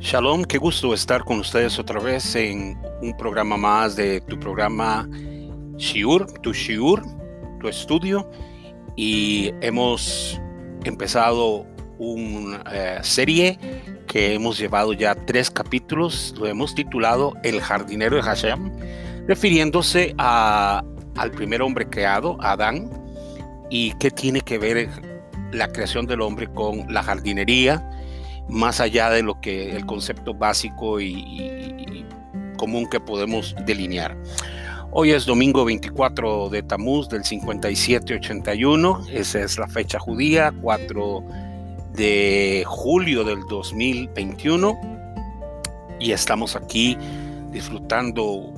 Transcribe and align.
Shalom, 0.00 0.44
qué 0.44 0.56
gusto 0.56 0.94
estar 0.94 1.24
con 1.24 1.40
ustedes 1.40 1.78
otra 1.78 2.00
vez 2.00 2.34
en 2.34 2.80
un 3.02 3.14
programa 3.18 3.58
más 3.58 3.96
de 3.96 4.22
tu 4.22 4.40
programa 4.40 5.06
Shiur, 5.76 6.26
tu 6.40 6.54
Shiur, 6.54 7.02
tu 7.60 7.68
estudio. 7.68 8.28
Y 8.96 9.52
hemos 9.60 10.40
empezado 10.84 11.66
una 11.98 12.64
eh, 12.72 12.98
serie 13.02 13.58
que 14.06 14.32
hemos 14.32 14.58
llevado 14.58 14.94
ya 14.94 15.14
tres 15.14 15.50
capítulos, 15.50 16.34
lo 16.38 16.46
hemos 16.46 16.74
titulado 16.74 17.34
El 17.42 17.60
jardinero 17.60 18.16
de 18.16 18.22
Hashem, 18.22 18.72
refiriéndose 19.28 20.14
a, 20.16 20.82
al 21.16 21.30
primer 21.30 21.60
hombre 21.60 21.86
creado, 21.90 22.38
Adán, 22.40 22.90
y 23.68 23.92
qué 23.98 24.10
tiene 24.10 24.40
que 24.40 24.56
ver 24.56 24.88
la 25.52 25.70
creación 25.70 26.06
del 26.06 26.22
hombre 26.22 26.48
con 26.48 26.90
la 26.92 27.02
jardinería, 27.02 27.86
más 28.50 28.80
allá 28.80 29.10
de 29.10 29.22
lo 29.22 29.40
que 29.40 29.74
el 29.76 29.86
concepto 29.86 30.34
básico 30.34 31.00
y, 31.00 32.04
común 32.56 32.86
que 32.90 33.00
podemos 33.00 33.54
delinear. 33.64 34.16
Hoy 34.90 35.12
es 35.12 35.24
domingo 35.24 35.64
24 35.64 36.50
de 36.50 36.62
Tamuz 36.62 37.08
del 37.08 37.24
5781, 37.24 39.06
esa 39.12 39.40
es 39.40 39.56
la 39.56 39.66
fecha 39.66 39.98
judía, 39.98 40.52
4 40.60 41.24
de 41.94 42.64
julio 42.66 43.24
del 43.24 43.40
2021 43.48 44.78
y 45.98 46.12
estamos 46.12 46.54
aquí 46.56 46.98
disfrutando 47.50 48.52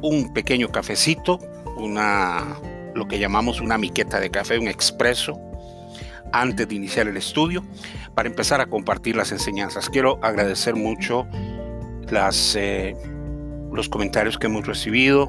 un 0.00 0.32
pequeño 0.32 0.68
cafecito, 0.68 1.38
una 1.76 2.56
lo 2.94 3.06
que 3.06 3.18
llamamos 3.18 3.60
una 3.60 3.78
miqueta 3.78 4.20
de 4.20 4.30
café, 4.30 4.58
un 4.58 4.68
expreso 4.68 5.38
antes 6.32 6.68
de 6.68 6.74
iniciar 6.74 7.08
el 7.08 7.16
estudio 7.16 7.62
para 8.18 8.28
empezar 8.28 8.60
a 8.60 8.66
compartir 8.66 9.14
las 9.14 9.30
enseñanzas. 9.30 9.88
Quiero 9.88 10.18
agradecer 10.24 10.74
mucho 10.74 11.28
eh, 12.56 12.96
los 13.72 13.88
comentarios 13.88 14.36
que 14.38 14.48
hemos 14.48 14.66
recibido 14.66 15.28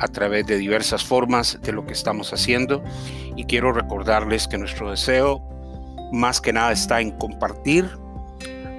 a 0.00 0.08
través 0.08 0.44
de 0.44 0.58
diversas 0.58 1.04
formas 1.04 1.60
de 1.62 1.70
lo 1.70 1.86
que 1.86 1.92
estamos 1.92 2.32
haciendo 2.32 2.82
y 3.36 3.44
quiero 3.44 3.72
recordarles 3.72 4.48
que 4.48 4.58
nuestro 4.58 4.90
deseo 4.90 5.40
más 6.12 6.40
que 6.40 6.52
nada 6.52 6.72
está 6.72 7.00
en 7.00 7.12
compartir, 7.12 7.88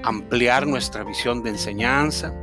ampliar 0.04 0.68
nuestra 0.68 1.06
visión 1.06 1.42
de 1.42 1.52
enseñanza 1.52 2.34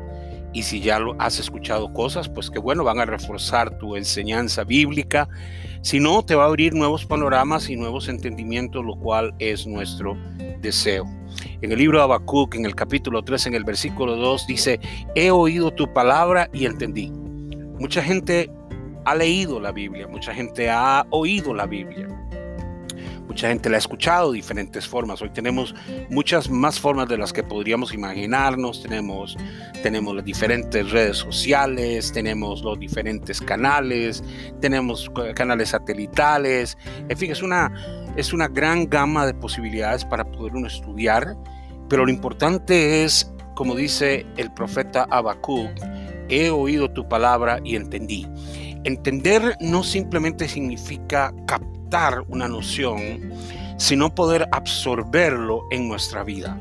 y 0.52 0.62
si 0.62 0.80
ya 0.80 0.98
lo 0.98 1.14
has 1.18 1.38
escuchado 1.38 1.92
cosas, 1.92 2.28
pues 2.28 2.50
que 2.50 2.58
bueno, 2.58 2.84
van 2.84 3.00
a 3.00 3.04
reforzar 3.04 3.78
tu 3.78 3.96
enseñanza 3.96 4.64
bíblica 4.64 5.28
si 5.82 5.98
no, 5.98 6.24
te 6.24 6.36
va 6.36 6.44
a 6.44 6.46
abrir 6.46 6.74
nuevos 6.74 7.04
panoramas 7.04 7.68
y 7.68 7.74
nuevos 7.74 8.08
entendimientos, 8.08 8.84
lo 8.84 8.94
cual 8.94 9.34
es 9.40 9.66
nuestro 9.66 10.16
deseo. 10.60 11.04
En 11.60 11.72
el 11.72 11.78
libro 11.78 11.98
de 11.98 12.04
Habacuc, 12.04 12.54
en 12.54 12.64
el 12.64 12.76
capítulo 12.76 13.24
3, 13.24 13.48
en 13.48 13.54
el 13.54 13.64
versículo 13.64 14.14
2, 14.14 14.46
dice, 14.46 14.78
he 15.16 15.32
oído 15.32 15.72
tu 15.72 15.92
palabra 15.92 16.48
y 16.52 16.66
entendí. 16.66 17.10
Mucha 17.80 18.00
gente 18.00 18.48
ha 19.04 19.16
leído 19.16 19.58
la 19.58 19.72
Biblia, 19.72 20.06
mucha 20.06 20.32
gente 20.32 20.70
ha 20.70 21.04
oído 21.10 21.52
la 21.52 21.66
Biblia. 21.66 22.06
Mucha 23.26 23.48
gente 23.48 23.70
la 23.70 23.76
ha 23.76 23.78
escuchado 23.78 24.32
de 24.32 24.36
diferentes 24.36 24.86
formas. 24.86 25.22
Hoy 25.22 25.30
tenemos 25.30 25.74
muchas 26.10 26.50
más 26.50 26.78
formas 26.78 27.08
de 27.08 27.16
las 27.16 27.32
que 27.32 27.42
podríamos 27.42 27.94
imaginarnos. 27.94 28.82
Tenemos, 28.82 29.36
tenemos 29.82 30.16
las 30.16 30.24
diferentes 30.24 30.90
redes 30.90 31.18
sociales, 31.18 32.12
tenemos 32.12 32.62
los 32.62 32.78
diferentes 32.78 33.40
canales, 33.40 34.22
tenemos 34.60 35.10
canales 35.34 35.70
satelitales. 35.70 36.76
En 37.08 37.16
fin, 37.16 37.30
es 37.30 37.42
una, 37.42 37.72
es 38.16 38.32
una 38.32 38.48
gran 38.48 38.88
gama 38.88 39.24
de 39.26 39.34
posibilidades 39.34 40.04
para 40.04 40.24
poder 40.24 40.54
uno 40.54 40.66
estudiar. 40.66 41.36
Pero 41.88 42.04
lo 42.04 42.10
importante 42.10 43.04
es, 43.04 43.32
como 43.54 43.74
dice 43.74 44.26
el 44.36 44.52
profeta 44.52 45.06
Habacuc, 45.10 45.70
he 46.28 46.50
oído 46.50 46.90
tu 46.90 47.08
palabra 47.08 47.60
y 47.64 47.76
entendí. 47.76 48.26
Entender 48.84 49.56
no 49.60 49.84
simplemente 49.84 50.48
significa 50.48 51.32
captar 51.46 51.81
una 52.28 52.48
noción, 52.48 53.32
sino 53.76 54.14
poder 54.14 54.48
absorberlo 54.50 55.66
en 55.70 55.88
nuestra 55.88 56.24
vida. 56.24 56.58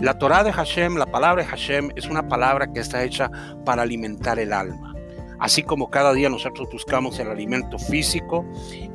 La 0.00 0.18
Torah 0.18 0.44
de 0.44 0.52
Hashem, 0.52 0.96
la 0.96 1.06
palabra 1.06 1.42
de 1.42 1.48
Hashem, 1.48 1.90
es 1.96 2.06
una 2.06 2.28
palabra 2.28 2.70
que 2.70 2.80
está 2.80 3.02
hecha 3.02 3.30
para 3.64 3.82
alimentar 3.82 4.38
el 4.38 4.52
alma. 4.52 4.94
Así 5.40 5.62
como 5.62 5.90
cada 5.90 6.12
día 6.12 6.28
nosotros 6.28 6.68
buscamos 6.70 7.18
el 7.18 7.28
alimento 7.28 7.78
físico, 7.78 8.44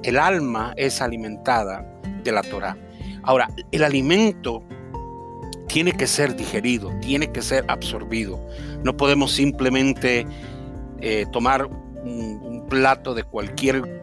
el 0.04 0.20
alma 0.20 0.74
es 0.78 1.02
alimentada 1.02 1.84
de 2.24 2.32
la 2.32 2.44
Torah. 2.44 2.78
Ahora, 3.24 3.50
el 3.72 3.84
alimento 3.84 4.64
tiene 5.68 5.94
que 5.94 6.06
ser 6.06 6.36
digerido, 6.36 6.92
tiene 7.00 7.32
que 7.32 7.42
ser 7.42 7.66
absorbido. 7.68 8.40
No 8.84 8.96
podemos 8.96 9.32
simplemente 9.32 10.28
eh, 11.02 11.26
tomar 11.32 11.66
un, 11.66 12.42
un 12.44 12.68
plato 12.68 13.16
de 13.16 13.24
cualquier 13.24 13.99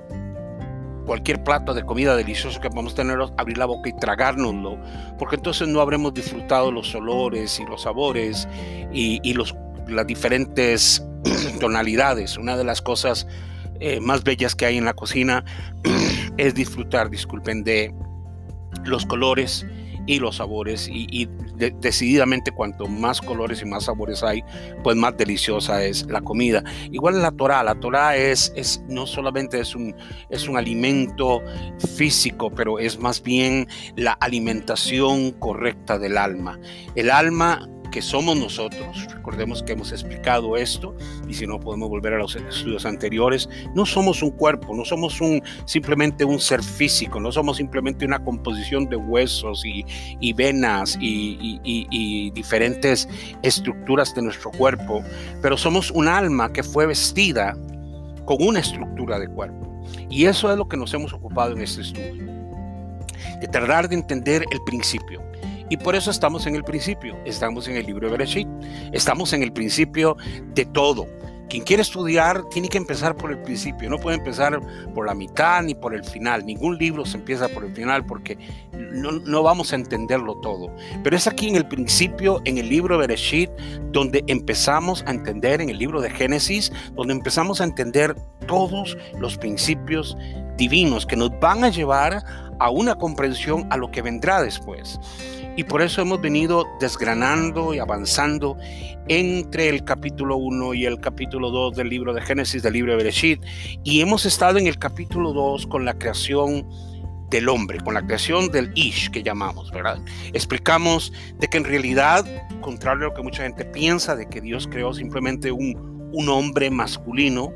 cualquier 1.07 1.43
plato 1.43 1.73
de 1.73 1.85
comida 1.85 2.17
delicioso 2.17 2.61
que 2.61 2.69
podamos 2.69 2.95
tener, 2.95 3.19
abrir 3.37 3.57
la 3.57 3.67
boca 3.67 3.89
y 3.89 3.93
tragárnoslo, 3.95 4.79
porque 5.19 5.37
entonces 5.37 5.69
no 5.69 5.81
habremos 5.81 6.13
disfrutado 6.13 6.71
los 6.71 6.95
olores 6.95 7.59
y 7.61 7.65
los 7.65 7.83
sabores 7.83 8.49
y, 8.93 9.33
los, 9.33 9.55
las 9.89 10.07
diferentes 10.07 11.03
tonalidades. 11.61 12.37
Una 12.37 12.57
de 12.57 12.65
las 12.65 12.83
cosas 12.83 13.27
eh, 13.81 14.01
más 14.01 14.25
bellas 14.25 14.55
que 14.55 14.67
hay 14.67 14.77
en 14.77 14.85
la 14.85 14.95
cocina 14.95 15.45
es 16.37 16.55
disfrutar, 16.55 17.09
disculpen, 17.09 17.65
de 17.65 17.95
los 18.85 19.07
colores 19.07 19.67
y 20.07 20.19
los 20.19 20.37
sabores 20.37 20.89
y, 20.91 21.29
decididamente 21.81 22.53
cuanto 22.53 22.87
más 22.87 23.21
colores 23.21 23.63
y 23.63 23.65
más 23.65 23.85
sabores 23.85 24.23
hay, 24.23 24.45
pues 24.83 24.95
más 24.97 25.17
deliciosa 25.17 25.83
es 25.85 26.07
la 26.07 26.21
comida. 26.21 26.63
Igual 26.93 27.23
la 27.23 27.31
Torah, 27.31 27.63
la 27.65 27.75
Torah 27.77 28.17
es, 28.17 28.53
es 28.57 28.83
no 28.89 29.07
solamente 29.07 29.59
es 29.61 29.75
un, 29.75 29.95
es 30.29 30.49
un 30.49 30.57
alimento 30.57 31.43
físico, 31.97 32.51
pero 32.51 32.79
es 32.79 32.99
más 32.99 33.23
bien 33.23 33.69
la 33.97 34.13
alimentación 34.13 35.33
correcta 35.33 35.99
del 35.99 36.19
alma. 36.19 36.59
El 36.95 37.11
alma 37.11 37.69
que 37.97 38.03
somos 38.03 38.37
nosotros, 38.37 39.07
recordemos 39.11 39.63
que 39.63 39.73
hemos 39.73 39.91
explicado 39.91 40.59
esto, 40.59 40.95
y 41.27 41.33
si 41.33 41.47
no 41.47 41.59
podemos 41.59 41.89
volver 41.89 42.13
a 42.13 42.19
los 42.19 42.37
estudios 42.37 42.85
anteriores, 42.85 43.49
no 43.75 43.87
somos 43.87 44.23
un 44.23 44.33
cuerpo, 44.33 44.77
no 44.77 44.85
somos 44.85 45.19
un, 45.23 45.43
simplemente 45.65 46.23
un 46.23 46.39
ser 46.39 46.63
físico, 46.63 47.19
no 47.19 47.33
somos 47.33 47.57
simplemente 47.57 48.05
una 48.05 48.23
composición 48.23 48.87
de 48.91 48.97
huesos 48.97 49.63
y, 49.65 50.33
venas 50.35 50.99
y, 51.01 51.59
y 51.65 52.31
diferentes 52.33 53.09
estructuras 53.41 54.15
de 54.15 54.21
nuestro 54.21 54.51
cuerpo, 54.51 55.03
pero 55.41 55.57
somos 55.57 55.91
un 55.91 56.07
alma 56.07 56.53
que 56.53 56.63
fue 56.63 56.85
vestida 56.85 57.57
con 58.27 58.37
una 58.43 58.61
estructura 58.61 59.19
de 59.19 59.27
cuerpo. 59.27 59.83
Y 60.11 60.27
eso 60.27 60.53
es 60.53 60.59
lo 60.59 60.69
que 60.69 60.77
nos 60.77 60.93
hemos 60.93 61.15
ocupado 61.15 61.53
en 61.53 61.63
este 61.63 61.81
estudio, 61.81 62.27
de 63.41 63.49
tratar 63.49 63.89
de 63.89 63.95
entender 63.95 64.45
el 64.51 64.61
principio. 64.67 65.23
Y 65.69 65.77
por 65.77 65.97
eso 65.97 66.11
estamos 66.11 66.47
en 66.47 66.55
el 66.55 66.65
principio, 66.65 67.17
estamos 67.25 67.67
en 67.69 67.77
el 67.77 67.87
libro 67.87 68.07
de 68.07 68.13
Bereshit, 68.13 68.49
estamos 68.93 69.33
en 69.33 69.43
el 69.43 69.53
principio 69.53 70.17
de 70.55 70.65
todo. 70.65 71.07
Quien 71.49 71.63
quiere 71.63 71.83
estudiar 71.83 72.43
tiene 72.49 72.69
que 72.69 72.79
empezar 72.79 73.17
por 73.17 73.31
el 73.31 73.39
principio, 73.39 73.89
no 73.89 73.99
puede 73.99 74.17
empezar 74.17 74.61
por 74.95 75.07
la 75.07 75.15
mitad 75.15 75.63
ni 75.63 75.77
por 75.77 75.95
el 75.95 76.05
final. 76.05 76.45
Ningún 76.45 76.77
libro 76.77 77.05
se 77.05 77.19
empieza 77.19 77.49
por 77.49 77.65
el 77.65 77.73
final 77.73 78.05
porque 78.05 78.37
no, 78.73 79.43
vamos 79.43 79.73
a 79.73 79.77
entenderlo 79.77 80.37
todo. 80.41 80.75
Pero 81.05 81.17
es 81.17 81.29
aquí 81.29 81.49
en 81.49 81.57
el 81.57 81.67
principio, 81.67 82.43
en 82.45 82.59
el 82.59 82.69
libro 82.69 82.97
de 82.97 83.07
Bereshit, 83.07 83.51
donde 83.93 84.25
empezamos 84.27 85.05
a 85.07 85.11
entender, 85.13 85.61
en 85.61 85.71
el 85.71 85.79
libro 85.79 86.01
de 86.01 86.11
Génesis, 86.11 86.73
donde 86.95 87.15
empezamos 87.15 87.61
a 87.61 87.65
entender 87.65 88.17
todos 88.49 88.97
los 89.21 89.37
principios 89.39 90.17
divinos 90.57 91.07
que 91.07 91.17
nos 91.17 91.31
van 91.39 91.63
a 91.63 91.69
llevar 91.69 92.25
a 92.59 92.71
una 92.71 92.97
comprensión 92.97 93.67
a 93.71 93.77
lo 93.77 93.91
que 93.91 94.03
vendrá 94.03 94.43
después. 94.43 94.99
Y 95.57 95.65
por 95.65 95.81
eso 95.81 96.03
hemos 96.03 96.21
venido 96.21 96.67
desgranando 96.81 97.73
y 97.73 97.79
avanzando 97.79 98.59
entre 99.09 99.71
el 99.71 99.85
capítulo 99.85 100.37
1 100.37 100.75
y 100.75 100.85
el 100.85 101.01
capítulo 101.01 101.51
2 101.51 101.77
del 101.77 101.89
libro 101.89 102.13
de 102.13 102.21
Génesis, 102.21 102.63
del 102.63 102.75
libro 102.75 102.93
de 102.93 102.99
Bereshit. 102.99 103.43
Y 103.83 104.03
hemos 104.03 104.27
estado 104.27 104.59
en 104.59 104.67
el 104.67 104.79
capítulo 104.79 105.33
2 105.33 105.67
con 105.67 105.87
la 105.87 105.95
creación 105.95 106.69
del 107.31 107.49
hombre, 107.49 107.81
con 107.81 107.95
la 107.95 108.05
creación 108.05 108.51
del 108.51 108.71
Ish 108.75 109.11
que 109.11 109.23
llamamos, 109.23 109.71
¿verdad? 109.73 109.99
Explicamos 110.35 111.13
de 111.39 111.49
que 111.49 111.57
en 111.57 111.65
realidad, 111.65 112.27
contrario 112.61 113.07
a 113.07 113.09
lo 113.09 113.15
que 113.15 113.23
mucha 113.23 113.43
gente 113.43 113.65
piensa, 113.65 114.15
de 114.15 114.29
que 114.29 114.43
Dios 114.43 114.69
creó 114.71 114.93
simplemente 114.93 115.51
un, 115.51 116.11
un 116.13 116.29
hombre 116.29 116.71
masculino, 116.71 117.51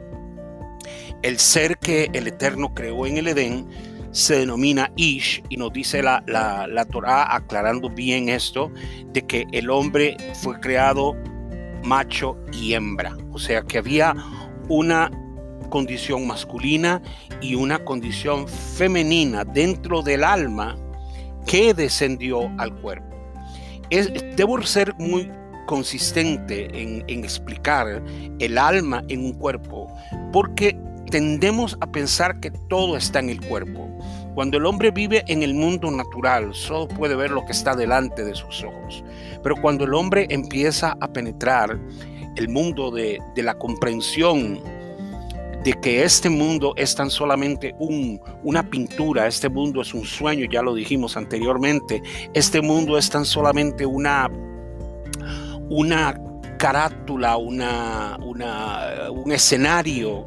el 1.22 1.38
ser 1.38 1.76
que 1.76 2.08
el 2.14 2.26
Eterno 2.26 2.72
creó 2.74 3.06
en 3.06 3.18
el 3.18 3.28
Edén, 3.28 3.68
se 4.12 4.38
denomina 4.38 4.90
Ish 4.96 5.42
y 5.48 5.56
nos 5.56 5.72
dice 5.72 6.02
la, 6.02 6.22
la, 6.26 6.66
la 6.66 6.84
Torah 6.84 7.34
aclarando 7.34 7.88
bien 7.90 8.28
esto, 8.28 8.70
de 9.12 9.22
que 9.22 9.46
el 9.52 9.70
hombre 9.70 10.16
fue 10.34 10.58
creado 10.60 11.16
macho 11.84 12.36
y 12.52 12.74
hembra, 12.74 13.16
o 13.32 13.38
sea 13.38 13.62
que 13.62 13.78
había 13.78 14.14
una 14.68 15.10
condición 15.70 16.26
masculina 16.26 17.00
y 17.40 17.54
una 17.54 17.78
condición 17.84 18.46
femenina 18.48 19.44
dentro 19.44 20.02
del 20.02 20.24
alma 20.24 20.76
que 21.46 21.72
descendió 21.72 22.50
al 22.58 22.74
cuerpo. 22.80 23.16
Es, 23.88 24.12
debo 24.36 24.60
ser 24.62 24.94
muy 24.98 25.30
consistente 25.66 26.68
en, 26.80 27.04
en 27.06 27.24
explicar 27.24 28.02
el 28.38 28.58
alma 28.58 29.02
en 29.08 29.24
un 29.24 29.32
cuerpo 29.32 29.86
porque 30.32 30.76
tendemos 31.10 31.76
a 31.80 31.90
pensar 31.90 32.40
que 32.40 32.50
todo 32.68 32.96
está 32.96 33.18
en 33.20 33.30
el 33.30 33.40
cuerpo. 33.40 33.89
Cuando 34.40 34.56
el 34.56 34.64
hombre 34.64 34.90
vive 34.90 35.22
en 35.26 35.42
el 35.42 35.52
mundo 35.52 35.90
natural, 35.90 36.54
solo 36.54 36.88
puede 36.88 37.14
ver 37.14 37.30
lo 37.30 37.44
que 37.44 37.52
está 37.52 37.76
delante 37.76 38.24
de 38.24 38.34
sus 38.34 38.64
ojos. 38.64 39.04
Pero 39.42 39.54
cuando 39.60 39.84
el 39.84 39.92
hombre 39.92 40.26
empieza 40.30 40.96
a 40.98 41.08
penetrar 41.08 41.78
el 42.36 42.48
mundo 42.48 42.90
de, 42.90 43.20
la 43.36 43.52
comprensión 43.52 44.62
de 45.62 45.74
que 45.82 46.04
este 46.04 46.30
mundo 46.30 46.72
es 46.78 46.94
tan 46.94 47.10
solamente 47.10 47.74
un, 47.78 48.18
una 48.42 48.62
pintura, 48.62 49.26
este 49.26 49.50
mundo 49.50 49.82
es 49.82 49.92
un 49.92 50.06
sueño, 50.06 50.46
ya 50.50 50.62
lo 50.62 50.74
dijimos 50.74 51.18
anteriormente, 51.18 52.02
este 52.32 52.62
mundo 52.62 52.96
es 52.96 53.10
tan 53.10 53.26
solamente 53.26 53.84
una, 53.84 54.30
una 55.68 56.18
carátula, 56.56 57.36
una, 57.36 58.18
una, 58.22 59.10
un 59.10 59.32
escenario 59.32 60.26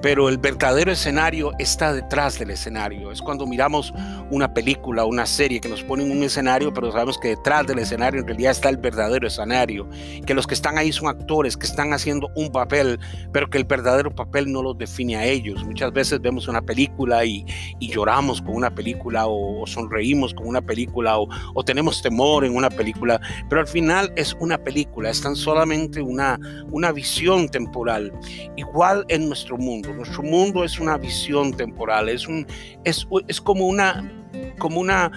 pero 0.00 0.28
el 0.28 0.38
verdadero 0.38 0.92
escenario 0.92 1.52
está 1.58 1.92
detrás 1.92 2.38
del 2.38 2.50
escenario. 2.50 3.10
Es 3.10 3.20
cuando 3.20 3.46
miramos 3.46 3.92
una 4.30 4.52
película, 4.52 5.04
una 5.04 5.26
serie 5.26 5.60
que 5.60 5.68
nos 5.68 5.82
ponen 5.82 6.10
un 6.10 6.22
escenario, 6.22 6.72
pero 6.72 6.92
sabemos 6.92 7.18
que 7.18 7.28
detrás 7.28 7.66
del 7.66 7.80
escenario 7.80 8.20
en 8.20 8.26
realidad 8.26 8.52
está 8.52 8.68
el 8.68 8.76
verdadero 8.76 9.26
escenario, 9.26 9.88
que 10.26 10.34
los 10.34 10.46
que 10.46 10.54
están 10.54 10.78
ahí 10.78 10.92
son 10.92 11.08
actores 11.08 11.56
que 11.56 11.66
están 11.66 11.92
haciendo 11.92 12.30
un 12.36 12.50
papel, 12.50 12.98
pero 13.32 13.48
que 13.50 13.58
el 13.58 13.64
verdadero 13.64 14.14
papel 14.14 14.52
no 14.52 14.62
los 14.62 14.78
define 14.78 15.16
a 15.16 15.24
ellos. 15.24 15.64
Muchas 15.64 15.92
veces 15.92 16.20
vemos 16.20 16.48
una 16.48 16.62
película 16.62 17.24
y, 17.24 17.44
lloramos 17.80 18.42
con 18.42 18.54
una 18.54 18.70
película 18.70 19.26
o, 19.26 19.66
sonreímos 19.66 20.34
con 20.34 20.46
una 20.46 20.60
película 20.60 21.18
o, 21.18 21.26
o 21.54 21.64
tenemos 21.64 22.02
temor 22.02 22.44
en 22.44 22.54
una 22.54 22.68
película, 22.68 23.18
pero 23.48 23.62
al 23.62 23.66
final 23.66 24.12
es 24.14 24.36
una 24.40 24.58
película, 24.58 25.08
es 25.08 25.22
tan 25.22 25.34
solamente 25.34 26.02
una, 26.02 26.38
una 26.70 26.92
visión 26.92 27.48
temporal, 27.48 28.12
igual 28.56 29.06
en 29.08 29.26
nuestro 29.26 29.56
mundo 29.56 29.87
nuestro 29.94 30.22
mundo 30.22 30.64
es 30.64 30.78
una 30.78 30.96
visión 30.98 31.52
temporal, 31.52 32.08
es, 32.08 32.26
un, 32.26 32.46
es, 32.84 33.06
es 33.26 33.40
como 33.40 33.66
una, 33.66 34.10
como 34.58 34.80
una 34.80 35.10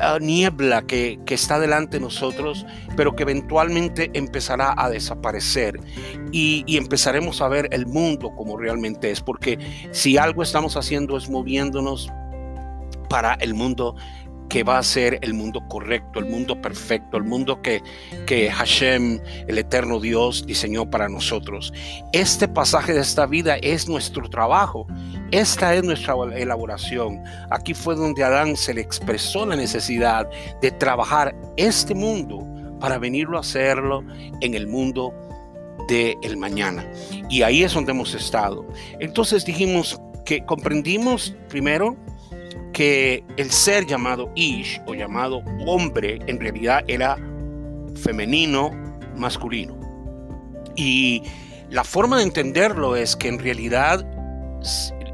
ah, 0.00 0.18
niebla 0.20 0.82
que, 0.82 1.18
que, 1.26 1.34
está 1.34 1.58
delante 1.58 1.98
de 1.98 2.04
nosotros, 2.04 2.66
pero 2.96 3.14
que 3.14 3.22
eventualmente 3.22 4.10
empezará 4.14 4.74
a 4.76 4.90
desaparecer. 4.90 5.80
Y, 6.32 6.64
y, 6.66 6.76
empezaremos 6.76 7.40
a 7.40 7.48
ver 7.48 7.68
el 7.72 7.86
mundo 7.86 8.34
como 8.36 8.56
realmente 8.56 9.10
es, 9.10 9.20
porque 9.20 9.58
si 9.92 10.18
algo 10.18 10.42
estamos 10.42 10.76
haciendo 10.76 11.16
es 11.16 11.28
moviéndonos 11.28 12.10
para 13.08 13.34
el 13.34 13.54
mundo 13.54 13.96
que 14.48 14.62
va 14.62 14.78
a 14.78 14.82
ser 14.82 15.18
el 15.22 15.34
mundo 15.34 15.66
correcto, 15.68 16.18
el 16.18 16.26
mundo 16.26 16.60
perfecto, 16.60 17.16
el 17.16 17.24
mundo 17.24 17.60
que, 17.62 17.82
que 18.26 18.50
Hashem, 18.50 19.20
el 19.46 19.58
eterno 19.58 20.00
Dios, 20.00 20.46
diseñó 20.46 20.88
para 20.88 21.08
nosotros. 21.08 21.72
Este 22.12 22.48
pasaje 22.48 22.94
de 22.94 23.00
esta 23.00 23.26
vida 23.26 23.56
es 23.56 23.88
nuestro 23.88 24.28
trabajo. 24.28 24.86
Esta 25.30 25.74
es 25.74 25.84
nuestra 25.84 26.14
elaboración. 26.34 27.22
Aquí 27.50 27.74
fue 27.74 27.94
donde 27.94 28.24
Adán 28.24 28.56
se 28.56 28.74
le 28.74 28.80
expresó 28.80 29.44
la 29.44 29.56
necesidad 29.56 30.28
de 30.62 30.70
trabajar 30.70 31.34
este 31.56 31.94
mundo 31.94 32.46
para 32.80 32.98
venirlo 32.98 33.36
a 33.36 33.40
hacerlo 33.40 34.02
en 34.40 34.54
el 34.54 34.66
mundo 34.66 35.12
del 35.88 36.16
el 36.22 36.36
mañana. 36.36 36.86
Y 37.28 37.42
ahí 37.42 37.62
es 37.62 37.74
donde 37.74 37.92
hemos 37.92 38.14
estado. 38.14 38.66
Entonces 39.00 39.44
dijimos 39.44 40.00
que 40.24 40.44
comprendimos 40.44 41.34
primero 41.48 41.96
que 42.72 43.24
el 43.36 43.50
ser 43.50 43.86
llamado 43.86 44.30
Ish 44.34 44.80
o 44.86 44.94
llamado 44.94 45.42
hombre 45.66 46.18
en 46.26 46.40
realidad 46.40 46.84
era 46.88 47.16
femenino, 47.96 48.70
masculino. 49.16 49.78
Y 50.76 51.22
la 51.70 51.84
forma 51.84 52.18
de 52.18 52.24
entenderlo 52.24 52.96
es 52.96 53.16
que 53.16 53.28
en 53.28 53.38
realidad 53.38 54.06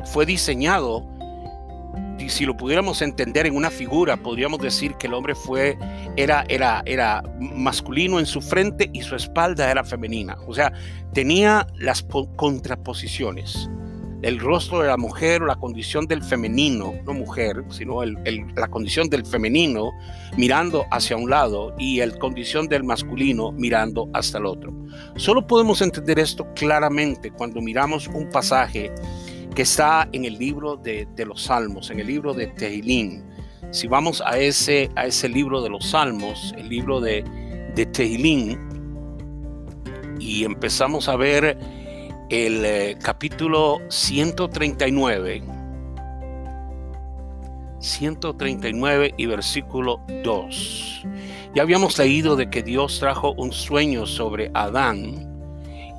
fue 0.04 0.26
diseñado, 0.26 1.06
y 2.18 2.28
si 2.28 2.46
lo 2.46 2.56
pudiéramos 2.56 3.02
entender 3.02 3.46
en 3.46 3.56
una 3.56 3.70
figura, 3.70 4.16
podríamos 4.16 4.60
decir 4.60 4.94
que 4.94 5.06
el 5.06 5.14
hombre 5.14 5.34
fue, 5.34 5.76
era, 6.16 6.44
era, 6.48 6.82
era 6.86 7.22
masculino 7.38 8.18
en 8.18 8.26
su 8.26 8.40
frente 8.40 8.88
y 8.92 9.02
su 9.02 9.16
espalda 9.16 9.70
era 9.70 9.84
femenina. 9.84 10.36
O 10.46 10.54
sea, 10.54 10.72
tenía 11.12 11.66
las 11.76 12.04
contraposiciones 12.36 13.68
el 14.24 14.40
rostro 14.40 14.80
de 14.80 14.88
la 14.88 14.96
mujer 14.96 15.42
o 15.42 15.46
la 15.46 15.56
condición 15.56 16.06
del 16.06 16.22
femenino, 16.22 16.94
no 17.04 17.12
mujer, 17.12 17.62
sino 17.68 18.02
la 18.02 18.68
condición 18.68 19.10
del 19.10 19.26
femenino 19.26 19.92
mirando 20.38 20.86
hacia 20.90 21.14
un 21.14 21.28
lado 21.28 21.74
y 21.78 21.98
la 21.98 22.18
condición 22.18 22.66
del 22.66 22.84
masculino 22.84 23.52
mirando 23.52 24.08
hasta 24.14 24.38
el 24.38 24.46
otro. 24.46 24.72
Solo 25.16 25.46
podemos 25.46 25.82
entender 25.82 26.18
esto 26.18 26.46
claramente 26.54 27.32
cuando 27.32 27.60
miramos 27.60 28.08
un 28.08 28.30
pasaje 28.30 28.90
que 29.54 29.60
está 29.60 30.08
en 30.12 30.24
el 30.24 30.38
libro 30.38 30.76
de, 30.76 31.06
los 31.26 31.42
Salmos, 31.42 31.90
en 31.90 32.00
el 32.00 32.06
libro 32.06 32.32
de 32.32 32.46
Tehilín. 32.46 33.22
Si 33.72 33.88
vamos 33.88 34.22
a 34.24 34.38
ese, 34.38 34.88
a 34.96 35.04
ese 35.04 35.28
libro 35.28 35.60
de 35.60 35.68
los 35.68 35.90
Salmos, 35.90 36.54
el 36.56 36.70
libro 36.70 36.98
de, 36.98 37.22
de 37.74 37.84
Tehilín, 37.84 38.58
y 40.18 40.44
empezamos 40.44 41.10
a 41.10 41.16
ver 41.16 41.58
el 42.34 42.64
eh, 42.64 42.96
capítulo 43.00 43.78
139, 43.90 45.44
139 47.78 49.14
y 49.16 49.26
versículo 49.26 50.00
2. 50.24 51.06
Ya 51.54 51.62
habíamos 51.62 51.96
leído 51.96 52.34
de 52.34 52.50
que 52.50 52.64
Dios 52.64 52.98
trajo 52.98 53.34
un 53.38 53.52
sueño 53.52 54.04
sobre 54.06 54.50
Adán 54.54 55.32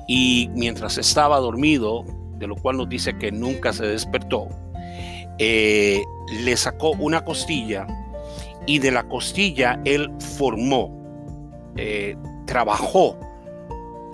y 0.06 0.50
mientras 0.52 0.98
estaba 0.98 1.38
dormido, 1.38 2.04
de 2.36 2.46
lo 2.48 2.56
cual 2.56 2.76
nos 2.76 2.90
dice 2.90 3.16
que 3.16 3.32
nunca 3.32 3.72
se 3.72 3.86
despertó, 3.86 4.48
eh, 5.38 6.02
le 6.44 6.56
sacó 6.58 6.90
una 6.98 7.24
costilla 7.24 7.86
y 8.66 8.78
de 8.78 8.90
la 8.90 9.08
costilla 9.08 9.80
él 9.86 10.12
formó, 10.36 10.92
eh, 11.78 12.14
trabajó 12.44 13.16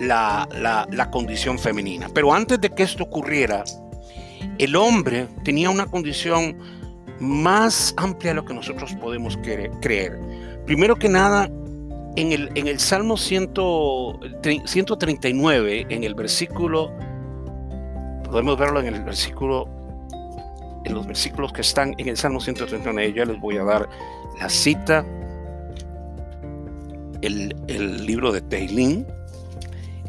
la, 0.03 1.09
condición 1.11 1.59
femenina. 1.59 2.07
Pero 2.13 2.33
antes 2.33 2.61
de 2.61 2.69
que 2.69 2.83
esto 2.83 3.03
ocurriera, 3.03 3.65
el 4.57 4.75
hombre 4.75 5.27
tenía 5.43 5.69
una 5.69 5.85
condición 5.85 6.57
más 7.19 7.93
amplia 7.97 8.31
de 8.31 8.35
lo 8.35 8.45
que 8.45 8.53
nosotros 8.53 8.93
podemos 8.95 9.37
creer. 9.37 10.17
Primero 10.65 10.95
que 10.95 11.09
nada, 11.09 11.49
en 12.15 12.31
el, 12.31 12.49
en 12.55 12.67
el 12.67 12.79
Salmo 12.79 13.17
139, 13.17 15.87
en 15.89 16.03
el 16.03 16.15
versículo, 16.15 16.91
podemos 18.23 18.57
verlo 18.57 18.79
en 18.79 18.87
el 18.87 19.03
versículo, 19.03 19.67
en 20.85 20.93
los 20.93 21.05
versículos 21.07 21.51
que 21.53 21.61
están 21.61 21.95
en 21.97 22.09
el 22.09 22.17
Salmo 22.17 22.39
139, 22.39 23.13
ya 23.13 23.25
les 23.25 23.39
voy 23.39 23.57
a 23.57 23.63
dar 23.63 23.89
la 24.39 24.49
cita, 24.49 25.05
el, 27.21 27.55
el 27.67 28.05
libro 28.05 28.31
de 28.31 28.41
Teilín, 28.41 29.07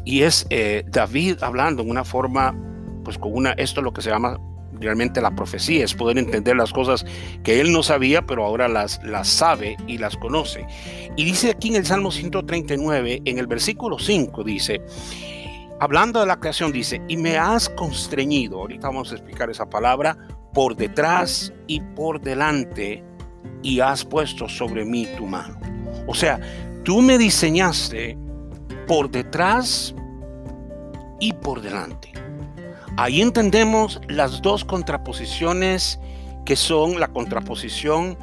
y 0.05 0.21
es 0.21 0.45
eh, 0.51 0.83
David 0.87 1.41
hablando 1.41 1.81
en 1.83 1.89
una 1.89 2.05
forma, 2.05 2.55
pues 3.03 3.17
con 3.17 3.33
una, 3.33 3.51
esto 3.53 3.81
es 3.81 3.83
lo 3.83 3.91
que 3.91 4.01
se 4.01 4.11
llama 4.11 4.39
realmente 4.79 5.21
la 5.21 5.35
profecía, 5.35 5.83
es 5.83 5.93
poder 5.93 6.17
entender 6.17 6.55
las 6.55 6.71
cosas 6.71 7.05
que 7.43 7.59
él 7.59 7.71
no 7.71 7.81
sabía, 7.81 8.25
pero 8.25 8.45
ahora 8.45 8.67
las, 8.67 9.01
las 9.03 9.27
sabe 9.27 9.77
y 9.87 9.97
las 9.97 10.15
conoce. 10.17 10.65
Y 11.15 11.25
dice 11.25 11.51
aquí 11.51 11.69
en 11.69 11.75
el 11.75 11.85
Salmo 11.85 12.11
139, 12.11 13.21
en 13.25 13.39
el 13.39 13.47
versículo 13.47 13.97
5, 13.97 14.43
dice, 14.43 14.81
hablando 15.79 16.19
de 16.19 16.27
la 16.27 16.39
creación, 16.39 16.71
dice, 16.71 17.01
y 17.07 17.17
me 17.17 17.37
has 17.37 17.69
constreñido, 17.69 18.59
ahorita 18.59 18.87
vamos 18.87 19.11
a 19.11 19.15
explicar 19.15 19.49
esa 19.49 19.69
palabra, 19.69 20.17
por 20.53 20.75
detrás 20.75 21.51
y 21.67 21.79
por 21.79 22.21
delante, 22.21 23.03
y 23.61 23.79
has 23.79 24.05
puesto 24.05 24.47
sobre 24.47 24.85
mí 24.85 25.07
tu 25.17 25.25
mano. 25.25 25.59
O 26.07 26.13
sea, 26.13 26.39
tú 26.83 27.01
me 27.01 27.17
diseñaste 27.17 28.17
por 28.87 29.09
detrás 29.09 29.95
y 31.19 31.33
por 31.33 31.61
delante. 31.61 32.11
Ahí 32.97 33.21
entendemos 33.21 33.99
las 34.07 34.41
dos 34.41 34.63
contraposiciones 34.63 35.99
que 36.45 36.55
son 36.55 36.99
la 36.99 37.07
contraposición 37.07 38.17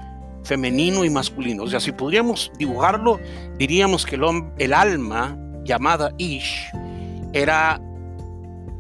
femenino 0.45 1.04
y 1.04 1.11
masculino. 1.11 1.64
O 1.64 1.66
sea, 1.66 1.81
si 1.81 1.92
podríamos 1.92 2.50
dibujarlo, 2.59 3.21
diríamos 3.59 4.07
que 4.07 4.16
el, 4.16 4.23
el 4.59 4.73
alma 4.73 5.37
llamada 5.64 6.11
Ish 6.19 6.71
era 7.33 7.81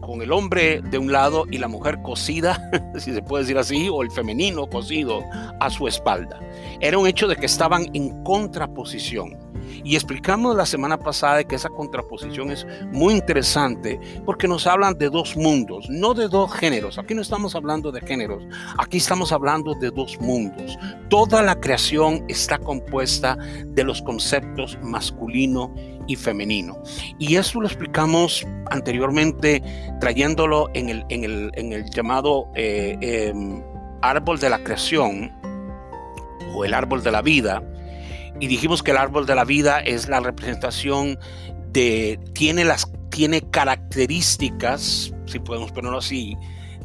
con 0.00 0.20
el 0.20 0.32
hombre 0.32 0.82
de 0.82 0.98
un 0.98 1.12
lado 1.12 1.44
y 1.50 1.58
la 1.58 1.68
mujer 1.68 2.02
cosida, 2.02 2.70
si 2.98 3.12
se 3.12 3.22
puede 3.22 3.44
decir 3.44 3.58
así, 3.58 3.88
o 3.88 4.02
el 4.02 4.10
femenino 4.10 4.66
cosido 4.66 5.22
a 5.60 5.70
su 5.70 5.86
espalda. 5.86 6.40
Era 6.80 6.98
un 6.98 7.06
hecho 7.06 7.28
de 7.28 7.36
que 7.36 7.46
estaban 7.46 7.86
en 7.94 8.22
contraposición. 8.24 9.38
Y 9.84 9.94
explicamos 9.94 10.56
la 10.56 10.66
semana 10.66 10.98
pasada 10.98 11.44
que 11.44 11.56
esa 11.56 11.68
contraposición 11.68 12.50
es 12.50 12.66
muy 12.92 13.14
interesante 13.14 14.00
porque 14.24 14.48
nos 14.48 14.66
hablan 14.66 14.96
de 14.98 15.10
dos 15.10 15.36
mundos, 15.36 15.88
no 15.88 16.14
de 16.14 16.28
dos 16.28 16.52
géneros. 16.52 16.98
Aquí 16.98 17.14
no 17.14 17.22
estamos 17.22 17.54
hablando 17.54 17.92
de 17.92 18.00
géneros, 18.00 18.44
aquí 18.78 18.98
estamos 18.98 19.32
hablando 19.32 19.74
de 19.74 19.90
dos 19.90 20.18
mundos. 20.20 20.78
Toda 21.08 21.42
la 21.42 21.60
creación 21.60 22.24
está 22.28 22.58
compuesta 22.58 23.36
de 23.66 23.84
los 23.84 24.02
conceptos 24.02 24.78
masculino 24.82 25.74
y 26.06 26.16
femenino. 26.16 26.82
Y 27.18 27.36
eso 27.36 27.60
lo 27.60 27.66
explicamos 27.66 28.46
anteriormente 28.70 29.62
trayéndolo 30.00 30.68
en 30.74 30.88
el, 30.88 31.90
llamado 31.90 32.48
eh, 32.54 32.96
em, 33.00 33.62
árbol 34.02 34.38
de 34.38 34.50
la 34.50 34.62
creación 34.62 35.32
o 36.54 36.64
el 36.64 36.74
árbol 36.74 37.02
de 37.02 37.12
la 37.12 37.22
vida. 37.22 37.62
Y 38.40 38.46
dijimos 38.46 38.82
que 38.82 38.90
el 38.90 38.96
árbol 38.96 39.26
de 39.26 39.34
la 39.34 39.44
vida 39.44 39.80
es 39.80 40.08
la 40.08 40.20
representación 40.20 41.18
de, 41.72 42.18
tiene 42.34 42.64
las 42.64 42.90
tiene 43.12 43.42
características, 43.42 45.12
si 45.26 45.38
podemos 45.38 45.70
ponerlo 45.70 45.98
así, 45.98 46.36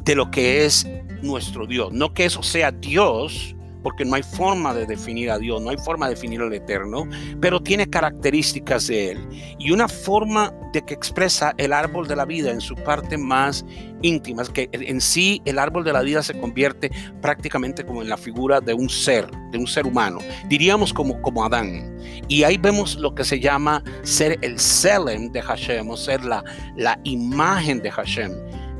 de 0.04 0.14
lo 0.14 0.30
que 0.30 0.64
es 0.64 0.86
nuestro 1.22 1.66
Dios. 1.66 1.92
No 1.92 2.12
que 2.12 2.26
eso 2.26 2.42
sea 2.42 2.70
Dios, 2.70 3.56
porque 3.82 4.04
no 4.04 4.14
hay 4.16 4.22
forma 4.22 4.74
de 4.74 4.86
definir 4.86 5.30
a 5.30 5.38
Dios, 5.38 5.62
no 5.62 5.70
hay 5.70 5.78
forma 5.78 6.08
de 6.08 6.14
definir 6.14 6.40
al 6.40 6.52
Eterno, 6.52 7.08
pero 7.40 7.60
tiene 7.60 7.88
características 7.88 8.86
de 8.86 9.12
Él. 9.12 9.28
Y 9.58 9.70
una 9.70 9.88
forma 9.88 10.52
de 10.72 10.82
que 10.82 10.94
expresa 10.94 11.54
el 11.56 11.72
árbol 11.72 12.06
de 12.06 12.16
la 12.16 12.24
vida 12.24 12.50
en 12.50 12.60
su 12.60 12.74
parte 12.74 13.16
más 13.16 13.64
íntima, 14.02 14.42
es 14.42 14.50
que 14.50 14.68
en 14.72 15.00
sí 15.00 15.40
el 15.44 15.58
árbol 15.58 15.84
de 15.84 15.92
la 15.92 16.02
vida 16.02 16.22
se 16.22 16.38
convierte 16.38 16.90
prácticamente 17.20 17.84
como 17.84 18.02
en 18.02 18.08
la 18.08 18.16
figura 18.16 18.60
de 18.60 18.74
un 18.74 18.88
ser, 18.88 19.30
de 19.50 19.58
un 19.58 19.66
ser 19.66 19.86
humano, 19.86 20.18
diríamos 20.48 20.92
como, 20.92 21.20
como 21.22 21.44
Adán. 21.44 21.96
Y 22.28 22.42
ahí 22.42 22.58
vemos 22.58 22.96
lo 22.96 23.14
que 23.14 23.24
se 23.24 23.40
llama 23.40 23.82
ser 24.02 24.38
el 24.42 24.58
Selem 24.58 25.32
de 25.32 25.42
Hashem, 25.42 25.88
o 25.88 25.96
ser 25.96 26.24
la, 26.24 26.44
la 26.76 26.98
imagen 27.04 27.80
de 27.80 27.90
Hashem 27.90 28.32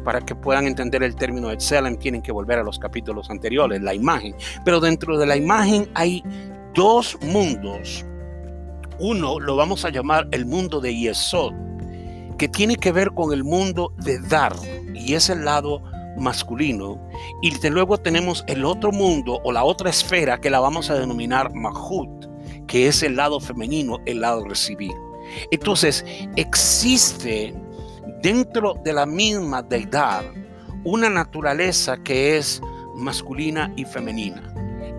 para 0.09 0.23
que 0.23 0.35
puedan 0.35 0.67
entender 0.67 1.03
el 1.03 1.15
término 1.15 1.51
Selem 1.61 1.99
tienen 1.99 2.23
que 2.23 2.33
volver 2.33 2.59
a 2.59 2.63
los 2.63 2.79
capítulos 2.79 3.29
anteriores, 3.29 3.83
la 3.83 3.93
imagen. 3.93 4.35
Pero 4.65 4.81
dentro 4.81 5.19
de 5.19 5.27
la 5.27 5.37
imagen 5.37 5.87
hay 5.93 6.25
dos 6.73 7.19
mundos. 7.21 8.07
Uno 8.99 9.39
lo 9.39 9.55
vamos 9.55 9.85
a 9.85 9.91
llamar 9.91 10.27
el 10.31 10.47
mundo 10.47 10.81
de 10.81 10.97
Yesod, 10.97 11.53
que 12.39 12.49
tiene 12.49 12.77
que 12.77 12.91
ver 12.91 13.11
con 13.11 13.35
el 13.35 13.45
mundo 13.45 13.93
de 13.99 14.19
dar, 14.19 14.57
y 14.95 15.13
es 15.13 15.29
el 15.29 15.45
lado 15.45 15.83
masculino. 16.17 16.99
Y 17.43 17.53
luego 17.69 17.99
tenemos 17.99 18.45
el 18.47 18.65
otro 18.65 18.93
mundo 18.93 19.43
o 19.45 19.53
la 19.53 19.63
otra 19.63 19.91
esfera 19.91 20.41
que 20.41 20.49
la 20.49 20.61
vamos 20.61 20.89
a 20.89 20.95
denominar 20.95 21.53
Mahut, 21.53 22.25
que 22.67 22.89
es 22.89 23.03
el 23.03 23.15
lado 23.15 23.41
femenino, 23.41 23.99
el 24.07 24.23
lado 24.23 24.43
recibir. 24.47 24.95
Entonces, 25.51 26.03
existe 26.37 27.55
dentro 28.23 28.75
de 28.85 28.93
la 28.93 29.07
misma 29.07 29.63
deidad 29.63 30.25
una 30.85 31.11
naturaleza 31.11 31.97
que 31.99 32.37
es 32.37 32.61
masculina 32.95 33.73
y 33.77 33.85
femenina. 33.85 34.43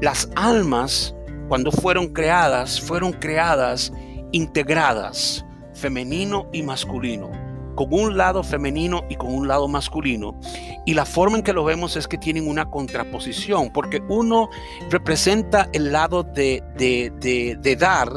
Las 0.02 0.30
almas, 0.36 1.16
cuando 1.48 1.72
fueron 1.72 2.10
creadas, 2.10 2.80
fueron 2.80 3.14
creadas 3.14 3.92
integradas, 4.32 5.46
femenino 5.74 6.48
y 6.54 6.64
masculino, 6.64 7.32
con 7.76 7.94
un 7.94 8.18
lado 8.18 8.44
femenino 8.44 9.04
y 9.10 9.16
con 9.16 9.34
un 9.34 9.48
lado 9.48 9.68
masculino. 9.68 10.40
Y 10.86 10.94
la 10.94 11.06
forma 11.06 11.38
en 11.38 11.44
que 11.44 11.54
lo 11.54 11.64
vemos 11.64 11.96
es 11.96 12.08
que 12.08 12.18
tienen 12.18 12.48
una 12.48 12.70
contraposición, 12.70 13.72
porque 13.74 14.02
uno 14.10 14.50
representa 14.90 15.70
el 15.74 15.92
lado 15.92 16.24
de, 16.24 16.64
de, 16.78 17.58
de 17.60 17.76
dar, 17.76 18.10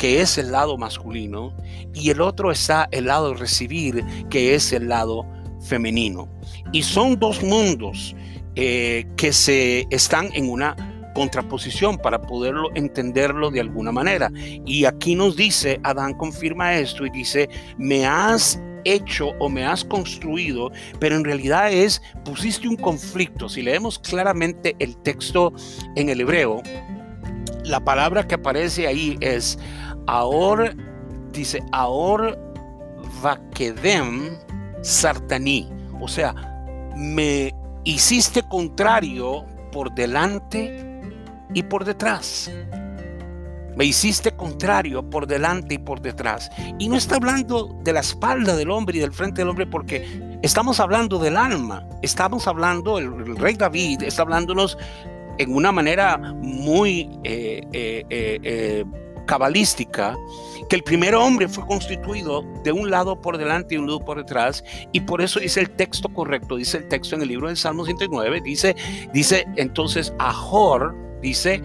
que 0.00 0.22
es 0.22 0.38
el 0.38 0.50
lado 0.50 0.78
masculino, 0.78 1.54
y 1.92 2.08
el 2.08 2.22
otro 2.22 2.50
está 2.50 2.88
el 2.90 3.04
lado 3.04 3.34
recibir, 3.34 4.02
que 4.30 4.54
es 4.54 4.72
el 4.72 4.88
lado 4.88 5.26
femenino. 5.60 6.26
Y 6.72 6.82
son 6.84 7.18
dos 7.20 7.42
mundos 7.42 8.16
eh, 8.54 9.06
que 9.18 9.34
se 9.34 9.86
están 9.90 10.30
en 10.32 10.48
una 10.48 11.12
contraposición 11.14 11.98
para 11.98 12.22
poderlo 12.22 12.70
entenderlo 12.74 13.50
de 13.50 13.60
alguna 13.60 13.92
manera. 13.92 14.32
Y 14.64 14.86
aquí 14.86 15.14
nos 15.14 15.36
dice, 15.36 15.78
Adán 15.82 16.14
confirma 16.14 16.76
esto 16.76 17.04
y 17.04 17.10
dice, 17.10 17.50
me 17.76 18.06
has 18.06 18.58
hecho 18.84 19.34
o 19.38 19.50
me 19.50 19.66
has 19.66 19.84
construido, 19.84 20.72
pero 20.98 21.14
en 21.14 21.24
realidad 21.24 21.70
es, 21.70 22.00
pusiste 22.24 22.66
un 22.66 22.76
conflicto. 22.76 23.50
Si 23.50 23.60
leemos 23.60 23.98
claramente 23.98 24.74
el 24.78 24.96
texto 25.02 25.52
en 25.94 26.08
el 26.08 26.22
hebreo, 26.22 26.62
la 27.64 27.80
palabra 27.80 28.26
que 28.26 28.36
aparece 28.36 28.86
ahí 28.86 29.18
es 29.20 29.58
ahora, 30.06 30.74
dice, 31.32 31.62
ahora 31.72 32.36
vaquedem 33.22 34.36
sartaní. 34.82 35.68
O 36.00 36.08
sea, 36.08 36.34
me 36.96 37.54
hiciste 37.84 38.42
contrario 38.42 39.44
por 39.72 39.92
delante 39.94 41.00
y 41.54 41.62
por 41.62 41.84
detrás. 41.84 42.50
Me 43.76 43.84
hiciste 43.84 44.32
contrario 44.32 45.08
por 45.08 45.26
delante 45.26 45.74
y 45.74 45.78
por 45.78 46.00
detrás. 46.00 46.50
Y 46.78 46.88
no 46.88 46.96
está 46.96 47.16
hablando 47.16 47.78
de 47.82 47.92
la 47.92 48.00
espalda 48.00 48.56
del 48.56 48.70
hombre 48.70 48.98
y 48.98 49.00
del 49.00 49.12
frente 49.12 49.40
del 49.40 49.48
hombre 49.48 49.66
porque 49.66 50.38
estamos 50.42 50.80
hablando 50.80 51.18
del 51.18 51.36
alma. 51.36 51.86
Estamos 52.02 52.46
hablando, 52.46 52.98
el, 52.98 53.36
rey 53.36 53.54
David 53.54 54.02
está 54.02 54.22
hablándonos 54.22 54.76
en 55.38 55.54
una 55.54 55.72
manera 55.72 56.18
muy 56.18 57.08
eh, 57.24 57.62
eh, 57.72 58.04
eh, 58.10 58.84
cabalística 59.30 60.18
que 60.68 60.74
el 60.74 60.82
primer 60.82 61.14
hombre 61.14 61.46
fue 61.46 61.64
constituido 61.64 62.42
de 62.64 62.72
un 62.72 62.90
lado 62.90 63.20
por 63.20 63.38
delante 63.38 63.76
y 63.76 63.78
un 63.78 63.86
lado 63.86 64.00
por 64.00 64.18
detrás 64.18 64.64
y 64.90 65.02
por 65.02 65.22
eso 65.22 65.38
dice 65.38 65.60
el 65.60 65.70
texto 65.70 66.08
correcto, 66.08 66.56
dice 66.56 66.78
el 66.78 66.88
texto 66.88 67.14
en 67.14 67.22
el 67.22 67.28
libro 67.28 67.46
del 67.46 67.56
Salmo 67.56 67.84
109, 67.84 68.40
dice, 68.42 68.74
dice 69.12 69.46
entonces 69.54 70.12
Ahor, 70.18 70.96
dice 71.22 71.62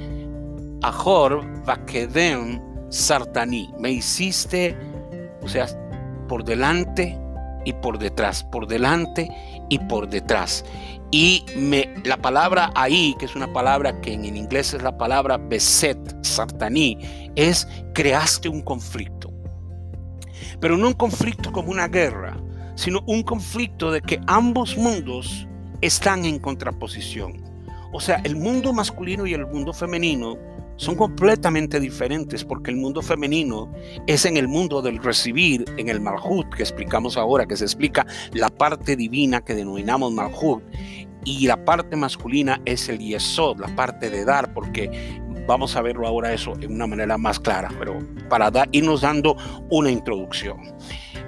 Ahor 0.83 1.43
Vakedem 1.65 2.61
Sartaní, 2.89 3.73
me 3.79 3.93
hiciste, 3.93 4.77
o 5.41 5.47
sea, 5.47 5.65
por 6.27 6.43
delante 6.43 7.17
y 7.65 7.73
por 7.73 7.97
detrás, 7.97 8.43
por 8.43 8.67
delante 8.67 9.27
y 9.69 9.79
por 9.79 10.07
detrás. 10.07 10.63
Y 11.11 11.45
me, 11.55 11.93
la 12.03 12.17
palabra 12.17 12.71
ahí, 12.75 13.15
que 13.19 13.25
es 13.25 13.35
una 13.35 13.51
palabra 13.53 14.01
que 14.01 14.13
en, 14.13 14.25
inglés 14.25 14.73
es 14.73 14.81
la 14.81 14.97
palabra 14.97 15.37
beset, 15.37 15.97
sartaní, 16.23 16.97
es 17.35 17.67
creaste 17.93 18.49
un 18.49 18.61
conflicto. 18.61 19.31
Pero 20.59 20.77
no 20.77 20.87
un 20.87 20.93
conflicto 20.93 21.51
como 21.51 21.71
una 21.71 21.87
guerra, 21.87 22.37
sino 22.75 23.01
un 23.07 23.23
conflicto 23.23 23.91
de 23.91 24.01
que 24.01 24.19
ambos 24.27 24.77
mundos 24.77 25.47
están 25.81 26.25
en 26.25 26.39
contraposición. 26.39 27.43
O 27.93 28.01
sea, 28.01 28.21
el 28.23 28.35
mundo 28.35 28.73
masculino 28.73 29.25
y 29.25 29.33
el 29.33 29.45
mundo 29.45 29.73
femenino 29.73 30.37
son 30.77 30.95
completamente 30.95 31.79
diferentes 31.79 32.43
porque 32.43 32.71
el 32.71 32.77
mundo 32.77 33.01
femenino 33.01 33.71
es 34.07 34.25
en 34.25 34.37
el 34.37 34.47
mundo 34.47 34.81
del 34.81 35.01
recibir, 35.01 35.65
en 35.77 35.89
el 35.89 36.01
Malhut 36.01 36.53
que 36.53 36.63
explicamos 36.63 37.17
ahora, 37.17 37.45
que 37.45 37.55
se 37.55 37.65
explica 37.65 38.05
la 38.33 38.49
parte 38.49 38.95
divina 38.95 39.41
que 39.41 39.55
denominamos 39.55 40.11
Malhut, 40.11 40.63
y 41.25 41.47
la 41.47 41.65
parte 41.65 41.95
masculina 41.95 42.61
es 42.65 42.87
el 42.87 42.99
Yesod, 42.99 43.59
la 43.59 43.75
parte 43.75 44.09
de 44.09 44.23
dar, 44.25 44.53
porque 44.53 45.19
vamos 45.47 45.75
a 45.75 45.81
verlo 45.81 46.07
ahora 46.07 46.33
eso 46.33 46.53
en 46.61 46.73
una 46.73 46.87
manera 46.87 47.17
más 47.17 47.39
clara, 47.39 47.69
pero 47.79 47.97
para 48.29 48.51
irnos 48.71 49.01
dando 49.01 49.35
una 49.69 49.91
introducción. 49.91 50.57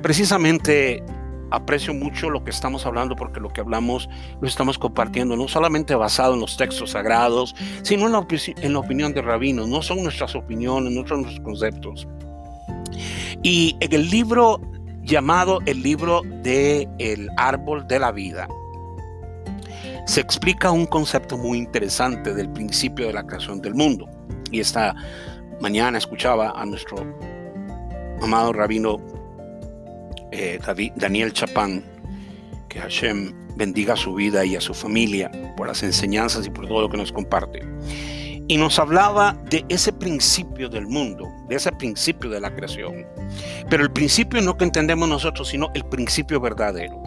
Precisamente 0.01 1.03
aprecio 1.51 1.93
mucho 1.93 2.29
lo 2.29 2.43
que 2.43 2.51
estamos 2.51 2.85
hablando 2.85 3.15
porque 3.15 3.39
lo 3.39 3.49
que 3.49 3.61
hablamos 3.61 4.09
lo 4.41 4.47
estamos 4.47 4.77
compartiendo 4.77 5.35
no 5.35 5.47
solamente 5.47 5.95
basado 5.95 6.33
en 6.33 6.41
los 6.41 6.57
textos 6.57 6.91
sagrados, 6.91 7.55
sino 7.83 8.05
en 8.05 8.11
la, 8.11 8.25
en 8.61 8.73
la 8.73 8.79
opinión 8.79 9.13
de 9.13 9.21
rabinos, 9.21 9.67
no 9.67 9.81
son 9.81 10.03
nuestras 10.03 10.35
opiniones, 10.35 10.91
no 10.93 11.07
son 11.07 11.21
nuestros 11.23 11.43
conceptos. 11.43 12.07
Y 13.43 13.75
en 13.79 13.93
el 13.93 14.09
libro 14.09 14.59
llamado 15.03 15.59
el 15.65 15.81
libro 15.81 16.21
de 16.43 16.87
el 16.99 17.29
árbol 17.37 17.87
de 17.87 17.99
la 17.99 18.11
vida, 18.11 18.47
se 20.05 20.21
explica 20.21 20.71
un 20.71 20.85
concepto 20.85 21.37
muy 21.37 21.57
interesante 21.57 22.33
del 22.33 22.49
principio 22.49 23.07
de 23.07 23.13
la 23.13 23.25
creación 23.25 23.61
del 23.61 23.75
mundo. 23.75 24.07
Y 24.51 24.59
esta 24.61 24.95
mañana 25.59 25.97
escuchaba 25.97 26.51
a 26.55 26.65
nuestro 26.65 26.97
amado 28.21 28.53
rabino 28.53 28.97
eh, 30.31 30.59
Daniel 30.95 31.33
Chapán, 31.33 31.83
que 32.69 32.79
Hashem 32.79 33.33
bendiga 33.55 33.95
su 33.95 34.13
vida 34.13 34.45
y 34.45 34.55
a 34.55 34.61
su 34.61 34.73
familia 34.73 35.31
por 35.55 35.67
las 35.67 35.83
enseñanzas 35.83 36.45
y 36.45 36.49
por 36.49 36.67
todo 36.67 36.81
lo 36.81 36.89
que 36.89 36.97
nos 36.97 37.11
comparte. 37.11 37.61
Y 38.49 38.55
nos 38.55 38.79
hablaba 38.79 39.37
de 39.49 39.65
ese 39.67 39.91
principio 39.91 40.69
del 40.69 40.87
mundo, 40.87 41.27
de 41.49 41.55
ese 41.55 41.71
principio 41.73 42.29
de 42.29 42.39
la 42.39 42.55
creación. 42.55 43.05
Pero 43.69 43.83
el 43.83 43.91
principio 43.91 44.41
no 44.41 44.55
que 44.55 44.63
entendemos 44.63 45.09
nosotros, 45.09 45.49
sino 45.49 45.69
el 45.73 45.83
principio 45.85 46.39
verdadero. 46.39 47.01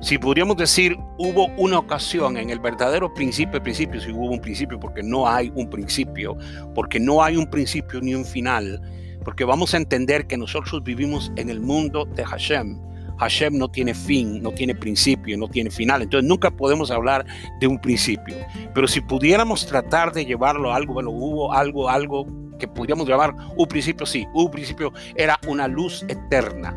Si 0.00 0.16
podríamos 0.16 0.56
decir, 0.56 0.96
hubo 1.18 1.48
una 1.56 1.80
ocasión 1.80 2.36
en 2.36 2.50
el 2.50 2.60
verdadero 2.60 3.12
principio, 3.12 3.60
principio, 3.60 4.00
si 4.00 4.12
hubo 4.12 4.30
un 4.30 4.40
principio, 4.40 4.78
porque 4.78 5.02
no 5.02 5.28
hay 5.28 5.52
un 5.56 5.68
principio, 5.68 6.36
porque 6.74 7.00
no 7.00 7.22
hay 7.22 7.36
un 7.36 7.50
principio 7.50 8.00
ni 8.00 8.14
un 8.14 8.24
final, 8.24 8.80
porque 9.28 9.44
vamos 9.44 9.74
a 9.74 9.76
entender 9.76 10.26
que 10.26 10.38
nosotros 10.38 10.82
vivimos 10.82 11.30
en 11.36 11.50
el 11.50 11.60
mundo 11.60 12.06
de 12.06 12.24
Hashem. 12.24 12.80
Hashem 13.18 13.58
no 13.58 13.68
tiene 13.68 13.92
fin, 13.92 14.42
no 14.42 14.52
tiene 14.52 14.74
principio, 14.74 15.36
no 15.36 15.48
tiene 15.48 15.70
final. 15.70 16.00
Entonces 16.00 16.26
nunca 16.26 16.50
podemos 16.50 16.90
hablar 16.90 17.26
de 17.60 17.66
un 17.66 17.78
principio. 17.78 18.38
Pero 18.72 18.88
si 18.88 19.02
pudiéramos 19.02 19.66
tratar 19.66 20.14
de 20.14 20.24
llevarlo 20.24 20.72
a 20.72 20.76
algo, 20.76 20.94
bueno, 20.94 21.10
hubo 21.10 21.52
algo, 21.52 21.90
algo 21.90 22.26
que 22.58 22.66
podríamos 22.66 23.06
llamar 23.06 23.34
un 23.54 23.68
principio, 23.68 24.06
sí, 24.06 24.26
un 24.32 24.50
principio 24.50 24.94
era 25.14 25.38
una 25.46 25.68
luz 25.68 26.06
eterna. 26.08 26.74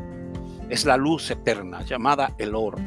Es 0.69 0.83
la 0.83 0.97
luz 0.97 1.31
eterna 1.31 1.85
llamada 1.85 2.35
el 2.37 2.53
oro. 2.53 2.79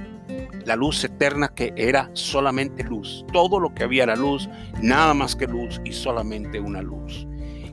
La 0.66 0.76
luz 0.76 1.02
eterna 1.04 1.48
que 1.48 1.72
era 1.74 2.10
solamente 2.12 2.84
luz. 2.84 3.24
Todo 3.32 3.58
lo 3.58 3.72
que 3.72 3.84
había 3.84 4.02
era 4.02 4.14
luz, 4.14 4.46
nada 4.82 5.14
más 5.14 5.34
que 5.34 5.46
luz 5.46 5.80
y 5.86 5.92
solamente 5.94 6.60
una 6.60 6.82
luz. 6.82 7.26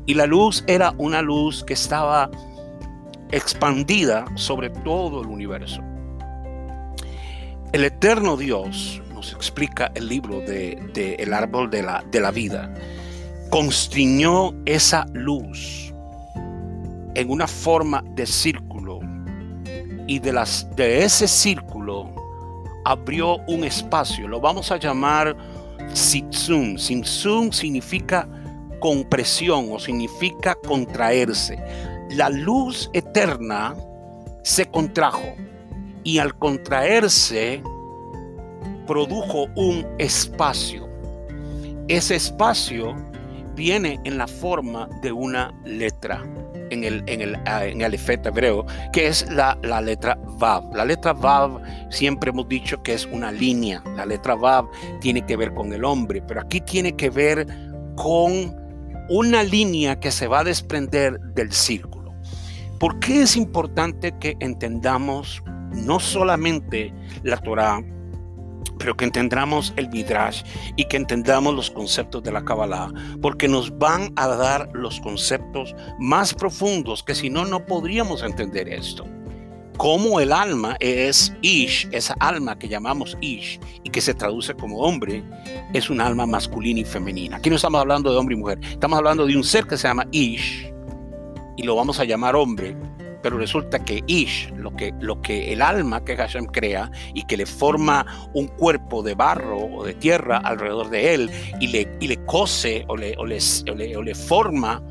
Y 0.05 0.13
la 0.13 0.25
luz 0.25 0.63
era 0.67 0.93
una 0.97 1.21
luz 1.21 1.63
que 1.63 1.73
estaba 1.73 2.29
expandida 3.31 4.25
sobre 4.35 4.69
todo 4.69 5.21
el 5.21 5.27
universo. 5.27 5.81
El 7.71 7.85
eterno 7.85 8.35
Dios, 8.35 9.01
nos 9.13 9.33
explica 9.33 9.91
el 9.95 10.07
libro 10.07 10.39
de, 10.39 11.15
El 11.19 11.33
árbol 11.33 11.69
de 11.69 11.83
la, 11.83 12.03
de 12.11 12.19
la 12.19 12.31
vida, 12.31 12.73
constriñó 13.49 14.53
esa 14.65 15.05
luz 15.13 15.93
en 17.15 17.29
una 17.29 17.47
forma 17.47 18.03
de 18.15 18.25
círculo 18.25 18.99
y 20.07 20.19
de, 20.19 20.33
las, 20.33 20.67
de 20.75 21.03
ese 21.03 21.27
círculo 21.27 22.13
abrió 22.85 23.37
un 23.47 23.63
espacio, 23.63 24.27
lo 24.27 24.39
vamos 24.41 24.71
a 24.71 24.77
llamar 24.77 25.35
Sitsun. 25.93 26.77
Sitsun 26.77 27.53
significa 27.53 28.27
compresión 28.81 29.69
o 29.71 29.79
significa 29.79 30.55
contraerse. 30.55 31.57
La 32.09 32.29
luz 32.29 32.89
eterna 32.91 33.73
se 34.43 34.65
contrajo 34.65 35.33
y 36.03 36.17
al 36.17 36.37
contraerse 36.37 37.63
produjo 38.85 39.45
un 39.55 39.87
espacio. 39.97 40.89
Ese 41.87 42.15
espacio 42.15 42.93
viene 43.55 43.99
en 44.03 44.17
la 44.17 44.27
forma 44.27 44.89
de 45.01 45.13
una 45.13 45.53
letra 45.63 46.25
en 46.71 46.83
el, 46.83 47.03
en 47.05 47.21
el, 47.21 47.35
ah, 47.45 47.65
en 47.65 47.81
el 47.81 47.93
hebreo, 47.93 48.65
que 48.93 49.07
es 49.07 49.29
la, 49.29 49.57
la, 49.61 49.81
letra 49.81 50.17
Vav. 50.39 50.73
La 50.73 50.85
letra 50.85 51.13
Vav 51.13 51.61
siempre 51.89 52.31
hemos 52.31 52.47
dicho 52.47 52.81
que 52.81 52.93
es 52.93 53.05
una 53.05 53.31
línea. 53.31 53.83
La 53.95 54.05
letra 54.05 54.35
Vav 54.35 54.69
tiene 55.01 55.25
que 55.25 55.35
ver 55.35 55.53
con 55.53 55.73
el 55.73 55.83
hombre, 55.83 56.21
pero 56.25 56.41
aquí 56.41 56.61
tiene 56.61 56.95
que 56.95 57.09
ver 57.09 57.45
con 57.95 58.60
una 59.09 59.43
línea 59.43 59.99
que 59.99 60.11
se 60.11 60.27
va 60.27 60.39
a 60.39 60.43
desprender 60.43 61.19
del 61.35 61.51
círculo. 61.51 62.13
¿Por 62.79 62.99
qué 62.99 63.21
es 63.21 63.35
importante 63.35 64.17
que 64.19 64.35
entendamos 64.39 65.43
no 65.71 65.99
solamente 65.99 66.93
la 67.23 67.37
Torah, 67.37 67.81
pero 68.77 68.97
que 68.97 69.05
entendamos 69.05 69.73
el 69.77 69.89
Midrash 69.89 70.43
y 70.75 70.85
que 70.85 70.97
entendamos 70.97 71.53
los 71.53 71.69
conceptos 71.69 72.23
de 72.23 72.31
la 72.31 72.43
Kabbalah, 72.43 72.91
porque 73.21 73.47
nos 73.47 73.77
van 73.77 74.11
a 74.15 74.27
dar 74.27 74.69
los 74.73 74.99
conceptos 75.01 75.75
más 75.99 76.33
profundos 76.33 77.03
que 77.03 77.13
si 77.13 77.29
no, 77.29 77.45
no 77.45 77.65
podríamos 77.65 78.23
entender 78.23 78.67
esto. 78.67 79.05
Como 79.81 80.19
el 80.19 80.31
alma 80.31 80.77
es 80.79 81.33
Ish, 81.41 81.89
esa 81.91 82.13
alma 82.19 82.55
que 82.59 82.67
llamamos 82.67 83.17
Ish 83.19 83.59
y 83.83 83.89
que 83.89 83.99
se 83.99 84.13
traduce 84.13 84.53
como 84.53 84.77
hombre, 84.77 85.23
es 85.73 85.89
un 85.89 85.99
alma 85.99 86.27
masculina 86.27 86.81
y 86.81 86.85
femenina. 86.85 87.37
Aquí 87.37 87.49
no 87.49 87.55
estamos 87.55 87.81
hablando 87.81 88.11
de 88.11 88.17
hombre 88.19 88.35
y 88.35 88.37
mujer, 88.37 88.59
estamos 88.61 88.99
hablando 88.99 89.25
de 89.25 89.35
un 89.35 89.43
ser 89.43 89.65
que 89.65 89.77
se 89.77 89.87
llama 89.87 90.05
Ish 90.11 90.71
y 91.57 91.63
lo 91.63 91.75
vamos 91.75 91.99
a 91.99 92.03
llamar 92.03 92.35
hombre 92.35 92.77
pero 93.23 93.37
resulta 93.37 93.83
que 93.83 94.03
Ish, 94.05 94.51
lo 94.55 94.75
que, 94.75 94.93
lo 94.99 95.21
que 95.21 95.51
el 95.53 95.61
alma 95.61 96.03
que 96.03 96.15
Hashem 96.15 96.45
crea 96.45 96.91
y 97.13 97.23
que 97.23 97.37
le 97.37 97.45
forma 97.45 98.05
un 98.33 98.47
cuerpo 98.47 99.01
de 99.03 99.15
barro 99.15 99.57
o 99.57 99.83
de 99.83 99.93
tierra 99.93 100.37
alrededor 100.37 100.89
de 100.89 101.15
él 101.15 101.31
y 101.59 101.67
le, 101.67 101.87
y 101.99 102.07
le 102.07 102.23
cose 102.25 102.85
o 102.87 102.97
le, 102.97 103.15
o 103.17 103.25
le, 103.25 103.39
o 103.97 104.01
le 104.01 104.15
forma 104.15 104.81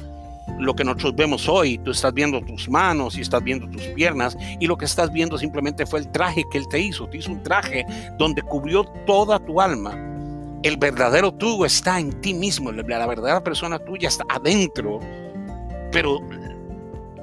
lo 0.59 0.75
que 0.75 0.85
nosotros 0.85 1.15
vemos 1.17 1.49
hoy, 1.49 1.79
tú 1.79 1.91
estás 1.91 2.13
viendo 2.13 2.41
tus 2.43 2.69
manos 2.69 3.17
y 3.17 3.21
estás 3.21 3.43
viendo 3.43 3.69
tus 3.69 3.83
piernas 3.89 4.37
y 4.59 4.67
lo 4.67 4.77
que 4.77 4.85
estás 4.85 5.13
viendo 5.13 5.39
simplemente 5.39 5.87
fue 5.87 6.01
el 6.01 6.11
traje 6.11 6.45
que 6.51 6.59
él 6.59 6.69
te 6.69 6.79
hizo. 6.79 7.09
Te 7.09 7.19
hizo 7.19 7.33
un 7.33 7.43
traje 7.43 7.87
donde 8.19 8.43
cubrió 8.43 8.85
toda 9.07 9.39
tu 9.39 9.61
alma. 9.61 9.99
El 10.63 10.77
verdadero 10.77 11.33
tú 11.33 11.65
está 11.65 11.99
en 11.99 12.21
ti 12.21 12.35
mismo, 12.35 12.71
la 12.71 12.83
verdadera 12.83 13.43
persona 13.43 13.79
tuya 13.79 14.09
está 14.09 14.25
adentro, 14.29 15.01
pero 15.91 16.21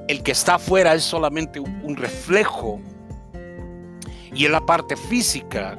el 0.08 0.22
que 0.22 0.32
está 0.32 0.56
afuera 0.56 0.94
es 0.94 1.04
solamente 1.04 1.60
un 1.60 1.96
reflejo 1.96 2.80
y 4.34 4.44
es 4.44 4.50
la 4.50 4.64
parte 4.64 4.96
física 4.96 5.76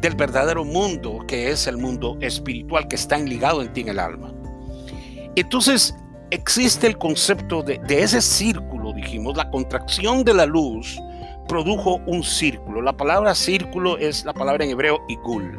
del 0.00 0.14
verdadero 0.14 0.64
mundo 0.64 1.24
que 1.26 1.50
es 1.50 1.66
el 1.66 1.76
mundo 1.76 2.16
espiritual 2.20 2.88
que 2.88 2.96
está 2.96 3.18
ligado 3.18 3.62
en 3.62 3.72
ti 3.72 3.82
en 3.82 3.88
el 3.88 3.98
alma. 3.98 4.32
Entonces 5.36 5.94
existe 6.30 6.86
el 6.86 6.98
concepto 6.98 7.62
de, 7.62 7.80
ese 7.88 8.20
círculo, 8.20 8.92
dijimos, 8.92 9.36
la 9.36 9.50
contracción 9.50 10.24
de 10.24 10.34
la 10.34 10.46
luz 10.46 10.98
produjo 11.48 12.00
un 12.06 12.22
círculo. 12.22 12.82
La 12.82 12.96
palabra 12.96 13.34
círculo 13.34 13.96
es 13.98 14.24
la 14.24 14.34
palabra 14.34 14.64
en 14.64 14.70
hebreo 14.70 15.00
igul. 15.08 15.56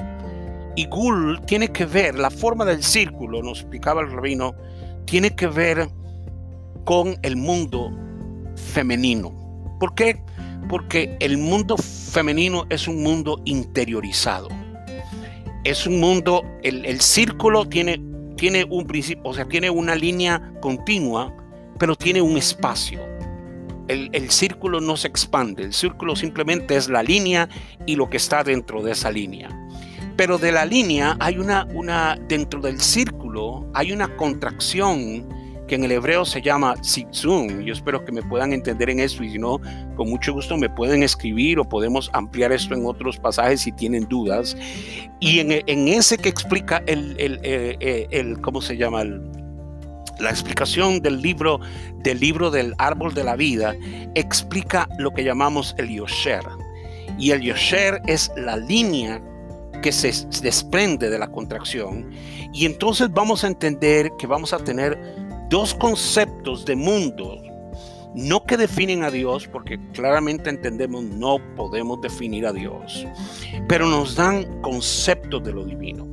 Igul 0.75 1.41
tiene 1.45 1.69
que 1.69 1.85
ver, 1.85 2.17
la 2.17 2.29
forma 2.29 2.63
del 2.65 2.83
círculo, 2.83 3.41
nos 3.41 3.61
explicaba 3.61 4.01
el 4.01 4.11
rabino, 4.11 4.55
tiene 5.05 5.35
que 5.35 5.47
ver 5.47 5.89
con 6.85 7.17
el 7.23 7.35
mundo 7.35 7.91
femenino. 8.55 9.31
¿Por 9.79 9.95
qué? 9.95 10.21
Porque 10.67 11.17
el 11.19 11.37
mundo 11.37 11.77
femenino 11.77 12.65
es 12.69 12.87
un 12.87 13.01
mundo 13.01 13.41
interiorizado. 13.45 14.49
Es 15.63 15.85
un 15.85 15.99
mundo, 15.99 16.43
el, 16.63 17.01
círculo 17.01 17.67
tiene, 17.67 17.99
tiene 18.39 18.65
un 18.69 18.87
principio, 18.87 19.21
o 19.25 19.33
sea, 19.33 19.45
tiene 19.45 19.69
una 19.69 19.95
línea 19.95 20.53
continua, 20.61 21.35
pero 21.77 21.95
tiene 21.95 22.21
un 22.21 22.37
espacio. 22.37 23.01
El, 23.89 24.09
el, 24.13 24.29
círculo 24.29 24.79
no 24.79 24.95
se 24.95 25.09
expande, 25.09 25.63
el 25.63 25.73
círculo 25.73 26.15
simplemente 26.15 26.77
es 26.77 26.87
la 26.87 27.03
línea 27.03 27.49
y 27.85 27.97
lo 27.97 28.09
que 28.09 28.17
está 28.17 28.43
dentro 28.45 28.81
de 28.81 28.93
esa 28.93 29.11
línea. 29.11 29.49
Pero 30.15 30.37
de 30.37 30.53
la 30.53 30.65
línea 30.65 31.17
hay 31.19 31.37
una, 31.37 31.67
una 31.73 32.17
dentro 32.27 32.61
del 32.61 32.79
círculo 32.79 33.69
hay 33.73 33.91
una 33.91 34.15
contracción 34.15 35.27
que 35.69 35.75
en 35.75 35.83
el 35.83 35.91
hebreo 35.91 36.25
se 36.25 36.41
llama 36.41 36.75
Sitzum. 36.81 37.61
Yo 37.61 37.73
espero 37.73 38.03
que 38.03 38.11
me 38.11 38.23
puedan 38.23 38.53
entender 38.53 38.89
en 38.89 38.99
eso 38.99 39.23
y 39.23 39.29
si 39.29 39.37
no, 39.37 39.61
con 39.95 40.09
mucho 40.09 40.33
gusto 40.33 40.57
me 40.57 40.67
pueden 40.67 41.03
escribir 41.03 41.59
o 41.59 41.63
podemos 41.63 42.09
ampliar 42.13 42.51
esto 42.51 42.73
en 42.73 42.85
otros 42.85 43.17
pasajes 43.17 43.61
si 43.61 43.71
tienen 43.71 44.07
dudas. 44.09 44.57
Y 45.19 45.39
en, 45.39 45.87
ese 45.87 46.17
que 46.17 46.27
explica 46.27 46.81
el, 46.87 47.15
el, 47.19 47.39
eh, 47.43 47.77
eh, 47.79 48.07
el, 48.09 48.41
¿cómo 48.41 48.61
se 48.61 48.75
llama? 48.75 49.03
la 50.19 50.31
explicación 50.31 51.01
del 51.01 51.21
libro, 51.21 51.61
del 51.99 52.19
libro 52.19 52.51
del 52.51 52.73
árbol 52.77 53.13
de 53.13 53.23
la 53.23 53.37
vida, 53.37 53.73
explica 54.15 54.89
lo 54.97 55.11
que 55.11 55.23
llamamos 55.23 55.75
el 55.77 55.87
Yosher. 55.87 56.43
Y 57.17 57.31
el 57.31 57.41
Yosher 57.41 58.01
es 58.05 58.31
la 58.35 58.57
línea 58.57 59.21
que 59.81 59.91
se 59.93 60.11
desprende 60.41 61.09
de 61.09 61.19
la 61.19 61.31
contracción. 61.31 62.09
Y 62.53 62.65
entonces 62.65 63.09
vamos 63.11 63.43
a 63.43 63.47
entender 63.47 64.11
que 64.17 64.27
vamos 64.27 64.51
a 64.51 64.57
tener 64.57 65.28
dos 65.49 65.73
conceptos 65.73 66.63
de 66.65 66.75
mundo, 66.75 67.41
no 68.15 68.43
que 68.45 68.57
definen 68.57 69.03
a 69.03 69.11
Dios, 69.11 69.47
porque 69.47 69.79
claramente 69.93 70.49
entendemos 70.49 71.03
no 71.03 71.37
podemos 71.55 72.01
definir 72.01 72.45
a 72.45 72.53
Dios, 72.53 73.05
pero 73.67 73.87
nos 73.87 74.15
dan 74.15 74.61
conceptos 74.61 75.43
de 75.43 75.53
lo 75.53 75.65
divino. 75.65 76.07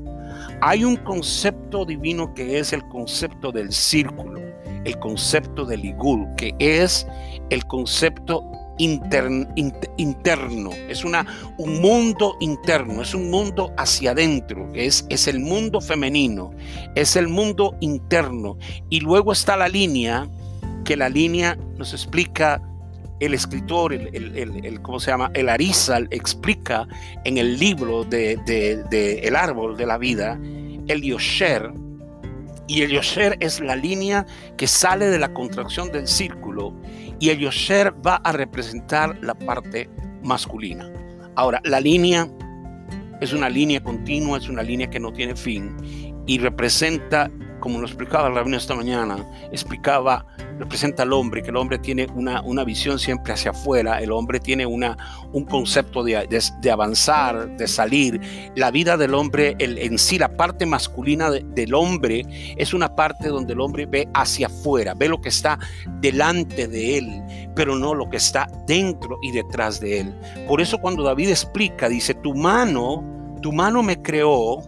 Hay 0.63 0.85
un 0.85 0.97
concepto 0.97 1.85
divino 1.85 2.33
que 2.35 2.59
es 2.59 2.73
el 2.73 2.87
concepto 2.89 3.53
del 3.53 3.73
círculo, 3.73 4.41
el 4.85 4.99
concepto 4.99 5.65
del 5.67 5.85
igul, 5.85 6.27
que 6.37 6.55
es 6.59 7.07
el 7.51 7.65
concepto 7.67 8.43
interno, 8.79 10.71
es 10.89 11.05
una, 11.05 11.27
un 11.59 11.81
mundo 11.81 12.37
interno, 12.41 13.03
es 13.03 13.15
un 13.15 13.31
mundo 13.31 13.73
hacia 13.77 14.13
adentro, 14.13 14.69
es, 14.75 15.07
es 15.09 15.29
el 15.29 15.41
mundo 15.41 15.81
femenino, 15.81 16.51
es 16.95 17.17
el 17.17 17.29
mundo 17.29 17.77
interno. 17.81 18.59
Y 18.91 19.01
luego 19.01 19.33
está 19.33 19.57
la 19.57 19.69
línea, 19.69 20.29
que 20.85 20.97
la 20.97 21.09
línea 21.09 21.57
nos 21.77 21.93
explica 21.93 22.63
el 23.21 23.35
escritor, 23.35 23.93
el, 23.93 24.37
el, 24.37 24.83
¿cómo 24.83 25.01
se 25.01 25.11
llama? 25.11 25.31
El 25.35 25.49
Arizal 25.49 26.07
explica 26.11 26.87
en 27.25 27.39
el 27.39 27.59
libro 27.59 28.05
de, 28.05 28.37
de, 28.47 29.21
El 29.21 29.37
árbol 29.37 29.77
de 29.77 29.87
la 29.87 29.97
vida, 29.97 30.39
el 30.87 31.03
Yosher, 31.03 31.73
y 32.69 32.83
el 32.83 32.91
Yosher 32.91 33.37
es 33.41 33.61
la 33.61 33.77
línea 33.77 34.27
que 34.57 34.67
sale 34.67 35.07
de 35.07 35.19
la 35.19 35.33
contracción 35.33 35.93
del 35.93 36.09
círculo 36.09 36.75
y 37.19 37.31
el 37.31 37.39
Yosher 37.39 37.95
va 38.07 38.17
a 38.17 38.33
representar 38.33 39.19
la 39.23 39.35
parte 39.35 39.89
masculina. 40.23 40.91
Ahora, 41.35 41.61
la 41.65 41.81
línea 41.81 42.29
es 43.21 43.33
una 43.33 43.49
línea 43.49 43.83
continua, 43.83 44.39
es 44.39 44.49
una 44.49 44.63
línea 44.63 44.89
que 44.89 45.01
no 45.01 45.13
tiene 45.13 45.37
fin 45.37 45.75
y 46.27 46.39
representa 46.39 47.31
como 47.67 47.81
lo 47.81 47.87
explicaba 47.87 48.29
el 48.29 48.35
rabino 48.37 48.57
esta 48.57 48.77
mañana, 48.77 49.29
explicaba, 49.51 50.25
representa 50.57 51.03
al 51.03 51.13
hombre, 51.13 51.43
que 51.43 51.51
el 51.51 51.57
hombre 51.57 51.81
tiene 51.81 52.07
una, 52.15 52.41
una 52.43 52.63
visión 52.63 52.97
siempre 52.97 53.33
hacia 53.33 53.51
afuera, 53.51 53.99
el 53.99 54.13
hombre 54.13 54.39
tiene 54.39 54.65
una, 54.65 54.97
un 55.33 55.45
concepto 55.45 56.05
de, 56.05 56.29
de, 56.61 56.71
avanzar, 56.71 57.57
de 57.57 57.67
salir. 57.67 58.21
La 58.55 58.71
vida 58.71 58.97
del 58.97 59.15
hombre, 59.15 59.57
el, 59.59 59.79
en 59.79 59.99
sí, 59.99 60.17
la 60.17 60.37
parte 60.37 60.65
masculina 60.65 61.29
del 61.29 61.75
hombre 61.75 62.25
es 62.57 62.73
una 62.73 62.95
parte 62.95 63.31
donde 63.31 63.55
el 63.55 63.61
hombre 63.61 63.85
ve 63.85 64.09
hacia 64.15 64.47
afuera, 64.47 64.95
ve 64.95 65.09
lo 65.09 65.21
que 65.21 65.31
está 65.31 65.59
delante 66.01 66.69
de 66.69 66.99
él, 66.99 67.23
pero 67.57 67.75
no 67.75 67.97
lo 67.97 68.09
que 68.09 68.19
está 68.19 68.49
dentro 68.69 69.19
y 69.23 69.33
detrás 69.33 69.81
de 69.81 70.03
él. 70.03 70.15
Por 70.47 70.61
eso 70.61 70.79
cuando 70.79 71.03
David 71.03 71.31
explica, 71.31 71.89
dice, 71.89 72.15
tu 72.15 72.33
mano, 72.33 73.03
tu 73.43 73.51
mano 73.51 73.83
me 73.83 74.01
creó 74.01 74.63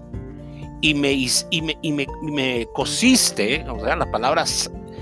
y 0.80 0.94
me, 0.94 1.12
y 1.12 1.62
me, 1.92 2.06
me, 2.22 2.66
cosiste, 2.72 3.64
o 3.68 3.80
sea, 3.80 3.96
la 3.96 4.10
palabra 4.10 4.44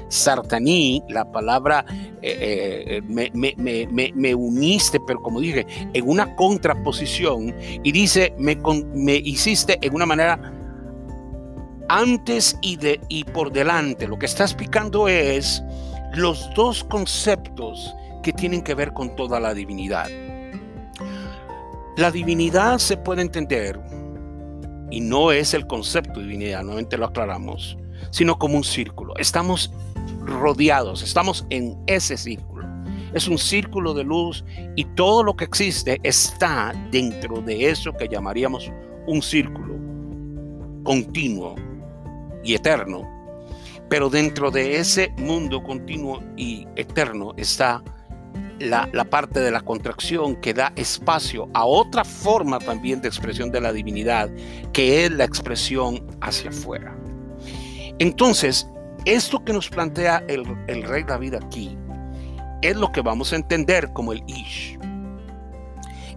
sartaní, 0.09 1.03
la 1.09 1.31
palabra 1.31 1.85
eh, 2.23 3.03
eh, 3.09 4.13
me, 4.15 4.35
uniste, 4.35 5.01
pero 5.07 5.21
como 5.23 5.41
dije, 5.41 5.67
en 5.93 6.09
una 6.09 6.35
contraposición, 6.37 7.55
y 7.83 7.93
dice, 7.93 8.35
me, 8.39 8.57
me 8.95 9.17
hiciste 9.17 9.79
en 9.83 9.95
una 9.95 10.07
manera 10.07 10.53
antes 11.89 12.57
y, 12.63 12.77
de, 12.77 13.01
y 13.09 13.25
por 13.25 13.53
delante. 13.53 14.09
Lo 14.09 14.19
que 14.19 14.27
está 14.27 14.45
explicando 14.45 15.09
es 15.09 15.63
los 16.15 16.49
dos 16.55 16.85
conceptos 16.85 17.95
que 18.23 18.33
tienen 18.33 18.63
que 18.63 18.75
ver 18.75 18.93
con 18.93 19.15
toda 19.17 19.39
la 19.41 19.55
divinidad. 19.55 20.07
La 21.97 22.11
divinidad 22.11 22.79
se 22.79 22.97
puede 22.97 23.23
entender 23.23 23.81
y 24.91 25.01
no 25.01 25.33
es 25.33 25.55
el 25.55 25.67
concepto 25.67 26.21
de 26.21 26.27
divinidad, 26.27 26.63
nuevamente 26.63 26.97
lo 26.97 27.07
aclaramos, 27.07 27.77
sino 28.11 28.39
como 28.39 28.57
un 28.57 28.65
círculo. 28.65 29.17
Estamos 29.17 29.73
rodeados, 30.25 31.03
estamos 31.03 31.47
en 31.51 31.77
ese 31.87 32.17
círculo. 32.17 32.67
Es 33.13 33.29
un 33.29 33.39
círculo 33.39 33.95
de 33.95 34.05
luz 34.05 34.45
y 34.75 34.85
todo 34.85 35.23
lo 35.23 35.37
que 35.37 35.45
existe 35.45 36.01
está 36.03 36.73
dentro 36.91 37.41
de 37.41 37.71
eso 37.71 37.93
que 37.93 38.09
llamaríamos 38.09 38.71
un 39.07 39.23
círculo 39.23 39.75
continuo 40.85 41.57
y 42.45 42.55
eterno. 42.55 43.03
Pero 43.89 44.11
dentro 44.11 44.51
de 44.51 44.79
ese 44.79 45.13
mundo 45.19 45.63
continuo 45.63 46.23
y 46.37 46.67
eterno 46.77 47.33
está 47.37 47.83
la, 48.59 49.05
parte 49.05 49.41
de 49.41 49.51
la 49.51 49.61
contracción 49.61 50.37
que 50.37 50.55
da 50.55 50.73
espacio 50.77 51.49
a 51.55 51.65
otra 51.65 52.05
forma 52.05 52.59
también 52.59 53.01
de 53.01 53.09
expresión 53.09 53.51
de 53.51 53.61
la 53.61 53.73
divinidad, 53.73 54.31
que 54.73 55.05
es 55.05 55.11
la 55.13 55.25
expresión 55.25 56.07
hacia 56.21 56.51
afuera. 56.51 56.97
Entonces, 57.99 58.69
esto 59.05 59.45
que 59.45 59.53
nos 59.53 59.69
plantea 59.69 60.25
el, 60.29 60.45
el 60.67 60.83
rey 60.83 61.03
David 61.05 61.35
aquí 61.35 61.77
es 62.63 62.77
lo 62.77 62.91
que 62.93 63.03
vamos 63.03 63.33
a 63.33 63.37
entender 63.37 63.93
como 63.93 64.13
el 64.13 64.23
Ish. 64.27 64.79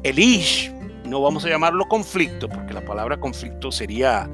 El 0.03 0.17
Ish, 0.17 0.73
no 1.05 1.21
vamos 1.21 1.45
a 1.45 1.49
llamarlo 1.49 1.87
conflicto, 1.87 2.47
porque 2.47 2.73
la 2.73 2.85
palabra 2.85 3.19
conflicto 3.19 3.71
sería 3.71 4.29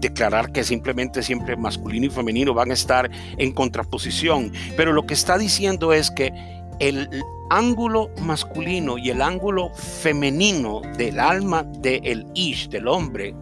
declarar 0.00 0.52
que 0.52 0.64
simplemente 0.64 1.22
siempre 1.22 1.56
masculino 1.56 2.06
y 2.06 2.10
femenino 2.10 2.54
van 2.54 2.70
a 2.70 2.74
estar 2.74 3.10
en 3.38 3.52
contraposición, 3.52 4.52
pero 4.76 4.92
lo 4.92 5.06
que 5.06 5.14
está 5.14 5.38
diciendo 5.38 5.92
es 5.92 6.10
que 6.10 6.32
el 6.82 7.08
ángulo 7.50 8.10
masculino 8.22 8.98
y 8.98 9.10
el 9.10 9.22
ángulo 9.22 9.70
femenino 9.74 10.82
del 10.98 11.20
alma 11.20 11.62
del 11.78 12.26
Ish, 12.34 12.68
del 12.70 12.88
hombre, 12.88 13.34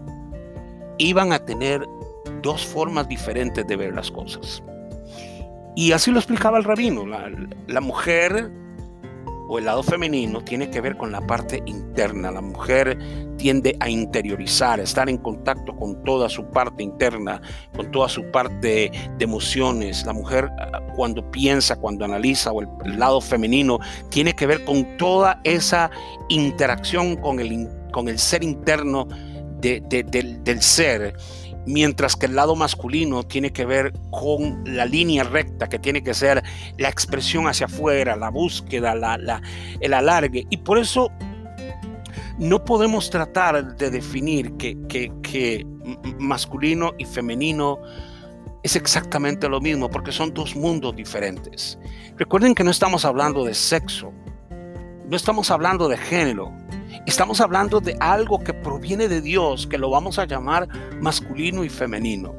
iban 0.98 1.32
a 1.32 1.38
tener 1.38 1.86
dos 2.42 2.66
formas 2.66 3.08
diferentes 3.08 3.66
de 3.66 3.76
ver 3.76 3.94
las 3.94 4.10
cosas. 4.10 4.62
Y 5.74 5.92
así 5.92 6.10
lo 6.10 6.18
explicaba 6.18 6.58
el 6.58 6.64
rabino. 6.64 7.06
La, 7.06 7.30
la 7.66 7.80
mujer 7.80 8.50
o 9.52 9.58
el 9.58 9.64
lado 9.64 9.82
femenino 9.82 10.40
tiene 10.42 10.70
que 10.70 10.80
ver 10.80 10.96
con 10.96 11.10
la 11.10 11.20
parte 11.20 11.60
interna. 11.66 12.30
La 12.30 12.40
mujer 12.40 12.96
tiende 13.36 13.76
a 13.80 13.90
interiorizar, 13.90 14.78
a 14.78 14.84
estar 14.84 15.10
en 15.10 15.18
contacto 15.18 15.74
con 15.74 16.04
toda 16.04 16.28
su 16.28 16.44
parte 16.50 16.84
interna, 16.84 17.42
con 17.74 17.90
toda 17.90 18.08
su 18.08 18.30
parte 18.30 18.92
de 19.18 19.24
emociones. 19.24 20.06
La 20.06 20.12
mujer 20.12 20.48
ah, 20.56 20.80
cuando 20.94 21.28
piensa, 21.32 21.74
cuando 21.74 22.04
analiza, 22.04 22.52
o 22.52 22.62
el, 22.62 22.96
lado 22.96 23.20
femenino, 23.20 23.80
tiene 24.08 24.34
que 24.34 24.46
ver 24.46 24.64
con 24.64 24.96
toda 24.96 25.40
esa 25.42 25.90
interacción 26.28 27.16
con 27.16 27.40
el, 27.40 27.68
con 27.90 28.08
el 28.08 28.20
ser 28.20 28.44
interno 28.44 29.08
del, 29.60 29.82
del 30.44 30.62
ser 30.62 31.16
mientras 31.66 32.16
que 32.16 32.26
el 32.26 32.36
lado 32.36 32.56
masculino 32.56 33.22
tiene 33.22 33.52
que 33.52 33.64
ver 33.64 33.92
con 34.10 34.62
la 34.64 34.84
línea 34.84 35.24
recta, 35.24 35.68
que 35.68 35.78
tiene 35.78 36.02
que 36.02 36.14
ser 36.14 36.42
la 36.78 36.88
expresión 36.88 37.46
hacia 37.46 37.66
afuera, 37.66 38.16
la 38.16 38.30
búsqueda, 38.30 38.94
el 39.80 39.94
alargue. 39.94 40.46
Y 40.50 40.58
por 40.58 40.78
eso 40.78 41.10
no 42.38 42.64
podemos 42.64 43.10
tratar 43.10 43.76
de 43.76 43.90
definir 43.90 44.56
que, 44.56 44.76
que 44.88 45.66
masculino 46.18 46.92
y 46.98 47.04
femenino 47.04 47.78
es 48.62 48.76
exactamente 48.76 49.48
lo 49.48 49.60
mismo, 49.60 49.88
porque 49.90 50.12
son 50.12 50.34
dos 50.34 50.54
mundos 50.54 50.94
diferentes. 50.94 51.78
Recuerden 52.16 52.54
que 52.54 52.64
no 52.64 52.70
estamos 52.70 53.04
hablando 53.04 53.44
de 53.44 53.54
sexo, 53.54 54.12
no 55.08 55.16
estamos 55.16 55.50
hablando 55.50 55.88
de 55.88 55.96
género, 55.96 56.52
Estamos 57.06 57.40
hablando 57.40 57.80
de 57.80 57.96
algo 57.98 58.38
que 58.38 58.52
proviene 58.52 59.08
de 59.08 59.20
Dios, 59.20 59.66
que 59.66 59.78
lo 59.78 59.90
vamos 59.90 60.18
a 60.18 60.26
llamar 60.26 60.68
masculino 61.00 61.64
y 61.64 61.68
femenino. 61.68 62.34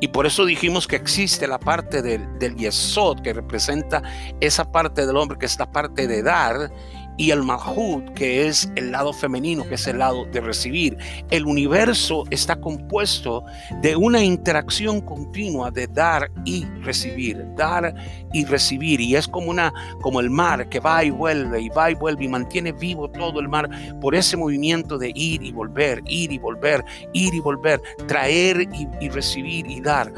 Y 0.00 0.08
por 0.08 0.26
eso 0.26 0.44
dijimos 0.44 0.86
que 0.86 0.96
existe 0.96 1.46
la 1.46 1.58
parte 1.58 2.02
del, 2.02 2.38
del 2.38 2.56
yesod, 2.56 3.20
que 3.20 3.32
representa 3.32 4.02
esa 4.40 4.72
parte 4.72 5.06
del 5.06 5.16
hombre, 5.16 5.38
que 5.38 5.46
es 5.46 5.58
la 5.58 5.70
parte 5.70 6.08
de 6.08 6.22
dar, 6.22 6.72
y 7.20 7.32
el 7.32 7.42
Mahud, 7.42 8.02
que 8.14 8.46
es 8.46 8.72
el 8.76 8.92
lado 8.92 9.12
femenino, 9.12 9.68
que 9.68 9.74
es 9.74 9.86
el 9.86 9.98
lado 9.98 10.24
de 10.24 10.40
recibir. 10.40 10.96
El 11.30 11.44
universo 11.44 12.24
está 12.30 12.58
compuesto 12.58 13.44
de 13.82 13.94
una 13.94 14.24
interacción 14.24 15.02
continua 15.02 15.70
de 15.70 15.86
dar 15.86 16.30
y 16.46 16.64
recibir, 16.80 17.44
dar 17.56 17.94
y 18.32 18.46
recibir. 18.46 19.02
Y 19.02 19.16
es 19.16 19.28
como, 19.28 19.50
una, 19.50 19.70
como 20.00 20.20
el 20.20 20.30
mar 20.30 20.70
que 20.70 20.80
va 20.80 21.04
y 21.04 21.10
vuelve 21.10 21.60
y 21.60 21.68
va 21.68 21.90
y 21.90 21.94
vuelve 21.94 22.24
y 22.24 22.28
mantiene 22.28 22.72
vivo 22.72 23.10
todo 23.10 23.38
el 23.38 23.50
mar 23.50 23.68
por 24.00 24.14
ese 24.14 24.38
movimiento 24.38 24.96
de 24.96 25.12
ir 25.14 25.42
y 25.42 25.52
volver, 25.52 26.02
ir 26.06 26.32
y 26.32 26.38
volver, 26.38 26.82
ir 27.12 27.34
y 27.34 27.40
volver, 27.40 27.82
traer 28.08 28.66
y, 28.98 29.08
recibir 29.10 29.66
y 29.66 29.82
dar. 29.82 30.10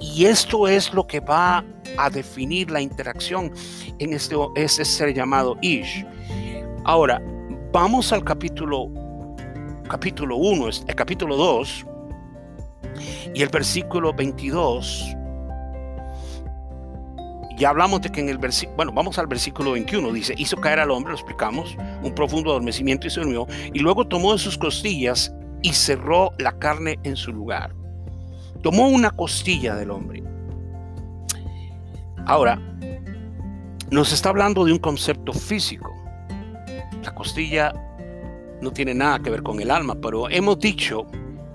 Y 0.00 0.24
esto 0.24 0.68
es 0.68 0.94
lo 0.94 1.06
que 1.06 1.20
va 1.20 1.62
a 1.98 2.08
definir 2.08 2.70
la 2.70 2.80
interacción 2.80 3.52
en 3.98 4.14
este, 4.14 4.36
ese 4.56 4.86
ser 4.86 5.12
llamado 5.12 5.58
Ish. 5.60 6.06
Ahora, 6.88 7.20
vamos 7.72 8.12
al 8.12 8.22
capítulo 8.22 8.88
capítulo 9.88 10.36
1, 10.36 10.68
el 10.86 10.94
capítulo 10.94 11.36
2 11.36 11.84
y 13.34 13.42
el 13.42 13.48
versículo 13.48 14.14
22. 14.14 15.16
Ya 17.58 17.70
hablamos 17.70 18.02
de 18.02 18.10
que 18.10 18.20
en 18.20 18.28
el 18.28 18.38
versículo, 18.38 18.76
bueno, 18.76 18.92
vamos 18.92 19.18
al 19.18 19.26
versículo 19.26 19.72
21, 19.72 20.12
dice, 20.12 20.36
hizo 20.38 20.56
caer 20.58 20.78
al 20.78 20.92
hombre, 20.92 21.10
lo 21.10 21.16
explicamos, 21.16 21.76
un 22.04 22.14
profundo 22.14 22.50
adormecimiento 22.50 23.08
y 23.08 23.10
se 23.10 23.18
durmió, 23.18 23.48
y 23.74 23.80
luego 23.80 24.06
tomó 24.06 24.32
de 24.32 24.38
sus 24.38 24.56
costillas 24.56 25.34
y 25.62 25.72
cerró 25.72 26.30
la 26.38 26.56
carne 26.56 27.00
en 27.02 27.16
su 27.16 27.32
lugar. 27.32 27.74
Tomó 28.62 28.86
una 28.86 29.10
costilla 29.10 29.74
del 29.74 29.90
hombre. 29.90 30.22
Ahora, 32.26 32.62
nos 33.90 34.12
está 34.12 34.28
hablando 34.28 34.64
de 34.64 34.70
un 34.70 34.78
concepto 34.78 35.32
físico. 35.32 35.95
La 37.06 37.14
costilla 37.14 37.72
no 38.60 38.72
tiene 38.72 38.92
nada 38.92 39.20
que 39.20 39.30
ver 39.30 39.44
con 39.44 39.60
el 39.60 39.70
alma, 39.70 39.94
pero 39.94 40.28
hemos 40.28 40.58
dicho 40.58 41.06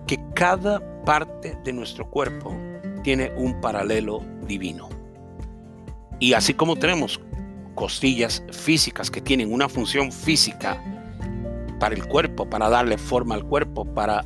que 0.07 0.17
cada 0.33 0.79
parte 1.03 1.57
de 1.65 1.73
nuestro 1.73 2.09
cuerpo 2.09 2.55
tiene 3.03 3.33
un 3.35 3.59
paralelo 3.59 4.23
divino. 4.47 4.87
Y 6.19 6.31
así 6.31 6.53
como 6.53 6.77
tenemos 6.77 7.19
costillas 7.75 8.41
físicas 8.51 9.11
que 9.11 9.19
tienen 9.19 9.51
una 9.51 9.67
función 9.67 10.09
física 10.13 10.81
para 11.81 11.95
el 11.95 12.05
cuerpo, 12.07 12.49
para 12.49 12.69
darle 12.69 12.97
forma 12.97 13.35
al 13.35 13.43
cuerpo, 13.43 13.83
para 13.83 14.23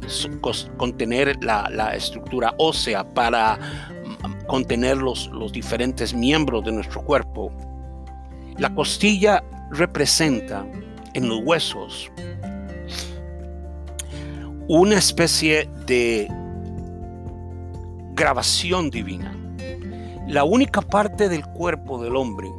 contener 0.78 1.44
la, 1.44 1.96
estructura 1.96 2.54
ósea, 2.60 3.04
para 3.16 3.58
mm, 3.58 4.46
contener 4.46 4.98
los, 4.98 5.28
los 5.30 5.52
diferentes 5.52 6.14
miembros 6.14 6.64
de 6.66 6.72
nuestro 6.72 7.02
cuerpo, 7.02 7.52
la 8.60 8.76
costilla 8.76 9.44
representa 9.72 10.68
en 11.16 11.30
los 11.30 11.40
huesos 11.40 12.12
una 14.68 14.98
especie 14.98 15.70
de 15.86 16.28
grabación 18.14 18.90
divina. 18.90 19.36
La 20.28 20.44
única 20.44 20.82
parte 20.82 21.30
del 21.30 21.46
cuerpo 21.46 22.02
del 22.02 22.16
hombre 22.16 22.50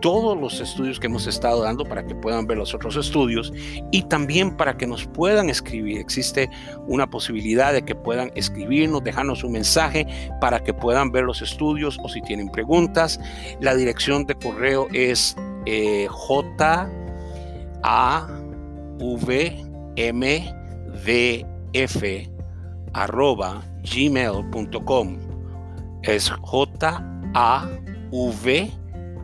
todos 0.00 0.38
los 0.38 0.60
estudios 0.60 0.98
que 0.98 1.06
hemos 1.06 1.26
estado 1.26 1.62
dando 1.62 1.84
para 1.84 2.06
que 2.06 2.14
puedan 2.14 2.46
ver 2.46 2.58
los 2.58 2.74
otros 2.74 2.96
estudios 2.96 3.52
y 3.90 4.02
también 4.02 4.56
para 4.56 4.76
que 4.76 4.86
nos 4.86 5.06
puedan 5.06 5.50
escribir. 5.50 5.98
Existe 5.98 6.50
una 6.86 7.08
posibilidad 7.08 7.72
de 7.72 7.82
que 7.82 7.94
puedan 7.94 8.32
escribirnos, 8.34 9.04
dejarnos 9.04 9.44
un 9.44 9.52
mensaje 9.52 10.06
para 10.40 10.62
que 10.62 10.74
puedan 10.74 11.12
ver 11.12 11.24
los 11.24 11.42
estudios 11.42 11.98
o 12.02 12.08
si 12.08 12.20
tienen 12.22 12.50
preguntas. 12.50 13.20
La 13.60 13.74
dirección 13.74 14.26
de 14.26 14.34
correo 14.34 14.88
es 14.92 15.36
eh, 15.66 16.08
a 17.82 18.26
arroba 22.92 23.62
es 26.02 26.30
j 26.30 27.04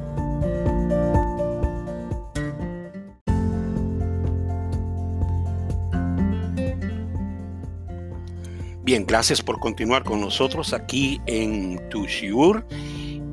Bien, 8.83 9.05
gracias 9.07 9.41
por 9.41 9.59
continuar 9.59 10.03
con 10.03 10.21
nosotros 10.21 10.71
aquí 10.71 11.19
en 11.25 11.89
Tushiur. 11.89 12.63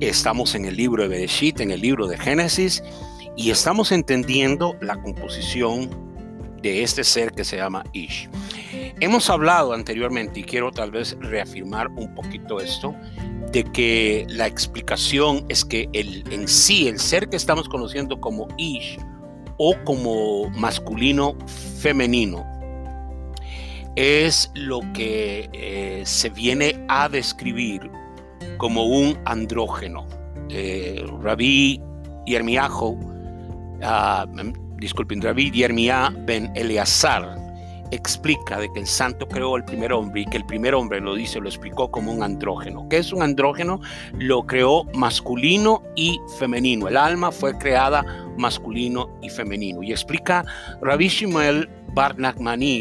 Estamos 0.00 0.54
en 0.54 0.64
el 0.64 0.76
libro 0.76 1.02
de 1.02 1.10
Bereshit, 1.10 1.60
en 1.60 1.70
el 1.70 1.82
libro 1.82 2.06
de 2.06 2.16
Génesis, 2.16 2.82
y 3.36 3.50
estamos 3.50 3.92
entendiendo 3.92 4.74
la 4.80 4.96
composición 5.02 5.90
de 6.62 6.82
este 6.82 7.04
ser 7.04 7.32
que 7.32 7.44
se 7.44 7.58
llama 7.58 7.84
Ish. 7.92 8.30
Hemos 9.00 9.28
hablado 9.30 9.72
anteriormente 9.72 10.40
y 10.40 10.44
quiero 10.44 10.70
tal 10.70 10.90
vez 10.90 11.16
reafirmar 11.20 11.88
un 11.96 12.14
poquito 12.14 12.60
esto, 12.60 12.94
de 13.52 13.64
que 13.64 14.26
la 14.28 14.46
explicación 14.46 15.44
es 15.48 15.64
que 15.64 15.88
el, 15.92 16.24
en 16.30 16.48
sí, 16.48 16.88
el 16.88 16.98
ser 16.98 17.28
que 17.28 17.36
estamos 17.36 17.68
conociendo 17.68 18.20
como 18.20 18.48
Ish 18.56 18.98
o 19.58 19.74
como 19.84 20.48
masculino 20.50 21.36
femenino, 21.80 22.46
es 23.96 24.50
lo 24.54 24.80
que 24.94 25.50
eh, 25.52 26.02
se 26.06 26.30
viene 26.30 26.84
a 26.88 27.08
describir 27.08 27.90
como 28.56 28.84
un 28.84 29.18
andrógeno. 29.26 30.06
Eh, 30.48 31.04
Rabí 31.20 31.80
Yermiajo, 32.26 32.90
uh, 32.90 34.52
disculpen, 34.76 35.20
Rabí 35.20 35.50
Yermiah 35.50 36.10
ben 36.24 36.50
Eleazar, 36.54 37.41
explica 37.92 38.58
de 38.58 38.72
que 38.72 38.80
el 38.80 38.86
santo 38.86 39.28
creó 39.28 39.56
el 39.56 39.64
primer 39.64 39.92
hombre 39.92 40.22
y 40.22 40.26
que 40.26 40.38
el 40.38 40.46
primer 40.46 40.74
hombre 40.74 41.00
lo 41.00 41.14
dice, 41.14 41.40
lo 41.40 41.48
explicó 41.48 41.90
como 41.90 42.10
un 42.10 42.22
andrógeno. 42.22 42.88
¿Qué 42.88 42.96
es 42.98 43.12
un 43.12 43.22
andrógeno? 43.22 43.80
Lo 44.14 44.44
creó 44.44 44.84
masculino 44.94 45.82
y 45.94 46.18
femenino. 46.38 46.88
El 46.88 46.96
alma 46.96 47.30
fue 47.30 47.56
creada 47.58 48.04
masculino 48.38 49.10
y 49.20 49.28
femenino. 49.28 49.82
Y 49.82 49.92
explica 49.92 50.44
Rabbi 50.80 51.08
Shmuel 51.08 51.68
Bar 51.94 52.16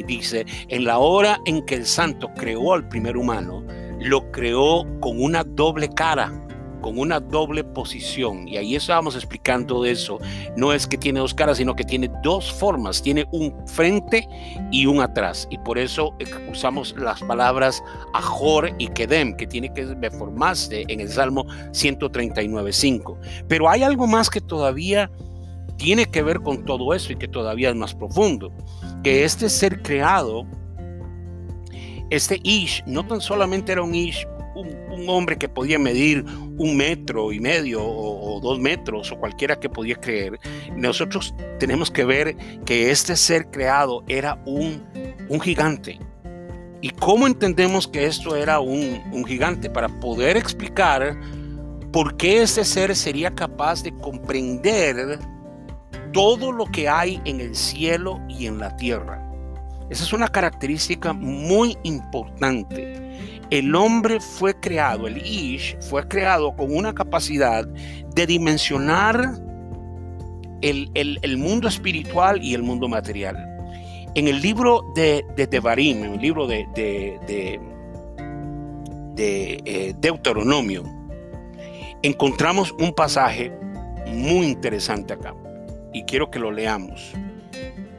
dice, 0.07 0.45
en 0.69 0.85
la 0.85 0.99
hora 0.99 1.41
en 1.45 1.65
que 1.65 1.75
el 1.75 1.85
santo 1.85 2.31
creó 2.35 2.73
al 2.73 2.87
primer 2.87 3.17
humano, 3.17 3.63
lo 3.99 4.31
creó 4.31 4.85
con 5.01 5.21
una 5.21 5.43
doble 5.43 5.89
cara 5.89 6.31
con 6.81 6.97
una 6.97 7.19
doble 7.19 7.63
posición. 7.63 8.47
Y 8.47 8.57
ahí 8.57 8.75
estábamos 8.75 9.15
explicando 9.15 9.85
eso. 9.85 10.19
No 10.57 10.73
es 10.73 10.87
que 10.87 10.97
tiene 10.97 11.19
dos 11.19 11.33
caras, 11.33 11.57
sino 11.57 11.75
que 11.75 11.83
tiene 11.83 12.09
dos 12.23 12.51
formas. 12.51 13.01
Tiene 13.01 13.25
un 13.31 13.55
frente 13.67 14.27
y 14.71 14.85
un 14.85 14.99
atrás. 14.99 15.47
Y 15.49 15.57
por 15.59 15.77
eso 15.77 16.13
eh, 16.19 16.25
usamos 16.51 16.95
las 16.97 17.21
palabras 17.21 17.83
Ajor 18.13 18.73
y 18.77 18.87
Kedem, 18.87 19.35
que 19.35 19.47
tiene 19.47 19.73
que 19.73 20.11
formarse 20.11 20.83
en 20.87 20.99
el 20.99 21.09
Salmo 21.09 21.45
139.5. 21.71 23.17
Pero 23.47 23.69
hay 23.69 23.83
algo 23.83 24.07
más 24.07 24.29
que 24.29 24.41
todavía 24.41 25.09
tiene 25.77 26.05
que 26.05 26.21
ver 26.21 26.41
con 26.41 26.63
todo 26.63 26.93
eso 26.93 27.11
y 27.11 27.15
que 27.15 27.27
todavía 27.27 27.69
es 27.69 27.75
más 27.75 27.95
profundo. 27.95 28.51
Que 29.03 29.23
este 29.23 29.49
ser 29.49 29.81
creado, 29.81 30.45
este 32.11 32.39
Ish, 32.43 32.83
no 32.85 33.05
tan 33.07 33.19
solamente 33.19 33.71
era 33.71 33.81
un 33.81 33.95
Ish 33.95 34.27
un, 34.61 35.09
hombre 35.09 35.37
que 35.37 35.49
podía 35.49 35.79
medir 35.79 36.23
un 36.57 36.77
metro 36.77 37.31
y 37.31 37.39
medio 37.39 37.83
o, 37.83 38.39
dos 38.39 38.59
metros 38.59 39.11
o 39.11 39.17
cualquiera 39.17 39.59
que 39.59 39.69
podía 39.69 39.95
creer, 39.95 40.39
nosotros 40.75 41.33
tenemos 41.59 41.91
que 41.91 42.05
ver 42.05 42.35
que 42.65 42.91
este 42.91 43.15
ser 43.15 43.49
creado 43.49 44.03
era 44.07 44.41
un, 44.45 44.83
un 45.29 45.39
gigante. 45.41 45.99
¿Y 46.81 46.89
cómo 46.91 47.27
entendemos 47.27 47.87
que 47.87 48.05
esto 48.05 48.35
era 48.35 48.59
un, 48.59 49.01
un 49.11 49.25
gigante? 49.25 49.69
Para 49.69 49.87
poder 49.99 50.37
explicar 50.37 51.19
por 51.91 52.17
qué 52.17 52.41
este 52.41 52.63
ser 52.63 52.95
sería 52.95 53.31
capaz 53.31 53.83
de 53.83 53.95
comprender 53.97 55.19
todo 56.13 56.51
lo 56.51 56.65
que 56.65 56.89
hay 56.89 57.21
en 57.25 57.39
el 57.39 57.55
cielo 57.55 58.19
y 58.29 58.47
en 58.47 58.59
la 58.59 58.75
tierra. 58.77 59.27
Esa 59.89 60.05
es 60.05 60.13
una 60.13 60.29
característica 60.29 61.11
muy 61.11 61.77
importante 61.83 63.30
el 63.51 63.75
hombre 63.75 64.19
fue 64.21 64.57
creado, 64.59 65.07
el 65.07 65.17
Ish 65.17 65.77
fue 65.81 66.07
creado 66.07 66.55
con 66.55 66.73
una 66.73 66.95
capacidad 66.95 67.67
de 68.15 68.25
dimensionar 68.25 69.35
el, 70.61 71.37
mundo 71.37 71.67
espiritual 71.67 72.41
y 72.41 72.53
el 72.53 72.63
mundo 72.63 72.87
material. 72.87 73.35
En 74.15 74.29
el 74.29 74.41
libro 74.41 74.81
de, 74.95 75.25
de 75.35 75.47
Devarim, 75.47 76.03
en 76.03 76.13
el 76.13 76.21
libro 76.21 76.47
de, 76.47 76.65
de, 76.75 77.59
eh, 79.17 79.93
Deuteronomio, 79.99 80.83
encontramos 82.03 82.71
un 82.79 82.93
pasaje 82.93 83.51
muy 84.07 84.47
interesante 84.47 85.13
acá 85.13 85.35
y 85.93 86.03
quiero 86.03 86.31
que 86.31 86.39
lo 86.39 86.51
leamos. 86.51 87.11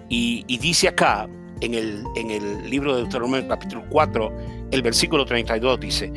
Y, 0.08 0.44
y 0.46 0.58
dice 0.58 0.88
acá, 0.88 1.28
en 1.60 1.74
el, 1.74 2.04
en 2.16 2.30
el 2.30 2.70
libro 2.70 2.94
de 2.94 3.02
Deuteronomio 3.02 3.46
capítulo 3.48 3.84
4, 3.90 4.32
el 4.72 4.82
versículo 4.82 5.24
32 5.24 5.78
dice, 5.78 6.10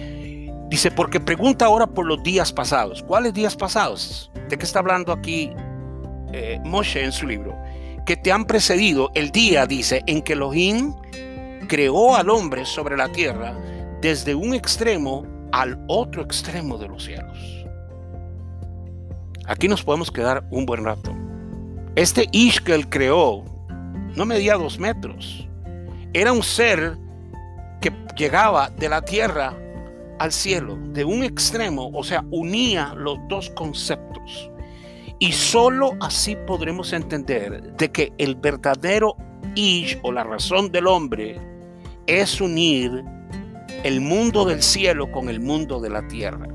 dice, 0.70 0.90
porque 0.92 1.20
pregunta 1.20 1.66
ahora 1.66 1.86
por 1.86 2.08
los 2.08 2.24
días 2.24 2.52
pasados. 2.52 3.04
¿Cuáles 3.04 3.34
días 3.34 3.56
pasados? 3.56 4.32
¿De 4.50 4.58
qué 4.58 4.66
está 4.66 4.80
hablando 4.80 5.12
aquí 5.12 5.52
eh, 6.34 6.60
Moshe 6.64 7.04
en 7.04 7.12
su 7.12 7.28
libro? 7.28 7.56
que 8.06 8.16
te 8.16 8.32
han 8.32 8.46
precedido, 8.46 9.12
el 9.16 9.32
día, 9.32 9.66
dice, 9.66 10.04
en 10.06 10.22
que 10.22 10.34
Elohim 10.34 10.94
creó 11.68 12.16
al 12.16 12.30
hombre 12.30 12.66
sobre 12.66 12.96
la 12.96 13.12
tierra 13.12 13.58
desde 14.02 14.36
un 14.36 14.54
extremo 14.54 15.26
al 15.52 15.84
otro 15.88 16.22
extremo 16.22 16.78
de 16.78 16.88
los 16.88 17.04
cielos. 17.04 17.66
Aquí 19.48 19.68
nos 19.68 19.84
podemos 19.84 20.12
quedar 20.12 20.46
un 20.52 20.66
buen 20.66 20.86
rato. 20.86 21.16
Este 21.96 22.28
Ish 22.32 22.62
que 22.62 22.76
él 22.76 22.90
creó 22.90 23.44
no 24.16 24.26
medía 24.26 24.56
dos 24.56 24.80
metros. 24.80 25.48
Era 26.14 26.32
un 26.32 26.44
ser 26.44 26.98
llegaba 28.16 28.70
de 28.70 28.90
la 28.90 29.02
tierra 29.02 29.56
al 30.20 30.32
cielo, 30.32 30.78
de 30.94 31.04
un 31.04 31.24
extremo, 31.24 31.92
o 31.94 32.04
sea, 32.04 32.24
unía 32.32 32.94
los 32.96 33.18
dos 33.28 33.50
conceptos. 33.52 34.50
Y 35.20 35.32
solo 35.32 35.94
así 36.02 36.36
podremos 36.48 36.94
entender 36.94 37.74
de 37.74 37.92
que 37.92 38.14
el 38.18 38.36
verdadero 38.36 39.16
Ish 39.56 40.00
o 40.04 40.12
la 40.12 40.24
razón 40.24 40.72
del 40.72 40.88
hombre 40.88 41.40
es 42.08 42.42
unir 42.42 43.04
el 43.84 44.02
mundo 44.02 44.46
del 44.46 44.62
cielo 44.62 45.12
con 45.12 45.30
el 45.30 45.40
mundo 45.40 45.80
de 45.80 45.90
la 45.90 46.08
tierra. 46.08 46.48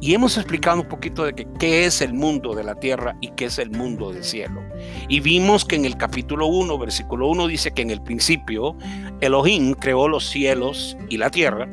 Y 0.00 0.14
hemos 0.14 0.36
explicado 0.36 0.80
un 0.80 0.88
poquito 0.88 1.24
de 1.24 1.34
qué 1.58 1.84
es 1.84 2.00
el 2.00 2.14
mundo 2.14 2.54
de 2.54 2.62
la 2.62 2.76
tierra 2.76 3.16
y 3.20 3.30
qué 3.32 3.46
es 3.46 3.58
el 3.58 3.70
mundo 3.70 4.12
del 4.12 4.22
cielo. 4.22 4.62
Y 5.08 5.18
vimos 5.18 5.64
que 5.64 5.74
en 5.74 5.84
el 5.84 5.96
capítulo 5.96 6.46
1, 6.46 6.78
versículo 6.78 7.28
1 7.28 7.48
dice 7.48 7.72
que 7.72 7.82
en 7.82 7.90
el 7.90 8.00
principio 8.00 8.76
Elohim 9.20 9.74
creó 9.74 10.06
los 10.06 10.28
cielos 10.28 10.96
y 11.08 11.16
la 11.16 11.30
tierra. 11.30 11.68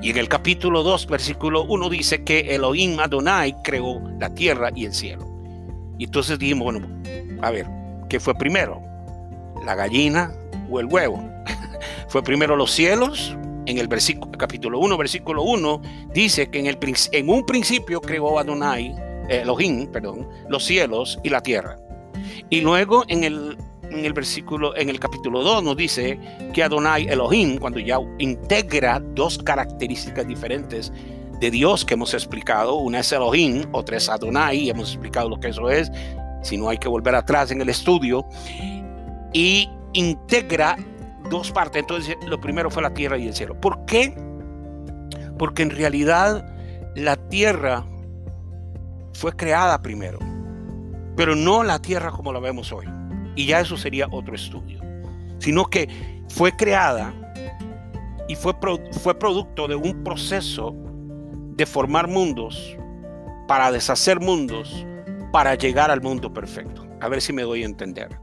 Y 0.00 0.10
en 0.10 0.16
el 0.18 0.28
capítulo 0.28 0.84
2, 0.84 1.08
versículo 1.08 1.64
1 1.64 1.88
dice 1.90 2.22
que 2.22 2.54
Elohim 2.54 3.00
Adonai 3.00 3.56
creó 3.64 4.00
la 4.20 4.32
tierra 4.32 4.70
y 4.76 4.84
el 4.84 4.94
cielo. 4.94 5.26
Y 5.98 6.04
entonces 6.04 6.38
dijimos, 6.38 6.72
bueno, 6.72 6.88
a 7.42 7.50
ver, 7.50 7.66
¿qué 8.08 8.20
fue 8.20 8.36
primero? 8.36 8.80
¿La 9.66 9.74
gallina 9.74 10.32
o 10.70 10.78
el 10.78 10.86
huevo? 10.86 11.20
¿Fue 12.08 12.22
primero 12.22 12.54
los 12.54 12.70
cielos 12.70 13.36
en 13.68 13.76
el 13.76 13.86
versículo, 13.86 14.32
capítulo 14.32 14.78
1, 14.78 14.96
versículo 14.96 15.42
1, 15.42 15.82
dice 16.14 16.50
que 16.50 16.58
en, 16.58 16.66
el, 16.66 16.78
en 17.12 17.28
un 17.28 17.44
principio 17.44 18.00
creó 18.00 18.38
Adonai, 18.38 18.86
eh, 19.28 19.42
Elohim, 19.42 19.86
perdón, 19.88 20.26
los 20.48 20.64
cielos 20.64 21.18
y 21.22 21.28
la 21.28 21.42
tierra. 21.42 21.76
Y 22.48 22.62
luego 22.62 23.04
en 23.08 23.24
el, 23.24 23.58
en 23.82 24.06
el 24.06 24.14
versículo, 24.14 24.74
en 24.74 24.88
el 24.88 24.98
capítulo 24.98 25.42
2 25.42 25.62
nos 25.62 25.76
dice 25.76 26.18
que 26.54 26.62
Adonai 26.62 27.08
Elohim, 27.08 27.58
cuando 27.58 27.78
ya 27.78 27.98
integra 28.18 29.02
dos 29.14 29.36
características 29.36 30.26
diferentes 30.26 30.90
de 31.38 31.50
Dios 31.50 31.84
que 31.84 31.92
hemos 31.92 32.14
explicado, 32.14 32.76
una 32.76 33.00
es 33.00 33.12
Elohim, 33.12 33.66
otra 33.72 33.98
es 33.98 34.08
Adonai, 34.08 34.60
y 34.60 34.70
hemos 34.70 34.92
explicado 34.92 35.28
lo 35.28 35.38
que 35.38 35.48
eso 35.48 35.68
es, 35.68 35.92
si 36.42 36.56
no 36.56 36.70
hay 36.70 36.78
que 36.78 36.88
volver 36.88 37.14
atrás 37.14 37.50
en 37.50 37.60
el 37.60 37.68
estudio, 37.68 38.26
y 39.34 39.68
integra 39.92 40.78
dos 41.28 41.50
partes. 41.52 41.80
Entonces, 41.80 42.16
lo 42.26 42.40
primero 42.40 42.70
fue 42.70 42.82
la 42.82 42.94
tierra 42.94 43.18
y 43.18 43.26
el 43.26 43.34
cielo. 43.34 43.60
¿Por 43.60 43.84
qué? 43.84 44.14
Porque 45.38 45.62
en 45.62 45.70
realidad 45.70 46.44
la 46.94 47.16
tierra 47.16 47.84
fue 49.12 49.32
creada 49.32 49.80
primero, 49.82 50.18
pero 51.16 51.34
no 51.34 51.62
la 51.62 51.80
tierra 51.80 52.10
como 52.10 52.32
la 52.32 52.40
vemos 52.40 52.72
hoy. 52.72 52.86
Y 53.34 53.46
ya 53.46 53.60
eso 53.60 53.76
sería 53.76 54.08
otro 54.10 54.34
estudio. 54.34 54.80
Sino 55.38 55.64
que 55.66 55.88
fue 56.28 56.52
creada 56.52 57.14
y 58.28 58.34
fue, 58.34 58.54
fue 59.02 59.18
producto 59.18 59.68
de 59.68 59.76
un 59.76 60.02
proceso 60.02 60.74
de 61.56 61.66
formar 61.66 62.08
mundos 62.08 62.76
para 63.46 63.72
deshacer 63.72 64.20
mundos 64.20 64.86
para 65.32 65.54
llegar 65.54 65.90
al 65.90 66.00
mundo 66.00 66.32
perfecto. 66.32 66.86
A 67.00 67.08
ver 67.08 67.20
si 67.20 67.32
me 67.32 67.42
doy 67.42 67.62
a 67.62 67.66
entender. 67.66 68.18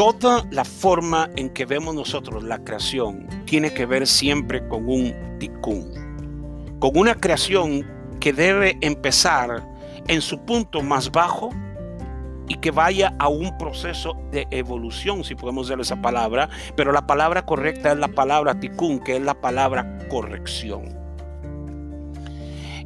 Toda 0.00 0.46
la 0.50 0.64
forma 0.64 1.28
en 1.36 1.50
que 1.50 1.66
vemos 1.66 1.94
nosotros 1.94 2.42
la 2.42 2.64
creación 2.64 3.28
tiene 3.44 3.74
que 3.74 3.84
ver 3.84 4.06
siempre 4.06 4.66
con 4.66 4.88
un 4.88 5.14
tikkun, 5.38 6.78
con 6.78 6.96
una 6.96 7.14
creación 7.14 7.86
que 8.18 8.32
debe 8.32 8.78
empezar 8.80 9.62
en 10.08 10.22
su 10.22 10.38
punto 10.46 10.80
más 10.80 11.12
bajo 11.12 11.50
y 12.48 12.54
que 12.54 12.70
vaya 12.70 13.14
a 13.18 13.28
un 13.28 13.58
proceso 13.58 14.16
de 14.32 14.46
evolución, 14.50 15.22
si 15.22 15.34
podemos 15.34 15.68
decir 15.68 15.82
esa 15.82 16.00
palabra, 16.00 16.48
pero 16.76 16.92
la 16.92 17.06
palabra 17.06 17.44
correcta 17.44 17.92
es 17.92 17.98
la 17.98 18.08
palabra 18.08 18.58
tikkun, 18.58 19.00
que 19.00 19.16
es 19.16 19.22
la 19.22 19.38
palabra 19.38 19.98
corrección. 20.08 20.98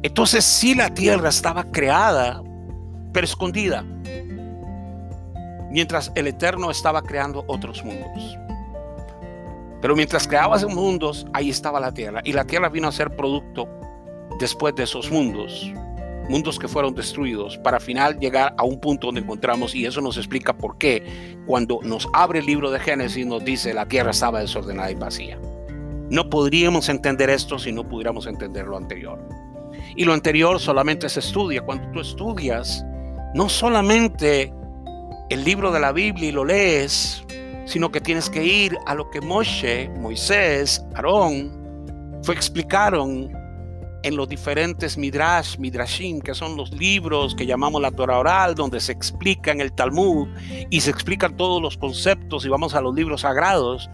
Entonces, 0.03 0.43
si 0.43 0.75
la 0.75 0.93
tierra 0.93 1.29
estaba 1.29 1.63
creada, 1.71 2.43
pero 3.13 3.23
escondida, 3.23 3.85
mientras 5.75 6.09
el 6.15 6.27
Eterno 6.27 6.71
estaba 6.71 7.01
creando 7.01 7.43
otros 7.47 7.83
mundos. 7.83 8.37
Pero 9.81 9.93
mientras 9.93 10.25
creaba 10.25 10.55
esos 10.55 10.73
mundos, 10.73 11.27
ahí 11.33 11.49
estaba 11.49 11.81
la 11.81 11.93
tierra. 11.93 12.21
Y 12.23 12.31
la 12.31 12.45
tierra 12.45 12.69
vino 12.69 12.87
a 12.87 12.93
ser 12.93 13.13
producto 13.13 13.67
después 14.39 14.73
de 14.75 14.83
esos 14.83 15.11
mundos, 15.11 15.69
mundos 16.29 16.57
que 16.57 16.69
fueron 16.69 16.95
destruidos, 16.95 17.57
para 17.57 17.81
final 17.81 18.17
llegar 18.19 18.55
a 18.57 18.63
un 18.63 18.79
punto 18.79 19.07
donde 19.07 19.19
encontramos, 19.19 19.75
y 19.75 19.85
eso 19.85 19.99
nos 19.99 20.15
explica 20.15 20.53
por 20.53 20.77
qué, 20.77 21.35
cuando 21.45 21.79
nos 21.83 22.07
abre 22.13 22.39
el 22.39 22.45
libro 22.45 22.71
de 22.71 22.79
Génesis, 22.79 23.27
nos 23.27 23.43
dice 23.43 23.73
la 23.73 23.85
tierra 23.85 24.11
estaba 24.11 24.39
desordenada 24.39 24.91
y 24.91 24.95
vacía. 24.95 25.37
No 26.09 26.29
podríamos 26.29 26.87
entender 26.87 27.29
esto 27.29 27.59
si 27.59 27.73
no 27.73 27.85
pudiéramos 27.85 28.27
entender 28.27 28.65
lo 28.65 28.77
anterior. 28.77 29.19
Y 29.97 30.05
lo 30.05 30.13
anterior 30.13 30.57
solamente 30.61 31.09
se 31.09 31.19
estudia. 31.19 31.61
Cuando 31.63 31.91
tú 31.91 31.99
estudias, 31.99 32.85
no 33.33 33.49
solamente 33.49 34.53
el 35.29 35.43
libro 35.43 35.71
de 35.71 35.79
la 35.79 35.91
Biblia 35.91 36.29
y 36.29 36.31
lo 36.31 36.45
lees, 36.45 37.23
sino 37.65 37.91
que 37.91 37.99
tienes 37.99 38.29
que 38.29 38.43
ir 38.43 38.77
a 38.85 38.93
lo 38.93 39.09
que 39.09 39.21
Moshe, 39.21 39.89
Moisés, 39.99 40.83
Aarón 40.93 41.51
fue 42.23 42.35
explicaron 42.35 43.31
en 44.03 44.15
los 44.15 44.29
diferentes 44.29 44.99
midrash, 44.99 45.57
midrashim, 45.57 46.21
que 46.21 46.35
son 46.35 46.55
los 46.55 46.71
libros 46.71 47.33
que 47.33 47.47
llamamos 47.47 47.81
la 47.81 47.89
Torah 47.89 48.19
oral, 48.19 48.53
donde 48.53 48.79
se 48.79 48.91
explica 48.91 49.51
en 49.51 49.61
el 49.61 49.73
Talmud 49.73 50.27
y 50.69 50.81
se 50.81 50.91
explican 50.91 51.35
todos 51.35 51.59
los 51.59 51.75
conceptos 51.75 52.45
y 52.45 52.49
vamos 52.49 52.75
a 52.75 52.81
los 52.81 52.93
libros 52.93 53.21
sagrados. 53.21 53.89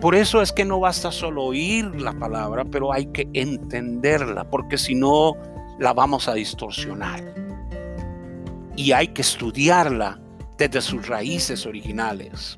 Por 0.00 0.14
eso 0.14 0.40
es 0.40 0.52
que 0.52 0.64
no 0.64 0.78
basta 0.78 1.10
solo 1.10 1.44
oír 1.44 2.00
la 2.00 2.12
palabra, 2.12 2.64
pero 2.64 2.92
hay 2.92 3.06
que 3.06 3.28
entenderla, 3.32 4.44
porque 4.44 4.78
si 4.78 4.94
no 4.94 5.32
la 5.80 5.92
vamos 5.92 6.28
a 6.28 6.34
distorsionar. 6.34 7.24
Y 8.76 8.92
hay 8.92 9.08
que 9.08 9.22
estudiarla 9.22 10.20
desde 10.56 10.80
sus 10.80 11.06
raíces 11.08 11.66
originales. 11.66 12.56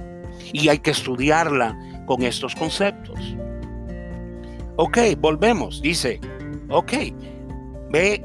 Y 0.52 0.68
hay 0.68 0.78
que 0.78 0.90
estudiarla 0.90 1.76
con 2.06 2.22
estos 2.22 2.54
conceptos. 2.54 3.18
Ok, 4.76 4.98
volvemos. 5.18 5.80
Dice, 5.80 6.20
ok, 6.68 6.92
ve, 7.90 8.24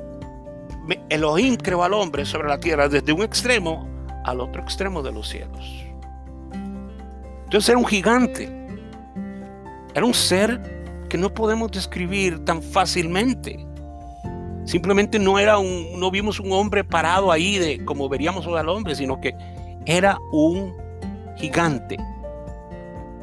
Elohim 1.10 1.55
creó 1.55 1.84
al 1.84 1.93
hombre 1.93 2.25
sobre 2.25 2.49
la 2.49 2.60
tierra 2.60 2.89
desde 2.89 3.13
un 3.13 3.21
extremo 3.21 3.88
al 4.25 4.39
otro 4.41 4.62
extremo 4.62 5.01
de 5.01 5.12
los 5.12 5.29
cielos. 5.29 5.86
Entonces 7.45 7.69
era 7.69 7.77
un 7.77 7.86
gigante. 7.86 8.49
Era 9.93 10.05
un 10.05 10.13
ser 10.13 11.05
que 11.10 11.17
no 11.17 11.34
podemos 11.34 11.71
describir 11.71 12.45
tan 12.45 12.62
fácilmente. 12.62 13.65
Simplemente 14.65 15.19
no 15.19 15.39
era 15.39 15.57
un, 15.57 15.99
no 15.99 16.12
vimos 16.12 16.39
un 16.39 16.51
hombre 16.51 16.84
parado 16.84 17.31
ahí 17.31 17.57
de 17.57 17.84
como 17.84 18.07
veríamos 18.07 18.47
al 18.47 18.69
hombre, 18.69 18.95
sino 18.95 19.19
que 19.19 19.36
era 19.85 20.17
un 20.31 20.75
gigante. 21.37 21.97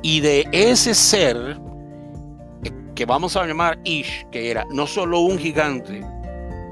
Y 0.02 0.20
de 0.20 0.46
ese 0.52 0.94
ser, 0.94 1.58
que 2.94 3.04
vamos 3.04 3.36
a 3.36 3.46
llamar 3.46 3.78
Ish, 3.84 4.26
que 4.30 4.50
era 4.50 4.64
no 4.70 4.86
solo 4.86 5.20
un 5.20 5.38
gigante, 5.38 6.04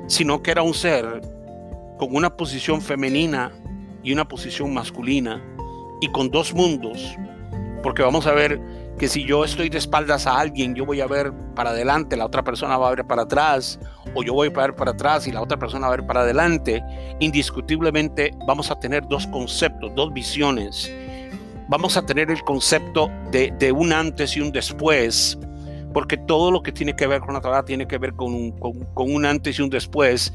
sino 0.06 0.42
que 0.42 0.50
era 0.50 0.62
un 0.62 0.74
ser 0.74 1.20
con 1.98 2.14
una 2.14 2.36
posición 2.36 2.80
femenina 2.80 3.52
y 4.02 4.12
una 4.12 4.26
posición 4.26 4.72
masculina, 4.74 5.42
y 6.00 6.08
con 6.08 6.30
dos 6.30 6.52
mundos, 6.54 7.16
porque 7.82 8.02
vamos 8.02 8.26
a 8.26 8.32
ver 8.32 8.60
que 8.98 9.08
si 9.08 9.24
yo 9.24 9.44
estoy 9.44 9.68
de 9.68 9.78
espaldas 9.78 10.26
a 10.26 10.38
alguien, 10.38 10.74
yo 10.74 10.86
voy 10.86 11.00
a 11.00 11.06
ver 11.06 11.32
para 11.54 11.70
adelante, 11.70 12.16
la 12.16 12.24
otra 12.24 12.42
persona 12.42 12.78
va 12.78 12.88
a 12.88 12.94
ver 12.94 13.06
para 13.06 13.22
atrás, 13.22 13.78
o 14.14 14.22
yo 14.22 14.32
voy 14.32 14.48
a 14.48 14.60
ver 14.60 14.74
para 14.74 14.92
atrás 14.92 15.26
y 15.26 15.32
la 15.32 15.42
otra 15.42 15.58
persona 15.58 15.86
va 15.86 15.94
a 15.94 15.96
ver 15.96 16.06
para 16.06 16.20
adelante, 16.20 16.82
indiscutiblemente 17.20 18.32
vamos 18.46 18.70
a 18.70 18.80
tener 18.80 19.06
dos 19.08 19.26
conceptos, 19.26 19.92
dos 19.94 20.12
visiones. 20.14 20.90
Vamos 21.68 21.96
a 21.96 22.06
tener 22.06 22.30
el 22.30 22.42
concepto 22.44 23.10
de, 23.32 23.72
un 23.72 23.92
antes 23.92 24.36
y 24.36 24.40
un 24.40 24.50
después, 24.50 25.38
porque 25.92 26.16
todo 26.16 26.50
lo 26.50 26.62
que 26.62 26.72
tiene 26.72 26.96
que 26.96 27.06
ver 27.06 27.20
con 27.20 27.34
la 27.34 27.40
Torah 27.40 27.64
tiene 27.64 27.86
que 27.86 27.98
ver 27.98 28.14
con 28.14 28.32
un, 28.34 29.26
antes 29.26 29.58
y 29.58 29.62
un 29.62 29.68
después 29.68 30.32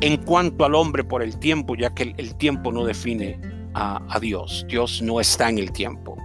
en 0.00 0.16
cuanto 0.24 0.64
al 0.64 0.74
hombre 0.74 1.04
por 1.04 1.22
el 1.22 1.38
tiempo, 1.38 1.76
ya 1.76 1.90
que 1.90 2.14
el, 2.16 2.34
tiempo 2.36 2.72
no 2.72 2.84
define 2.84 3.38
a 3.74 4.18
Dios. 4.20 4.64
Dios 4.68 5.00
no 5.02 5.20
está 5.20 5.48
en 5.48 5.58
el 5.58 5.70
tiempo. 5.70 6.16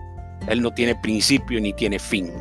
Él 0.48 0.62
no 0.62 0.74
tiene 0.74 0.96
principio 0.96 1.60
ni 1.60 1.74
tiene 1.74 2.00
fin. 2.00 2.32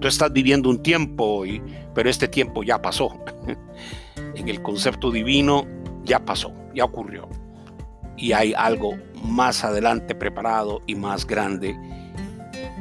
Tú 0.00 0.08
estás 0.08 0.32
viviendo 0.32 0.70
un 0.70 0.82
tiempo 0.82 1.24
hoy, 1.24 1.62
pero 1.94 2.08
este 2.08 2.28
tiempo 2.28 2.62
ya 2.62 2.80
pasó. 2.80 3.12
en 4.34 4.48
el 4.48 4.62
concepto 4.62 5.10
divino 5.10 5.66
ya 6.04 6.24
pasó, 6.24 6.52
ya 6.74 6.84
ocurrió. 6.84 7.28
Y 8.16 8.32
hay 8.32 8.52
algo 8.54 8.96
más 9.22 9.64
adelante 9.64 10.14
preparado 10.14 10.82
y 10.86 10.94
más 10.94 11.26
grande. 11.26 11.76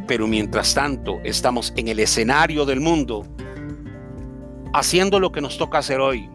Pero 0.07 0.27
mientras 0.27 0.73
tanto 0.73 1.19
estamos 1.23 1.73
en 1.75 1.87
el 1.87 1.99
escenario 1.99 2.65
del 2.65 2.79
mundo 2.79 3.25
haciendo 4.73 5.19
lo 5.19 5.31
que 5.31 5.41
nos 5.41 5.57
toca 5.57 5.79
hacer 5.79 5.99
hoy, 5.99 6.29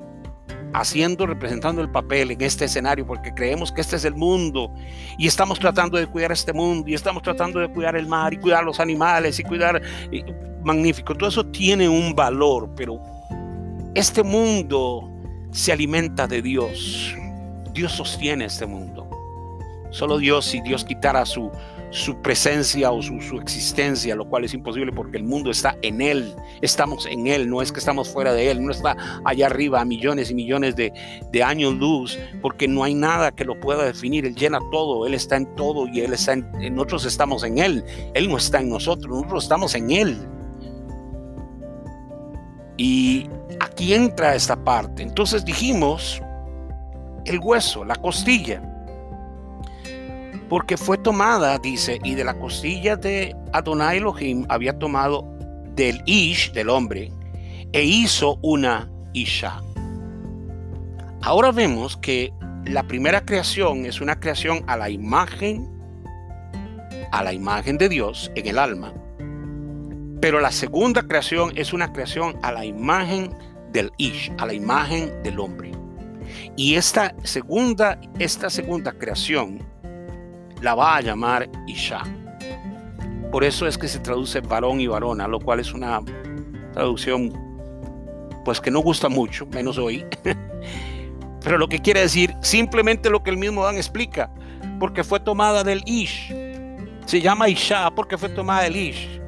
haciendo, 0.75 1.25
representando 1.25 1.81
el 1.81 1.89
papel 1.89 2.33
en 2.33 2.41
este 2.43 2.64
escenario, 2.64 3.07
porque 3.07 3.33
creemos 3.33 3.70
que 3.70 3.81
este 3.81 3.97
es 3.97 4.05
el 4.05 4.14
mundo 4.14 4.75
y 5.16 5.29
estamos 5.29 5.59
tratando 5.61 5.97
de 5.97 6.07
cuidar 6.09 6.33
este 6.33 6.53
mundo 6.53 6.91
y 6.91 6.95
estamos 6.95 7.22
tratando 7.22 7.61
de 7.61 7.68
cuidar 7.68 7.97
el 7.97 8.07
mar 8.07 8.35
y 8.35 8.39
cuidar 8.39 8.64
los 8.64 8.81
animales 8.81 9.39
y 9.39 9.45
cuidar, 9.45 9.81
magnífico, 10.64 11.14
todo 11.14 11.29
eso 11.29 11.47
tiene 11.47 11.89
un 11.89 12.14
valor, 12.14 12.70
pero 12.75 13.01
este 13.95 14.25
mundo 14.25 15.09
se 15.53 15.72
alimenta 15.72 16.27
de 16.27 16.43
Dios. 16.43 17.14
Dios 17.72 17.93
sostiene 17.93 18.47
este 18.47 18.66
mundo. 18.66 19.09
Solo 19.91 20.18
Dios, 20.18 20.45
si 20.45 20.61
Dios 20.61 20.85
quitara 20.85 21.25
su, 21.25 21.53
su 21.95 22.20
presencia 22.20 22.90
o 22.90 23.01
su, 23.01 23.38
existencia, 23.40 24.16
lo 24.16 24.28
cual 24.28 24.45
es 24.45 24.53
imposible 24.53 24.90
porque 24.90 25.16
el 25.16 25.22
mundo 25.22 25.53
está 25.53 25.76
en 25.80 26.01
Él, 26.01 26.34
estamos 26.61 27.07
en 27.07 27.28
Él, 27.28 27.49
no 27.49 27.62
es 27.62 27.70
que 27.70 27.78
estamos 27.78 28.09
fuera 28.09 28.32
de 28.32 28.51
Él, 28.51 28.64
no 28.64 28.72
está 28.72 28.97
allá 29.24 29.47
arriba 29.47 29.80
a 29.80 29.84
millones 29.84 30.28
y 30.28 30.34
millones 30.34 30.74
de, 30.74 30.92
años 31.45 31.74
luz, 31.74 32.18
porque 32.42 32.66
no 32.66 32.82
hay 32.82 32.95
nada 32.95 33.30
que 33.30 33.45
lo 33.45 33.61
pueda 33.61 33.84
definir, 33.84 34.26
Él 34.26 34.34
llena 34.34 34.59
todo, 34.72 35.07
Él 35.07 35.14
está 35.14 35.36
en 35.36 35.55
todo 35.55 35.86
y 35.86 36.01
Él 36.01 36.12
está 36.12 36.32
en, 36.32 36.74
nosotros 36.74 37.05
estamos 37.05 37.45
en 37.45 37.59
Él, 37.59 37.84
Él 38.14 38.28
no 38.28 38.38
está 38.38 38.59
en 38.59 38.70
nosotros, 38.70 39.14
nosotros 39.14 39.45
estamos 39.45 39.74
en 39.76 39.90
Él. 39.92 40.18
Y 42.76 43.28
aquí 43.61 43.95
entra 43.95 44.34
esta 44.34 44.57
parte, 44.57 45.05
entonces 45.05 45.45
dijimos 45.45 46.20
el 47.24 47.38
hueso, 47.38 47.84
la 47.84 47.95
costilla 47.95 48.74
porque 50.55 50.77
fue 50.77 50.97
tomada, 50.99 51.59
dice, 51.59 51.99
y 52.05 52.15
de 52.15 52.23
la 52.23 52.39
costilla 52.39 52.95
de 52.95 53.35
Adonai 53.53 53.97
Elohim 53.97 54.47
había 54.49 54.79
tomado 54.79 55.27
del 55.75 56.01
Ish, 56.07 56.53
del 56.53 56.71
hombre, 56.71 57.11
e 57.73 57.83
hizo 57.83 58.39
una 58.41 58.89
Isha. 59.15 59.61
Ahora 61.23 61.51
vemos 61.51 61.97
que 61.97 62.33
la 62.67 62.85
primera 62.85 63.25
creación 63.25 63.85
es 63.85 64.01
una 64.01 64.21
creación 64.21 64.63
a 64.69 64.77
la 64.77 64.91
imagen, 64.91 65.69
a 67.11 67.25
la 67.25 67.33
imagen 67.33 67.77
de 67.77 67.89
Dios 67.89 68.31
en 68.37 68.47
el 68.47 68.61
alma. 68.61 68.95
Pero 70.21 70.39
la 70.39 70.53
segunda 70.53 71.03
creación 71.03 71.51
es 71.57 71.73
una 71.73 71.93
creación 71.93 72.39
a 72.45 72.53
la 72.53 72.65
imagen 72.65 73.37
del 73.73 73.91
Ish, 73.97 74.33
a 74.39 74.47
la 74.47 74.55
imagen 74.55 75.21
del 75.25 75.41
hombre. 75.41 75.73
Y 76.57 76.77
esta 76.77 77.13
segunda, 77.25 78.01
esta 78.21 78.49
segunda 78.51 78.93
creación 78.93 79.74
la 80.65 80.75
va 80.75 80.97
a 80.97 81.01
llamar 81.03 81.49
Isha. 81.67 82.03
Por 83.31 83.45
eso 83.45 83.67
es 83.67 83.77
que 83.77 83.87
se 83.87 83.99
traduce 83.99 84.41
varón 84.41 84.81
y 84.81 84.87
varona, 84.87 85.29
lo 85.29 85.39
cual 85.39 85.61
es 85.61 85.75
una 85.75 86.01
traducción 86.73 87.33
pues 88.45 88.61
que 88.61 88.71
no 88.71 88.81
gusta 88.81 89.09
mucho, 89.11 89.47
menos 89.47 89.77
hoy. 89.77 90.05
Pero 91.43 91.59
lo 91.59 91.69
que 91.69 91.81
quiere 91.81 92.01
decir 92.01 92.35
simplemente 92.41 93.11
lo 93.11 93.23
que 93.23 93.31
el 93.31 93.37
mismo 93.37 93.62
Dan 93.62 93.77
explica, 93.77 94.31
porque 94.81 95.05
fue 95.05 95.21
tomada 95.21 95.62
del 95.65 95.83
Ish. 95.85 96.35
Se 97.05 97.21
llama 97.21 97.51
Isha 97.51 97.91
porque 97.95 98.17
fue 98.17 98.31
tomada 98.31 98.62
del 98.62 98.77
Ish. 98.77 99.21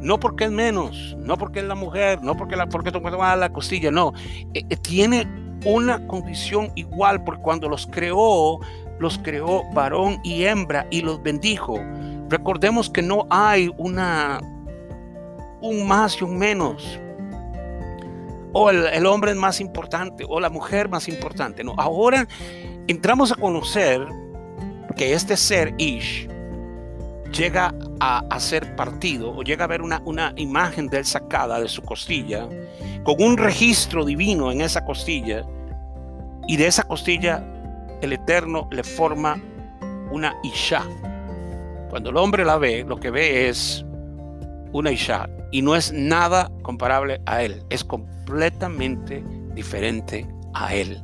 No 0.00 0.20
porque 0.20 0.44
es 0.44 0.50
menos, 0.52 1.16
no 1.18 1.36
porque 1.36 1.58
es 1.60 1.64
la 1.64 1.74
mujer, 1.74 2.22
no 2.22 2.36
porque 2.36 2.54
la 2.54 2.68
porque 2.68 2.92
tomada 2.92 3.34
la 3.34 3.52
costilla, 3.52 3.90
no. 3.90 4.12
Eh, 4.54 4.62
eh, 4.68 4.76
tiene 4.76 5.26
una 5.64 6.06
condición 6.06 6.70
igual 6.76 7.22
porque 7.24 7.42
cuando 7.42 7.68
los 7.68 7.86
creó 7.86 8.60
los 8.98 9.18
creó 9.18 9.64
varón 9.72 10.20
y 10.22 10.44
hembra 10.44 10.86
y 10.90 11.02
los 11.02 11.22
bendijo. 11.22 11.78
Recordemos 12.28 12.88
que 12.88 13.02
no 13.02 13.26
hay 13.30 13.70
una 13.76 14.40
un 15.60 15.86
más 15.86 16.20
y 16.20 16.24
un 16.24 16.38
menos. 16.38 17.00
O 18.52 18.68
el, 18.68 19.06
hombre 19.06 19.30
es 19.30 19.36
más 19.36 19.60
importante 19.60 20.26
o 20.28 20.38
la 20.38 20.50
mujer 20.50 20.88
más 20.88 21.08
importante. 21.08 21.64
No, 21.64 21.74
ahora 21.78 22.28
entramos 22.86 23.32
a 23.32 23.36
conocer 23.36 24.06
que 24.96 25.14
este 25.14 25.38
ser 25.38 25.74
Ish 25.78 26.28
llega 27.32 27.74
a, 27.98 28.38
ser 28.40 28.76
partido 28.76 29.34
o 29.34 29.42
llega 29.42 29.64
a 29.64 29.68
ver 29.68 29.80
una, 29.80 30.02
una 30.04 30.34
imagen 30.36 30.88
de 30.88 30.98
él 30.98 31.06
sacada 31.06 31.58
de 31.60 31.68
su 31.68 31.80
costilla, 31.80 32.46
con 33.04 33.22
un 33.22 33.38
registro 33.38 34.04
divino 34.04 34.52
en 34.52 34.60
esa 34.60 34.84
costilla, 34.84 35.46
y 36.46 36.56
de 36.56 36.66
esa 36.66 36.82
costilla 36.82 37.44
el 38.02 38.12
Eterno 38.12 38.68
le 38.70 38.84
forma 38.84 39.40
una 40.10 40.36
Isha. 40.42 40.82
Cuando 41.88 42.10
el 42.10 42.16
hombre 42.16 42.44
la 42.44 42.58
ve, 42.58 42.84
lo 42.86 42.98
que 42.98 43.10
ve 43.10 43.48
es 43.48 43.84
una 44.72 44.90
Isha 44.90 45.30
y 45.50 45.62
no 45.62 45.74
es 45.76 45.92
nada 45.92 46.50
comparable 46.62 47.20
a 47.26 47.42
él, 47.42 47.62
es 47.70 47.84
completamente 47.84 49.24
diferente 49.54 50.26
a 50.52 50.74
él. 50.74 51.00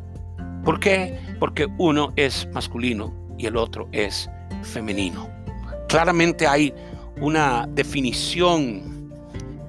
¿Por 0.64 0.80
qué? 0.80 1.18
Porque 1.38 1.68
uno 1.78 2.12
es 2.16 2.48
masculino 2.52 3.14
y 3.38 3.46
el 3.46 3.56
otro 3.56 3.88
es 3.92 4.28
femenino. 4.62 5.28
Claramente 5.88 6.46
hay 6.46 6.74
una 7.20 7.66
definición 7.70 9.12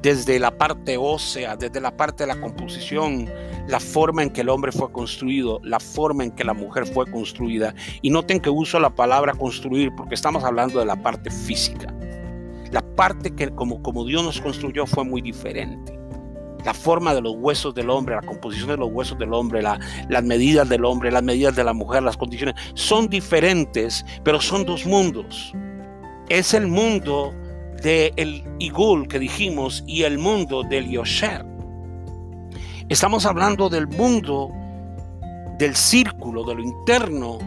desde 0.02 0.40
la 0.40 0.52
parte 0.52 0.98
ósea, 0.98 1.56
desde 1.56 1.80
la 1.80 1.96
parte 1.96 2.24
de 2.24 2.34
la 2.34 2.42
composición, 2.42 3.30
la 3.70 3.80
forma 3.80 4.24
en 4.24 4.32
que 4.32 4.42
el 4.42 4.50
hombre 4.50 4.72
fue 4.72 4.92
construido, 4.92 5.60
la 5.64 5.80
forma 5.80 6.24
en 6.24 6.32
que 6.32 6.44
la 6.44 6.54
mujer 6.54 6.88
fue 6.88 7.06
construida. 7.10 7.76
Y 8.02 8.10
noten 8.10 8.40
que 8.40 8.50
uso 8.50 8.80
la 8.80 8.90
palabra 8.90 9.34
construir 9.34 9.92
porque 9.96 10.16
estamos 10.16 10.44
hablando 10.44 10.80
de 10.80 10.86
la 10.86 10.96
parte 10.96 11.30
física. 11.30 11.94
La 12.72 12.82
parte 12.96 13.36
que 13.36 13.50
como, 13.52 13.84
como 13.84 14.06
Dios 14.06 14.24
nos 14.24 14.42
construyó 14.42 14.88
fue 14.88 15.04
muy 15.04 15.22
diferente. 15.22 15.98
La 16.66 16.74
forma 16.74 17.14
de 17.14 17.22
los 17.22 17.36
huesos 17.38 17.76
del 17.76 17.92
hombre, 17.92 18.16
la 18.16 18.24
composición 18.24 18.70
de 18.70 18.78
los 18.78 18.90
huesos 18.92 19.20
del 19.20 19.34
hombre, 19.34 19.62
las 19.62 20.24
medidas 20.24 20.68
del 20.68 20.84
hombre, 20.84 21.12
las 21.12 21.24
medidas 21.24 21.56
de 21.56 21.64
la 21.64 21.74
mujer, 21.74 22.02
las 22.02 22.18
condiciones, 22.18 22.56
son 22.74 23.08
diferentes, 23.08 24.04
pero 24.24 24.42
son 24.42 24.66
dos 24.66 24.86
mundos. 24.88 25.54
Es 26.28 26.56
el 26.56 26.68
mundo 26.68 27.34
del 27.84 28.44
Igul 28.58 29.08
que 29.08 29.20
dijimos 29.20 29.84
y 29.86 30.04
el 30.04 30.18
mundo 30.18 30.64
del 30.64 30.90
Yosher. 30.90 31.49
Estamos 32.90 33.28
hablando 33.28 33.70
del 33.70 33.88
mundo, 33.88 34.50
del 35.60 35.76
círculo, 35.76 36.44
de 36.44 36.56
lo 36.56 36.64
interno, 36.64 37.38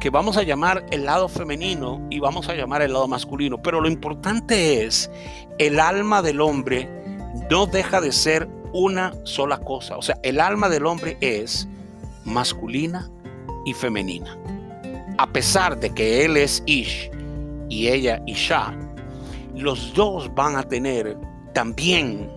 que 0.00 0.08
vamos 0.08 0.36
a 0.36 0.44
llamar 0.44 0.86
el 0.92 1.04
lado 1.04 1.28
femenino 1.28 2.00
y 2.10 2.20
vamos 2.20 2.48
a 2.48 2.54
llamar 2.54 2.80
el 2.82 2.92
lado 2.92 3.08
masculino. 3.08 3.60
Pero 3.60 3.80
lo 3.80 3.88
importante 3.88 4.84
es, 4.84 5.10
el 5.58 5.80
alma 5.80 6.22
del 6.22 6.40
hombre 6.40 6.88
no 7.50 7.66
deja 7.66 8.00
de 8.00 8.12
ser 8.12 8.48
una 8.72 9.12
sola 9.24 9.58
cosa. 9.58 9.96
O 9.96 10.02
sea, 10.02 10.16
el 10.22 10.38
alma 10.38 10.68
del 10.68 10.86
hombre 10.86 11.16
es 11.20 11.66
masculina 12.24 13.10
y 13.64 13.74
femenina. 13.74 14.38
A 15.18 15.26
pesar 15.26 15.76
de 15.80 15.90
que 15.90 16.24
él 16.24 16.36
es 16.36 16.62
Ish 16.66 17.10
y 17.68 17.88
ella 17.88 18.22
Isha, 18.26 18.72
los 19.56 19.92
dos 19.92 20.32
van 20.36 20.54
a 20.54 20.62
tener 20.62 21.18
también 21.52 22.30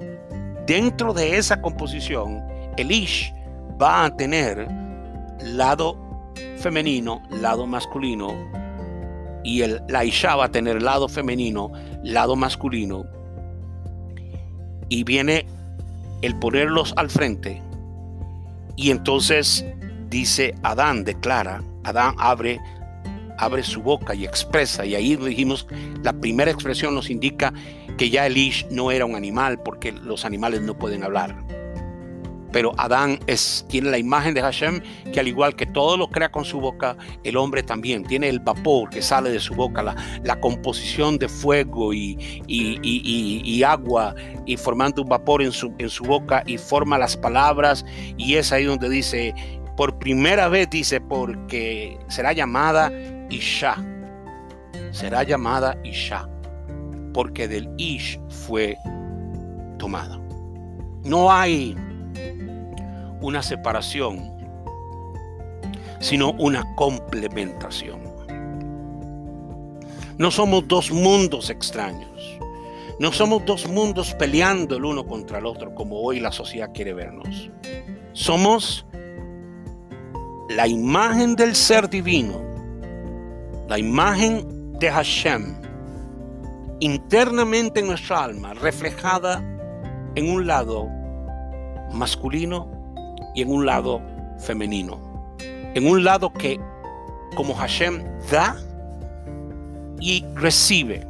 dentro 0.70 1.16
de 1.16 1.36
esa 1.36 1.60
composición, 1.64 2.44
el 2.78 2.92
Ish 2.92 3.34
va 3.82 4.06
a 4.06 4.16
tener 4.16 4.68
lado 5.42 5.98
femenino, 6.60 7.24
lado 7.32 7.66
masculino, 7.66 8.36
y 9.44 9.64
el, 9.64 9.82
la 9.88 10.06
Isha 10.06 10.36
va 10.36 10.46
a 10.46 10.52
tener 10.52 10.84
lado 10.84 11.10
femenino, 11.10 11.72
lado 12.04 12.36
masculino, 12.36 13.04
y 14.90 15.04
viene 15.04 15.48
el 16.22 16.38
ponerlos 16.38 16.94
al 16.98 17.10
frente, 17.10 17.64
y 18.76 18.92
entonces 18.92 19.66
dice 20.12 20.54
Adán, 20.62 21.04
declara, 21.04 21.64
Adán 21.84 22.14
abre 22.20 22.60
abre 23.40 23.64
su 23.64 23.82
boca 23.82 24.14
y 24.14 24.24
expresa, 24.24 24.86
y 24.86 24.94
ahí 24.94 25.16
dijimos, 25.16 25.66
la 26.04 26.14
primera 26.14 26.52
expresión 26.52 26.94
nos 26.94 27.10
indica 27.10 27.54
que 28.00 28.10
ya 28.10 28.26
el 28.26 28.38
Ish 28.38 28.66
no 28.72 28.92
era 28.92 29.06
un 29.06 29.18
animal, 29.18 29.62
porque 29.62 29.92
los 29.92 30.24
animales 30.24 30.62
no 30.62 30.74
pueden 30.74 31.04
hablar. 31.04 31.36
Pero 32.54 32.72
Adán 32.78 33.20
es, 33.28 33.66
tiene 33.68 33.92
la 33.92 33.98
imagen 33.98 34.34
de 34.34 34.42
Hashem, 34.42 34.82
que 35.12 35.20
al 35.20 35.28
igual 35.28 35.54
que 35.58 35.66
todo 35.66 35.98
lo 35.98 36.08
crea 36.10 36.32
con 36.32 36.46
su 36.46 36.62
boca, 36.62 36.96
el 37.26 37.36
hombre 37.36 37.62
también 37.62 38.06
tiene 38.06 38.30
el 38.30 38.40
vapor 38.40 38.90
que 38.90 39.02
sale 39.02 39.30
de 39.30 39.40
su 39.42 39.54
boca, 39.54 39.84
la, 39.84 40.40
composición 40.40 41.18
de 41.18 41.28
fuego 41.28 41.94
y, 41.94 43.64
agua, 43.64 44.16
y 44.46 44.56
formando 44.56 45.02
un 45.02 45.10
vapor 45.10 45.42
en 45.42 45.52
su, 45.52 45.74
en 45.78 45.90
su 45.90 46.06
boca, 46.06 46.42
y 46.48 46.58
forma 46.58 46.98
las 46.98 47.18
palabras, 47.18 47.86
y 48.18 48.36
es 48.36 48.54
ahí 48.54 48.64
donde 48.64 48.88
dice, 48.88 49.36
por 49.76 50.00
primera 50.00 50.48
vez 50.48 50.70
dice, 50.70 51.02
porque 51.02 52.00
será 52.08 52.32
llamada 52.32 52.94
Isha. 53.30 53.76
Será 54.92 55.24
llamada 55.24 55.78
Isha, 55.84 56.28
porque 57.14 57.48
del 57.48 57.70
Ish 57.78 58.20
fue 58.30 58.78
tomada. 59.78 60.20
No 61.04 61.32
hay 61.32 61.76
una 63.22 63.42
separación, 63.42 64.32
sino 66.00 66.32
una 66.34 66.76
complementación. 66.76 68.00
No 70.18 70.32
somos 70.32 70.68
dos 70.68 70.92
mundos 70.92 71.50
extraños. 71.50 72.10
No 73.00 73.14
somos 73.14 73.46
dos 73.46 73.66
mundos 73.70 74.14
peleando 74.16 74.76
el 74.76 74.84
uno 74.84 75.06
contra 75.06 75.38
el 75.38 75.46
otro 75.46 75.74
como 75.74 76.02
hoy 76.02 76.20
la 76.20 76.34
sociedad 76.34 76.72
quiere 76.74 76.94
vernos. 76.94 77.50
Somos 78.12 78.86
la 80.50 80.68
imagen 80.68 81.38
del 81.38 81.56
ser 81.56 81.90
divino, 81.90 82.42
la 83.70 83.80
imagen 83.80 84.74
de 84.80 84.92
Hashem, 84.92 85.56
internamente 86.80 87.80
en 87.80 87.88
nuestra 87.88 88.24
alma, 88.24 88.54
reflejada 88.54 89.44
en 90.16 90.30
un 90.30 90.48
lado 90.48 90.88
masculino 91.94 92.70
y 93.36 93.42
en 93.42 93.52
un 93.52 93.66
lado 93.66 94.02
femenino. 94.40 95.00
En 95.76 95.88
un 95.88 96.04
lado 96.04 96.32
que, 96.34 96.60
como 97.36 97.54
Hashem, 97.54 98.04
da 98.32 98.56
y 100.00 100.26
recibe. 100.36 101.06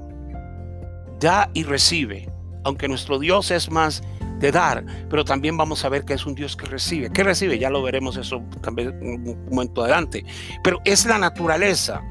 Da 1.20 1.50
y 1.54 1.64
recibe. 1.64 2.30
Aunque 2.64 2.88
nuestro 2.88 3.20
Dios 3.20 3.52
es 3.52 3.72
más 3.72 4.02
de 4.40 4.52
dar, 4.52 4.86
pero 5.10 5.26
también 5.26 5.58
vamos 5.58 5.84
a 5.84 5.90
ver 5.90 6.06
que 6.06 6.14
es 6.14 6.26
un 6.26 6.34
Dios 6.34 6.56
que 6.56 6.66
recibe. 6.66 7.10
¿Qué 7.12 7.24
recibe? 7.24 7.60
Ya 7.60 7.70
lo 7.70 7.84
veremos 7.84 8.18
eso 8.18 8.42
también 8.62 8.98
un 9.02 9.46
momento 9.50 9.84
adelante. 9.84 10.24
Pero 10.64 10.80
es 10.86 11.06
la 11.06 11.18
naturaleza. 11.18 12.02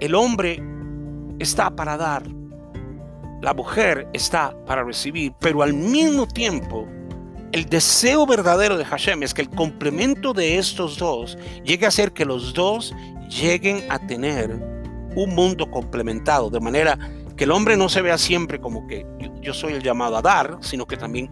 El 0.00 0.14
hombre 0.14 0.62
está 1.38 1.74
para 1.74 1.96
dar, 1.96 2.22
la 3.42 3.52
mujer 3.52 4.08
está 4.12 4.54
para 4.66 4.84
recibir, 4.84 5.34
pero 5.40 5.62
al 5.62 5.74
mismo 5.74 6.26
tiempo 6.26 6.86
el 7.50 7.66
deseo 7.66 8.24
verdadero 8.24 8.78
de 8.78 8.84
Hashem 8.84 9.24
es 9.24 9.34
que 9.34 9.42
el 9.42 9.50
complemento 9.50 10.32
de 10.32 10.56
estos 10.56 10.96
dos 10.96 11.36
llegue 11.64 11.84
a 11.84 11.90
ser 11.90 12.12
que 12.12 12.24
los 12.24 12.54
dos 12.54 12.94
lleguen 13.28 13.84
a 13.90 13.98
tener 13.98 14.50
un 15.14 15.34
mundo 15.34 15.70
complementado, 15.70 16.48
de 16.48 16.60
manera 16.60 16.98
que 17.36 17.44
el 17.44 17.50
hombre 17.50 17.76
no 17.76 17.88
se 17.88 18.00
vea 18.00 18.16
siempre 18.16 18.60
como 18.60 18.86
que 18.86 19.04
yo, 19.42 19.52
soy 19.52 19.72
el 19.72 19.82
llamado 19.82 20.16
a 20.16 20.22
dar, 20.22 20.58
sino 20.60 20.86
que 20.86 20.96
también 20.96 21.28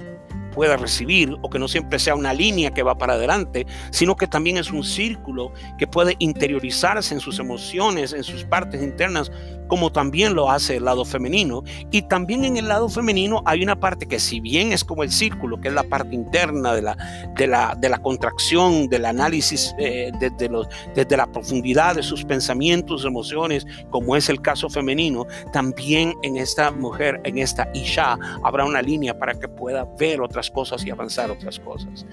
pueda 0.53 0.77
recibir 0.77 1.37
o 1.43 1.49
que 1.49 1.61
no 1.61 1.69
siempre 1.69 2.01
sea 2.01 2.17
una 2.17 2.35
línea 2.35 2.73
que 2.73 2.83
va 2.83 2.99
para 2.99 3.15
adelante, 3.15 3.67
sino 3.93 4.17
que 4.17 4.27
también 4.27 4.59
es 4.59 4.73
un 4.73 4.83
círculo 4.83 5.53
que 5.79 5.87
puede 5.87 6.17
interiorizarse 6.19 7.15
en 7.15 7.21
sus 7.21 7.39
emociones, 7.39 8.13
en 8.13 8.25
sus 8.25 8.45
partes 8.45 8.83
internas, 8.83 9.31
como 9.71 9.93
también 9.93 10.35
lo 10.35 10.51
hace 10.51 10.79
el 10.79 10.85
lado 10.85 11.05
femenino. 11.05 11.63
Y 11.93 12.03
también 12.03 12.45
en 12.45 12.57
el 12.57 12.67
lado 12.67 12.89
femenino 12.89 13.41
hay 13.47 13.63
una 13.63 13.79
parte 13.79 14.07
que 14.07 14.19
si 14.19 14.41
bien 14.41 14.73
es 14.73 14.85
como 14.85 15.05
el 15.05 15.13
círculo, 15.13 15.61
que 15.61 15.69
es 15.69 15.75
la 15.75 15.85
parte 15.85 16.13
interna 16.13 16.75
de 16.75 16.83
la, 16.83 16.97
de 17.37 17.47
la, 17.47 17.77
de 17.79 17.89
la 17.89 17.99
contracción, 17.99 18.89
del 18.89 19.05
análisis 19.05 19.73
eh, 19.79 20.11
desde, 20.19 20.51
desde 20.97 21.17
la 21.17 21.29
profundidad 21.29 21.95
de 21.95 22.03
sus 22.03 22.25
pensamientos, 22.25 23.05
emociones, 23.05 23.65
como 23.91 24.17
es 24.17 24.29
el 24.29 24.43
caso 24.43 24.69
femenino, 24.69 25.25
también 25.53 26.15
en 26.23 26.37
esta 26.37 26.73
mujer, 26.73 27.21
en 27.23 27.39
esta 27.39 27.71
Isha, 27.73 28.19
habrá 28.43 28.65
una 28.65 28.83
línea 28.83 29.17
para 29.17 29.35
que 29.35 29.47
pueda 29.47 29.87
ver 30.01 30.21
otras 30.21 30.51
cosas 30.51 30.85
y 30.85 30.91
avanzar 30.91 31.31
otras 31.31 31.61
cosas. 31.61 32.05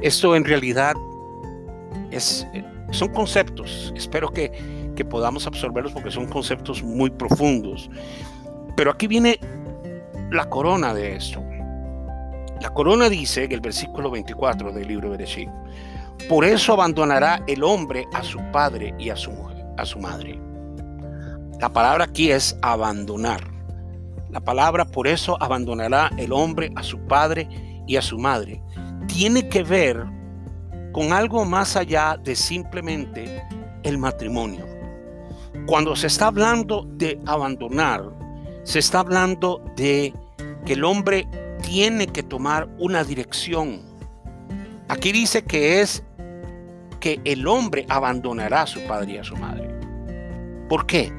Esto 0.00 0.34
en 0.34 0.46
realidad 0.46 0.94
es, 2.10 2.46
eh, 2.54 2.64
son 2.90 3.08
conceptos. 3.08 3.92
Espero 3.94 4.30
que 4.30 4.75
que 4.96 5.04
podamos 5.04 5.46
absorberlos 5.46 5.92
porque 5.92 6.10
son 6.10 6.26
conceptos 6.26 6.82
muy 6.82 7.10
profundos. 7.10 7.88
Pero 8.76 8.90
aquí 8.90 9.06
viene 9.06 9.38
la 10.32 10.48
corona 10.48 10.92
de 10.92 11.14
esto. 11.14 11.40
La 12.60 12.70
corona 12.70 13.08
dice 13.08 13.44
en 13.44 13.52
el 13.52 13.60
versículo 13.60 14.10
24 14.10 14.72
del 14.72 14.88
libro 14.88 15.10
de 15.10 15.18
Bereshit, 15.18 15.48
por 16.28 16.44
eso 16.44 16.72
abandonará 16.72 17.42
el 17.46 17.62
hombre 17.62 18.06
a 18.12 18.24
su 18.24 18.40
padre 18.50 18.94
y 18.98 19.10
a 19.10 19.16
su 19.16 19.30
mujer, 19.30 19.64
a 19.76 19.84
su 19.84 19.98
madre. 19.98 20.40
La 21.60 21.68
palabra 21.72 22.04
aquí 22.04 22.30
es 22.30 22.58
abandonar. 22.62 23.40
La 24.30 24.40
palabra 24.40 24.84
por 24.84 25.06
eso 25.06 25.36
abandonará 25.40 26.10
el 26.16 26.32
hombre 26.32 26.72
a 26.74 26.82
su 26.82 26.98
padre 27.06 27.48
y 27.86 27.96
a 27.96 28.02
su 28.02 28.18
madre. 28.18 28.60
Tiene 29.06 29.48
que 29.48 29.62
ver 29.62 30.04
con 30.92 31.12
algo 31.12 31.44
más 31.44 31.76
allá 31.76 32.18
de 32.22 32.34
simplemente 32.34 33.42
el 33.82 33.98
matrimonio. 33.98 34.75
Cuando 35.66 35.96
se 35.96 36.06
está 36.06 36.26
hablando 36.26 36.86
de 36.90 37.20
abandonar, 37.26 38.04
se 38.64 38.78
está 38.78 39.00
hablando 39.00 39.62
de 39.76 40.12
que 40.64 40.74
el 40.74 40.84
hombre 40.84 41.28
tiene 41.62 42.06
que 42.06 42.22
tomar 42.22 42.68
una 42.78 43.04
dirección. 43.04 43.80
Aquí 44.88 45.12
dice 45.12 45.44
que 45.44 45.80
es 45.80 46.02
que 47.00 47.20
el 47.24 47.46
hombre 47.46 47.86
abandonará 47.88 48.62
a 48.62 48.66
su 48.66 48.80
padre 48.86 49.12
y 49.12 49.18
a 49.18 49.24
su 49.24 49.36
madre. 49.36 49.68
¿Por 50.68 50.86
qué? 50.86 51.12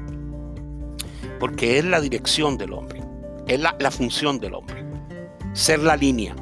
Porque 1.40 1.78
es 1.78 1.86
la 1.86 2.02
dirección 2.02 2.58
del 2.58 2.74
hombre, 2.74 3.02
es 3.48 3.60
la, 3.60 3.92
función 3.92 4.40
del 4.40 4.54
hombre. 4.54 4.86
Ser 5.54 5.80
la 5.80 5.96
línea, 5.96 6.36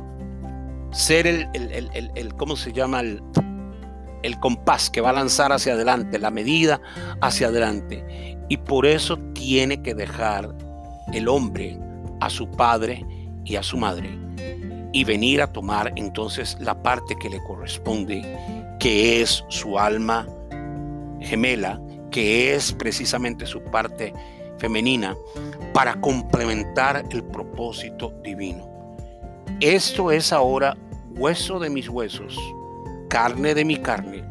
ser 0.92 1.28
el, 1.28 1.48
el, 1.54 2.12
el 2.16 2.34
¿cómo 2.36 2.56
se 2.56 2.72
llama? 2.74 3.02
El, 3.02 3.22
el 4.26 4.40
compás 4.40 4.90
que 4.90 5.02
va 5.02 5.12
a 5.12 5.14
lanzar 5.14 5.52
hacia 5.52 5.74
adelante, 5.74 6.18
la 6.18 6.32
medida 6.32 6.82
hacia 7.22 7.48
adelante. 7.48 8.38
Y 8.50 8.58
por 8.58 8.86
eso 8.86 9.18
tiene 9.34 9.82
que 9.82 9.94
dejar 9.94 10.56
el 11.14 11.28
hombre 11.28 11.78
a 12.20 12.30
su 12.30 12.50
padre 12.50 13.06
y 13.44 13.56
a 13.56 13.64
su 13.64 13.78
madre 13.78 14.18
y 14.92 15.04
venir 15.04 15.42
a 15.42 15.52
tomar 15.52 15.94
entonces 15.96 16.58
la 16.60 16.82
parte 16.82 17.16
que 17.16 17.30
le 17.30 17.44
corresponde, 17.44 18.24
que 18.80 19.22
es 19.22 19.44
su 19.50 19.78
alma 19.78 20.28
gemela, 21.20 21.82
que 22.12 22.56
es 22.56 22.72
precisamente 22.72 23.46
su 23.46 23.62
parte 23.62 24.14
femenina, 24.58 25.16
para 25.74 26.00
complementar 26.00 27.04
el 27.12 27.24
propósito 27.26 28.14
divino. 28.24 28.68
Esto 29.60 30.12
es 30.12 30.32
ahora 30.32 30.78
hueso 31.18 31.60
de 31.60 31.70
mis 31.70 31.90
huesos 31.90 32.40
carne 33.16 33.56
de 33.56 33.64
mi 33.64 33.78
carne, 33.78 34.26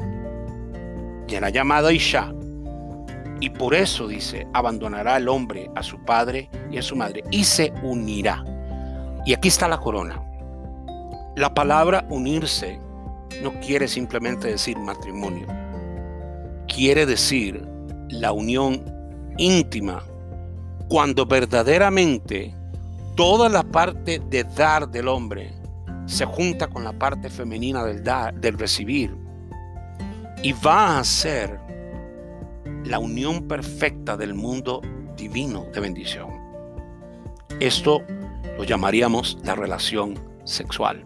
y 1.26 1.41
la 1.41 1.49
llamada 1.49 1.91
Isha. 1.91 2.35
Y 3.41 3.49
por 3.49 3.74
eso 3.74 4.07
dice, 4.07 4.47
abandonará 4.53 5.16
el 5.16 5.26
hombre 5.26 5.70
a 5.74 5.82
su 5.82 6.05
padre 6.05 6.51
y 6.70 6.76
a 6.76 6.82
su 6.82 6.95
madre 6.95 7.24
y 7.30 7.45
se 7.45 7.72
unirá. 7.82 8.45
Y 9.24 9.32
aquí 9.32 9.49
está 9.49 9.68
la 9.68 9.78
corona. 9.78 10.22
La 11.35 11.55
palabra 11.55 12.05
unirse 12.11 12.78
no 13.43 13.59
quiere 13.61 13.89
simplemente 13.89 14.49
decir 14.49 14.78
matrimonio. 14.78 15.47
Quiere 16.68 17.07
decir 17.07 17.66
la 18.11 18.32
unión 18.32 18.85
íntima 19.39 20.05
cuando 20.91 21.24
verdaderamente 21.24 22.55
toda 23.16 23.49
la 23.49 23.62
parte 23.62 24.20
de 24.28 24.45
dar 24.45 24.91
del 24.91 25.09
hombre 25.09 25.55
se 26.07 26.24
junta 26.24 26.68
con 26.68 26.84
la 26.84 26.92
parte 26.92 27.30
femenina 27.30 27.84
del 27.84 28.02
dar, 28.02 28.34
del 28.34 28.59
recibir, 28.59 29.16
y 30.42 30.52
va 30.52 30.98
a 30.98 31.05
ser 31.05 31.59
la 32.84 32.98
unión 32.98 33.48
perfecta 33.48 34.16
del 34.16 34.34
mundo 34.34 34.82
divino 35.16 35.66
de 35.72 35.80
bendición. 35.80 36.28
Esto 37.61 38.02
lo 38.59 38.64
llamaríamos 38.64 39.38
la 39.44 39.55
relación 39.55 40.18
sexual. 40.44 41.05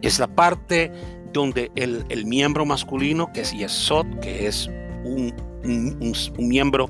Es 0.00 0.18
la 0.18 0.26
parte 0.26 0.90
donde 1.32 1.70
el, 1.74 2.26
miembro 2.26 2.64
masculino, 2.64 3.32
que 3.32 3.42
es 3.42 3.52
Yesod, 3.52 4.06
que 4.20 4.46
es 4.46 4.68
un, 5.04 5.34
un 5.64 6.48
miembro 6.48 6.88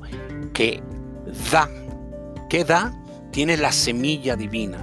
que 0.53 0.81
da, 1.51 1.69
que 2.49 2.63
da, 2.63 2.93
tiene 3.31 3.57
la 3.57 3.71
semilla 3.71 4.35
divina, 4.35 4.77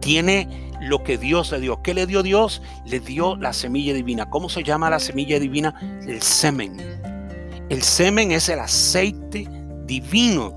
tiene 0.00 0.63
lo 0.84 1.02
que 1.02 1.18
Dios 1.18 1.50
le 1.52 1.60
dio. 1.60 1.82
¿Qué 1.82 1.94
le 1.94 2.06
dio 2.06 2.22
Dios? 2.22 2.62
Le 2.84 3.00
dio 3.00 3.36
la 3.36 3.52
semilla 3.52 3.92
divina. 3.92 4.30
¿Cómo 4.30 4.48
se 4.48 4.62
llama 4.62 4.90
la 4.90 5.00
semilla 5.00 5.38
divina? 5.38 5.74
El 6.06 6.22
semen. 6.22 6.76
El 7.68 7.82
semen 7.82 8.32
es 8.32 8.48
el 8.48 8.60
aceite 8.60 9.48
divino 9.86 10.52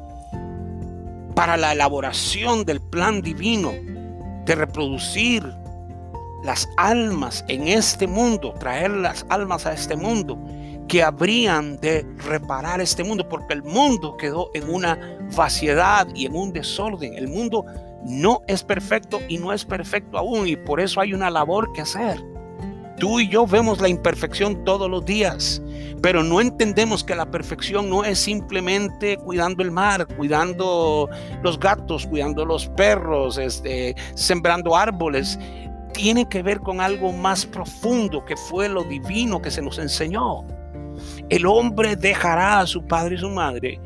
para 1.36 1.56
la 1.56 1.72
elaboración 1.72 2.66
del 2.66 2.82
plan 2.82 3.22
divino 3.22 3.72
de 4.46 4.56
reproducir 4.56 5.44
las 6.44 6.70
almas 6.78 7.44
en 7.48 7.68
este 7.68 8.08
mundo, 8.08 8.54
traer 8.60 8.92
las 8.92 9.26
almas 9.30 9.66
a 9.66 9.74
este 9.74 9.96
mundo 9.96 10.38
que 10.88 11.04
habrían 11.04 11.78
de 11.78 12.06
reparar 12.26 12.80
este 12.80 13.04
mundo, 13.04 13.28
porque 13.28 13.54
el 13.54 13.64
mundo 13.64 14.16
quedó 14.18 14.50
en 14.54 14.70
una 14.70 14.98
vaciedad 15.36 16.08
y 16.16 16.26
en 16.26 16.36
un 16.36 16.54
desorden. 16.54 17.14
El 17.16 17.28
mundo 17.28 17.66
no 18.06 18.42
es 18.48 18.64
perfecto 18.64 19.20
y 19.28 19.38
no 19.38 19.54
es 19.54 19.66
perfecto 19.66 20.18
aún 20.18 20.48
y 20.48 20.56
por 20.56 20.80
eso 20.80 21.02
hay 21.02 21.14
una 21.14 21.30
labor 21.30 21.72
que 21.74 21.82
hacer. 21.82 22.18
Tú 22.98 23.20
y 23.20 23.30
yo 23.30 23.46
vemos 23.46 23.80
la 23.80 23.90
imperfección 23.90 24.64
todos 24.64 24.90
los 24.90 25.06
días, 25.06 25.62
pero 26.02 26.24
no 26.24 26.42
entendemos 26.42 27.04
que 27.04 27.14
la 27.14 27.30
perfección 27.30 27.92
no 27.92 28.04
es 28.04 28.18
simplemente 28.18 29.18
cuidando 29.18 29.62
el 29.62 29.70
mar, 29.70 30.08
cuidando 30.18 31.08
los 31.44 31.60
gatos, 31.60 32.08
cuidando 32.08 32.44
los 32.44 32.68
perros, 32.70 33.38
este, 33.38 33.96
sembrando 34.16 34.76
árboles. 34.76 35.38
Tiene 35.94 36.28
que 36.28 36.42
ver 36.42 36.60
con 36.60 36.82
algo 36.82 37.12
más 37.14 37.46
profundo 37.46 38.26
que 38.26 38.36
fue 38.36 38.68
lo 38.68 38.84
divino 38.84 39.44
que 39.44 39.52
se 39.52 39.62
nos 39.62 39.78
enseñó. 39.78 40.44
El 41.30 41.46
hombre 41.46 41.96
dejará 41.96 42.62
a 42.62 42.68
su 42.68 42.84
padre 42.84 43.16
y 43.16 43.20
su 43.20 43.30
madre 43.30 43.80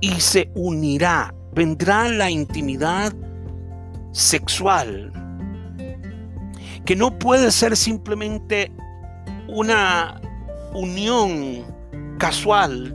y 0.00 0.10
se 0.20 0.50
unirá. 0.54 1.34
Vendrá 1.54 2.08
la 2.08 2.30
intimidad 2.30 3.14
sexual, 4.12 5.12
que 6.84 6.96
no 6.96 7.18
puede 7.18 7.50
ser 7.50 7.76
simplemente 7.76 8.72
una 9.48 10.20
unión 10.72 11.64
casual, 12.18 12.94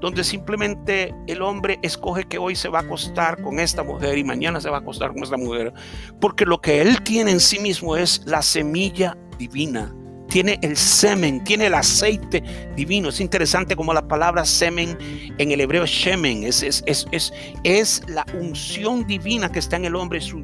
donde 0.00 0.24
simplemente 0.24 1.14
el 1.26 1.42
hombre 1.42 1.78
escoge 1.82 2.24
que 2.24 2.38
hoy 2.38 2.56
se 2.56 2.68
va 2.68 2.80
a 2.80 2.82
acostar 2.82 3.42
con 3.42 3.60
esta 3.60 3.82
mujer 3.82 4.16
y 4.16 4.24
mañana 4.24 4.60
se 4.60 4.70
va 4.70 4.78
a 4.78 4.80
acostar 4.80 5.12
con 5.12 5.22
esta 5.22 5.36
mujer, 5.36 5.72
porque 6.20 6.46
lo 6.46 6.60
que 6.60 6.80
él 6.80 7.02
tiene 7.02 7.32
en 7.32 7.40
sí 7.40 7.58
mismo 7.58 7.96
es 7.96 8.22
la 8.26 8.42
semilla 8.42 9.16
divina 9.38 9.94
tiene 10.30 10.58
el 10.62 10.76
semen, 10.76 11.44
tiene 11.44 11.66
el 11.66 11.74
aceite 11.74 12.42
divino. 12.76 13.10
Es 13.10 13.20
interesante 13.20 13.76
como 13.76 13.92
la 13.92 14.06
palabra 14.06 14.44
semen 14.44 14.96
en 15.36 15.50
el 15.50 15.60
hebreo 15.60 15.84
shemen 15.84 16.44
es, 16.44 16.62
es, 16.62 16.82
es, 16.86 17.32
es, 17.64 18.02
la 18.08 18.24
unción 18.40 19.06
divina 19.06 19.50
que 19.50 19.58
está 19.58 19.76
en 19.76 19.84
el 19.84 19.96
hombre 19.96 20.20
su, 20.20 20.42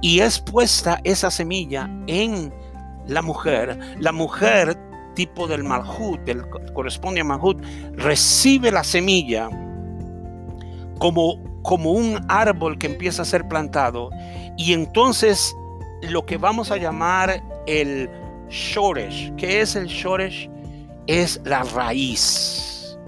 y 0.00 0.20
es 0.20 0.40
puesta 0.40 1.00
esa 1.04 1.30
semilla 1.30 1.88
en 2.06 2.52
la 3.06 3.22
mujer. 3.22 3.78
La 4.00 4.10
mujer 4.10 4.76
tipo 5.14 5.46
del 5.46 5.62
malhut, 5.62 6.20
del, 6.24 6.42
corresponde 6.72 7.20
a 7.20 7.24
malhut, 7.24 7.62
recibe 7.92 8.72
la 8.72 8.82
semilla 8.82 9.50
como, 10.98 11.60
como 11.62 11.92
un 11.92 12.18
árbol 12.28 12.78
que 12.78 12.86
empieza 12.86 13.22
a 13.22 13.24
ser 13.26 13.46
plantado 13.46 14.10
y 14.56 14.72
entonces 14.72 15.54
lo 16.02 16.24
que 16.24 16.38
vamos 16.38 16.70
a 16.70 16.78
llamar 16.78 17.42
el 17.66 18.08
Shoresh. 18.52 19.34
¿Qué 19.36 19.62
es 19.62 19.74
el 19.76 19.86
Shoresh? 19.86 20.48
Es 21.06 21.40
la 21.44 21.62
raíz. 21.64 22.98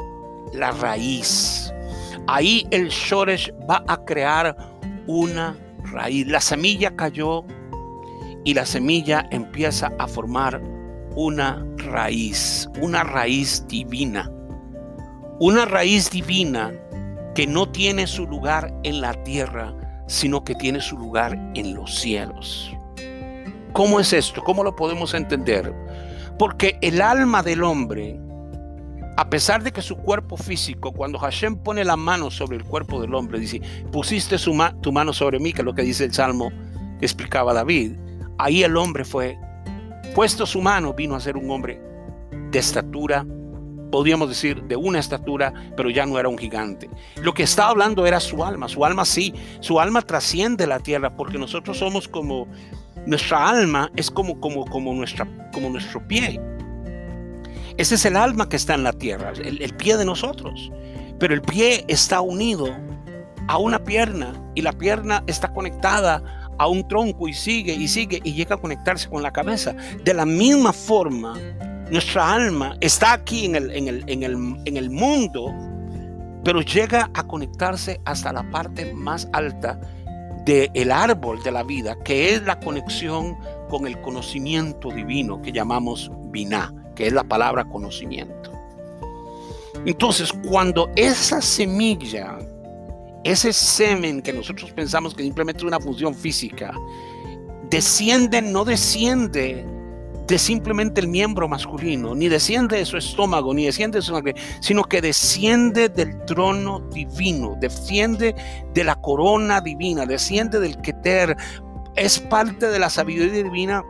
La 0.54 0.70
raíz. 0.70 1.72
Ahí 2.26 2.66
el 2.70 2.88
Shoresh 2.88 3.52
va 3.70 3.84
a 3.86 4.02
crear 4.04 4.56
una 5.06 5.54
raíz. 5.92 6.26
La 6.26 6.40
semilla 6.40 6.96
cayó 6.96 7.44
y 8.44 8.54
la 8.54 8.64
semilla 8.64 9.28
empieza 9.30 9.92
a 9.98 10.08
formar 10.08 10.62
una 11.14 11.64
raíz, 11.76 12.68
una 12.80 13.04
raíz 13.04 13.66
divina. 13.68 14.30
Una 15.40 15.66
raíz 15.66 16.10
divina 16.10 16.72
que 17.34 17.46
no 17.46 17.68
tiene 17.68 18.06
su 18.06 18.26
lugar 18.26 18.74
en 18.82 19.02
la 19.02 19.12
tierra, 19.24 19.74
sino 20.06 20.42
que 20.42 20.54
tiene 20.54 20.80
su 20.80 20.96
lugar 20.96 21.38
en 21.54 21.74
los 21.74 21.94
cielos. 21.94 22.74
¿Cómo 23.74 23.98
es 23.98 24.12
esto? 24.12 24.40
¿Cómo 24.44 24.62
lo 24.62 24.76
podemos 24.76 25.14
entender? 25.14 25.74
Porque 26.38 26.78
el 26.80 27.02
alma 27.02 27.42
del 27.42 27.64
hombre, 27.64 28.20
a 29.16 29.28
pesar 29.28 29.64
de 29.64 29.72
que 29.72 29.82
su 29.82 29.96
cuerpo 29.96 30.36
físico, 30.36 30.92
cuando 30.92 31.18
Hashem 31.18 31.56
pone 31.56 31.84
la 31.84 31.96
mano 31.96 32.30
sobre 32.30 32.56
el 32.56 32.62
cuerpo 32.62 33.00
del 33.00 33.12
hombre, 33.16 33.40
dice, 33.40 33.60
pusiste 33.90 34.36
tu 34.80 34.92
mano 34.92 35.12
sobre 35.12 35.40
mí, 35.40 35.52
que 35.52 35.62
es 35.62 35.64
lo 35.64 35.74
que 35.74 35.82
dice 35.82 36.04
el 36.04 36.14
Salmo 36.14 36.52
que 37.00 37.04
explicaba 37.04 37.52
David, 37.52 37.96
ahí 38.38 38.62
el 38.62 38.76
hombre 38.76 39.04
fue, 39.04 39.36
puesto 40.14 40.46
su 40.46 40.62
mano, 40.62 40.94
vino 40.94 41.16
a 41.16 41.20
ser 41.20 41.36
un 41.36 41.50
hombre 41.50 41.82
de 42.52 42.58
estatura, 42.60 43.26
podríamos 43.90 44.28
decir 44.28 44.62
de 44.62 44.76
una 44.76 45.00
estatura, 45.00 45.52
pero 45.76 45.90
ya 45.90 46.06
no 46.06 46.16
era 46.16 46.28
un 46.28 46.38
gigante. 46.38 46.88
Lo 47.20 47.34
que 47.34 47.42
estaba 47.42 47.70
hablando 47.70 48.06
era 48.06 48.20
su 48.20 48.44
alma, 48.44 48.68
su 48.68 48.84
alma 48.84 49.04
sí, 49.04 49.34
su 49.58 49.80
alma 49.80 50.02
trasciende 50.02 50.64
la 50.68 50.78
tierra, 50.78 51.16
porque 51.16 51.38
nosotros 51.38 51.76
somos 51.76 52.06
como 52.06 52.46
nuestra 53.06 53.48
alma 53.48 53.90
es 53.96 54.10
como, 54.10 54.40
como, 54.40 54.64
como, 54.66 54.94
nuestra, 54.94 55.26
como 55.52 55.70
nuestro 55.70 56.06
pie. 56.06 56.40
Ese 57.76 57.96
es 57.96 58.04
el 58.04 58.16
alma 58.16 58.48
que 58.48 58.56
está 58.56 58.74
en 58.74 58.84
la 58.84 58.92
tierra, 58.92 59.32
el, 59.36 59.60
el 59.60 59.74
pie 59.74 59.96
de 59.96 60.04
nosotros. 60.04 60.70
Pero 61.18 61.34
el 61.34 61.42
pie 61.42 61.84
está 61.88 62.20
unido 62.20 62.66
a 63.48 63.58
una 63.58 63.82
pierna 63.82 64.32
y 64.54 64.62
la 64.62 64.72
pierna 64.72 65.22
está 65.26 65.52
conectada 65.52 66.22
a 66.58 66.68
un 66.68 66.86
tronco 66.86 67.28
y 67.28 67.34
sigue 67.34 67.74
y 67.74 67.88
sigue 67.88 68.20
y 68.22 68.32
llega 68.32 68.56
a 68.56 68.58
conectarse 68.58 69.08
con 69.08 69.22
la 69.22 69.32
cabeza. 69.32 69.74
De 70.04 70.14
la 70.14 70.24
misma 70.24 70.72
forma, 70.72 71.34
nuestra 71.90 72.32
alma 72.32 72.76
está 72.80 73.12
aquí 73.12 73.46
en 73.46 73.56
el, 73.56 73.70
en 73.70 73.88
el, 73.88 74.04
en 74.06 74.22
el, 74.22 74.36
en 74.64 74.76
el 74.76 74.90
mundo, 74.90 75.52
pero 76.44 76.60
llega 76.60 77.10
a 77.14 77.26
conectarse 77.26 78.00
hasta 78.04 78.32
la 78.32 78.48
parte 78.50 78.92
más 78.94 79.28
alta 79.32 79.80
del 80.44 80.92
árbol 80.92 81.42
de 81.42 81.52
la 81.52 81.62
vida, 81.62 81.96
que 82.04 82.34
es 82.34 82.42
la 82.42 82.58
conexión 82.60 83.36
con 83.68 83.86
el 83.86 84.00
conocimiento 84.00 84.90
divino 84.90 85.40
que 85.40 85.52
llamamos 85.52 86.10
Binah, 86.30 86.72
que 86.94 87.06
es 87.06 87.12
la 87.12 87.24
palabra 87.24 87.64
conocimiento. 87.64 88.52
Entonces, 89.86 90.32
cuando 90.48 90.90
esa 90.96 91.40
semilla, 91.40 92.38
ese 93.24 93.52
semen 93.52 94.22
que 94.22 94.32
nosotros 94.32 94.70
pensamos 94.72 95.14
que 95.14 95.22
simplemente 95.22 95.58
es 95.58 95.64
una 95.64 95.80
función 95.80 96.14
física, 96.14 96.72
desciende, 97.70 98.40
no 98.40 98.64
desciende 98.64 99.66
de 100.26 100.38
simplemente 100.38 101.00
el 101.00 101.08
miembro 101.08 101.48
masculino, 101.48 102.14
ni 102.14 102.28
desciende 102.28 102.78
de 102.78 102.86
su 102.86 102.96
estómago, 102.96 103.52
ni 103.52 103.66
desciende 103.66 103.98
de 103.98 104.02
su 104.02 104.12
sangre, 104.12 104.34
sino 104.60 104.84
que 104.84 105.00
desciende 105.00 105.88
del 105.88 106.24
trono 106.24 106.80
divino, 106.92 107.56
desciende 107.60 108.34
de 108.72 108.84
la 108.84 108.96
corona 108.96 109.60
divina, 109.60 110.06
desciende 110.06 110.60
del 110.60 110.80
Keter, 110.80 111.36
es 111.96 112.18
parte 112.18 112.68
de 112.68 112.78
la 112.78 112.90
sabiduría 112.90 113.42
divina 113.44 113.84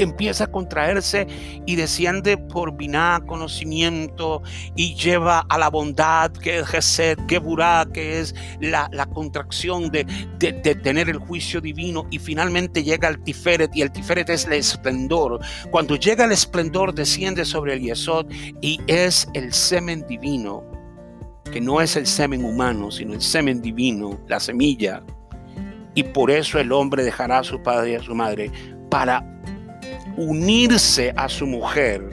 que 0.00 0.04
empieza 0.04 0.44
a 0.44 0.46
contraerse 0.46 1.26
y 1.66 1.76
desciende 1.76 2.38
por 2.38 2.74
biná, 2.74 3.20
conocimiento, 3.26 4.40
y 4.74 4.94
lleva 4.94 5.40
a 5.40 5.58
la 5.58 5.68
bondad, 5.68 6.32
que 6.32 6.60
es 6.60 6.66
Gesed, 6.68 7.18
Geburá, 7.28 7.86
que 7.92 8.18
es 8.18 8.34
la, 8.62 8.88
contracción 9.12 9.90
de, 9.90 10.06
de, 10.38 10.52
tener 10.76 11.10
el 11.10 11.18
juicio 11.18 11.60
divino, 11.60 12.06
y 12.10 12.18
finalmente 12.18 12.82
llega 12.82 13.08
al 13.08 13.22
Tiferet, 13.22 13.76
y 13.76 13.82
el 13.82 13.92
Tiferet 13.92 14.30
es 14.30 14.46
el 14.46 14.54
esplendor. 14.54 15.38
Cuando 15.70 15.96
llega 15.96 16.24
el 16.24 16.32
esplendor, 16.32 16.94
desciende 16.94 17.44
sobre 17.44 17.74
el 17.74 17.82
Yesod, 17.82 18.24
y 18.62 18.80
es 18.86 19.28
el 19.34 19.52
semen 19.52 20.06
divino, 20.06 20.64
que 21.52 21.60
no 21.60 21.82
es 21.82 21.94
el 21.96 22.06
semen 22.06 22.42
humano, 22.42 22.90
sino 22.90 23.12
el 23.12 23.20
semen 23.20 23.60
divino, 23.60 24.18
la 24.28 24.40
semilla. 24.40 25.02
Y 25.94 26.04
por 26.04 26.30
eso 26.30 26.58
el 26.58 26.72
hombre 26.72 27.04
dejará 27.04 27.40
a 27.40 27.44
su 27.44 27.62
padre 27.62 27.90
y 27.92 27.94
a 27.96 28.02
su 28.02 28.14
madre 28.14 28.50
para 28.90 29.24
unirse 30.20 31.14
a 31.16 31.28
su 31.30 31.46
mujer 31.46 32.06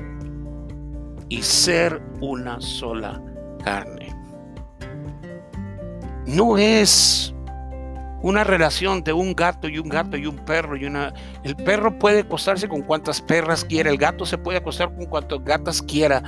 y 1.28 1.42
ser 1.42 2.02
una 2.22 2.62
sola 2.62 3.22
carne. 3.64 4.16
No 6.26 6.58
es 6.58 7.34
una 8.22 8.46
relación 8.46 9.04
de 9.04 9.12
un 9.12 9.34
gato 9.36 9.68
y 9.68 9.78
un 9.78 9.90
gato 9.90 10.16
y 10.16 10.26
un 10.26 10.38
perro 10.38 10.78
y 10.78 10.86
una 10.86 11.14
el 11.44 11.56
perro 11.58 12.00
puede 12.00 12.22
acostarse 12.22 12.68
con 12.70 12.82
cuantas 12.82 13.22
perras 13.22 13.66
quiera, 13.66 13.90
el 13.90 13.98
gato 13.98 14.26
se 14.26 14.38
puede 14.38 14.60
acostar 14.60 14.94
con 14.96 15.06
cuantas 15.06 15.44
gatas 15.44 15.82
quiera. 15.82 16.24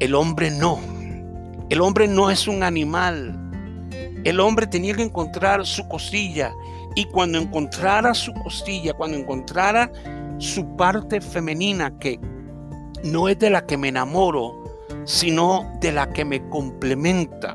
El 0.00 0.14
hombre 0.14 0.50
no. 0.50 0.80
El 1.70 1.80
hombre 1.80 2.08
no 2.08 2.30
es 2.30 2.48
un 2.48 2.64
animal. 2.64 3.34
El 4.24 4.40
hombre 4.40 4.66
tenía 4.66 4.94
que 4.94 5.02
encontrar 5.02 5.64
su 5.64 5.86
costilla 5.86 6.52
y 6.96 7.04
cuando 7.04 7.38
encontrara 7.38 8.12
su 8.12 8.32
costilla, 8.34 8.92
cuando 8.92 9.16
encontrara 9.16 9.90
su 10.38 10.76
parte 10.76 11.20
femenina 11.20 11.98
que 11.98 12.20
no 13.04 13.28
es 13.28 13.38
de 13.38 13.50
la 13.50 13.66
que 13.66 13.76
me 13.76 13.88
enamoro, 13.88 14.64
sino 15.04 15.70
de 15.80 15.92
la 15.92 16.10
que 16.10 16.24
me 16.24 16.46
complementa. 16.48 17.54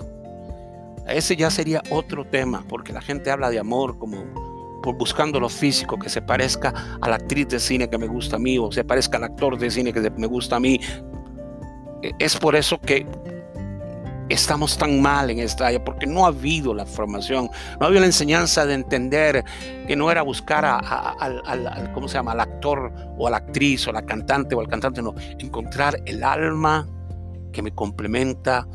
Ese 1.07 1.35
ya 1.35 1.49
sería 1.49 1.81
otro 1.89 2.25
tema, 2.25 2.63
porque 2.67 2.93
la 2.93 3.01
gente 3.01 3.31
habla 3.31 3.49
de 3.49 3.59
amor 3.59 3.97
como 3.97 4.17
por 4.81 4.95
buscando 4.97 5.39
lo 5.39 5.49
físico, 5.49 5.99
que 5.99 6.09
se 6.09 6.21
parezca 6.21 6.97
a 7.01 7.09
la 7.09 7.15
actriz 7.15 7.47
de 7.49 7.59
cine 7.59 7.89
que 7.89 7.97
me 7.97 8.07
gusta 8.07 8.37
a 8.37 8.39
mí, 8.39 8.57
o 8.57 8.71
se 8.71 8.83
parezca 8.83 9.17
al 9.17 9.25
actor 9.25 9.57
de 9.57 9.69
cine 9.69 9.93
que 9.93 10.09
me 10.09 10.27
gusta 10.27 10.55
a 10.55 10.59
mí. 10.59 10.79
Es 12.17 12.35
por 12.37 12.55
eso 12.55 12.79
que 12.79 13.05
estamos 14.33 14.77
tan 14.77 15.01
mal 15.01 15.29
en 15.29 15.39
esta 15.39 15.67
área 15.67 15.83
porque 15.83 16.07
no 16.07 16.25
ha 16.25 16.29
habido 16.29 16.73
la 16.73 16.85
formación, 16.85 17.49
no 17.79 17.85
ha 17.85 17.85
habido 17.85 18.01
la 18.01 18.07
enseñanza 18.07 18.65
de 18.65 18.73
entender 18.73 19.43
que 19.87 19.95
no 19.95 20.11
era 20.11 20.21
buscar 20.21 20.65
al, 20.65 21.91
¿cómo 21.93 22.07
se 22.07 22.15
llama?, 22.15 22.31
al 22.31 22.39
actor 22.39 22.93
o 23.17 23.27
a 23.27 23.31
la 23.31 23.37
actriz 23.37 23.87
o 23.87 23.89
a 23.89 23.93
la 23.93 24.05
cantante 24.05 24.55
o 24.55 24.61
al 24.61 24.67
cantante, 24.67 25.01
no, 25.01 25.13
encontrar 25.39 26.01
el 26.05 26.23
alma 26.23 26.87
que 27.51 27.61
me 27.61 27.71
complementa 27.71 28.67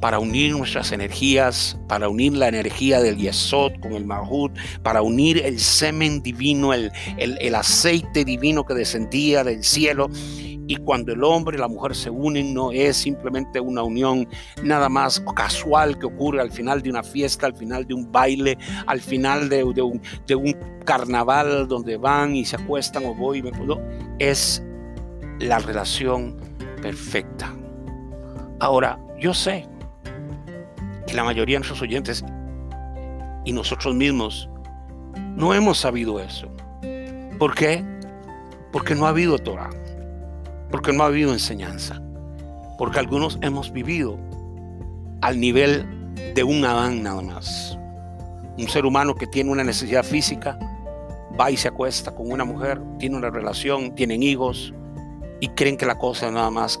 para 0.00 0.20
unir 0.20 0.56
nuestras 0.56 0.92
energías, 0.92 1.76
para 1.88 2.08
unir 2.08 2.32
la 2.34 2.48
energía 2.48 3.00
del 3.00 3.16
Yesod 3.16 3.72
con 3.80 3.94
el 3.94 4.04
Mahut, 4.04 4.52
para 4.82 5.02
unir 5.02 5.38
el 5.44 5.58
semen 5.58 6.22
divino, 6.22 6.72
el, 6.72 6.92
el, 7.16 7.36
el 7.40 7.54
aceite 7.54 8.24
divino 8.24 8.64
que 8.64 8.74
descendía 8.74 9.42
del 9.42 9.64
cielo 9.64 10.08
y 10.68 10.76
cuando 10.76 11.14
el 11.14 11.24
hombre 11.24 11.56
y 11.56 11.60
la 11.60 11.66
mujer 11.66 11.96
se 11.96 12.10
unen, 12.10 12.52
no 12.52 12.70
es 12.70 12.98
simplemente 12.98 13.58
una 13.58 13.82
unión 13.82 14.28
nada 14.62 14.90
más 14.90 15.18
casual 15.34 15.98
que 15.98 16.04
ocurre 16.04 16.42
al 16.42 16.52
final 16.52 16.82
de 16.82 16.90
una 16.90 17.02
fiesta, 17.02 17.46
al 17.46 17.56
final 17.56 17.86
de 17.86 17.94
un 17.94 18.12
baile, 18.12 18.58
al 18.86 19.00
final 19.00 19.48
de, 19.48 19.64
un, 19.64 20.00
carnaval 20.84 21.66
donde 21.68 21.96
van 21.96 22.36
y 22.36 22.44
se 22.44 22.56
acuestan 22.56 23.06
o 23.06 23.14
voy 23.14 23.38
y 23.38 23.42
me 23.42 23.50
puedo. 23.50 23.80
Es 24.18 24.62
la 25.38 25.58
relación 25.58 26.36
perfecta. 26.82 27.56
Ahora, 28.60 29.00
yo 29.18 29.32
sé 29.32 29.66
que 31.06 31.14
la 31.14 31.24
mayoría 31.24 31.54
de 31.54 31.60
nuestros 31.60 31.80
oyentes 31.80 32.22
y 33.46 33.52
nosotros 33.52 33.94
mismos 33.94 34.50
no 35.34 35.54
hemos 35.54 35.78
sabido 35.78 36.20
eso. 36.20 36.46
¿Por 37.38 37.54
qué? 37.54 37.82
Porque 38.70 38.94
no 38.94 39.06
ha 39.06 39.10
habido 39.10 39.38
Torah, 39.38 39.70
porque 40.70 40.92
no 40.92 41.02
ha 41.02 41.06
habido 41.06 41.32
enseñanza, 41.32 42.02
porque 42.78 42.98
algunos 42.98 43.38
hemos 43.42 43.72
vivido 43.72 44.18
al 45.20 45.40
nivel 45.40 45.86
de 46.34 46.44
un 46.44 46.64
Adán 46.64 47.02
nada 47.02 47.22
más. 47.22 47.78
Un 48.56 48.68
ser 48.68 48.84
humano 48.84 49.14
que 49.14 49.26
tiene 49.26 49.50
una 49.50 49.64
necesidad 49.64 50.04
física, 50.04 50.58
va 51.38 51.50
y 51.50 51.56
se 51.56 51.68
acuesta 51.68 52.14
con 52.14 52.30
una 52.30 52.44
mujer, 52.44 52.80
tiene 52.98 53.16
una 53.16 53.30
relación, 53.30 53.94
tienen 53.94 54.22
hijos 54.22 54.74
y 55.40 55.48
creen 55.48 55.76
que 55.76 55.86
la 55.86 55.98
cosa 55.98 56.30
nada 56.30 56.50
más, 56.50 56.80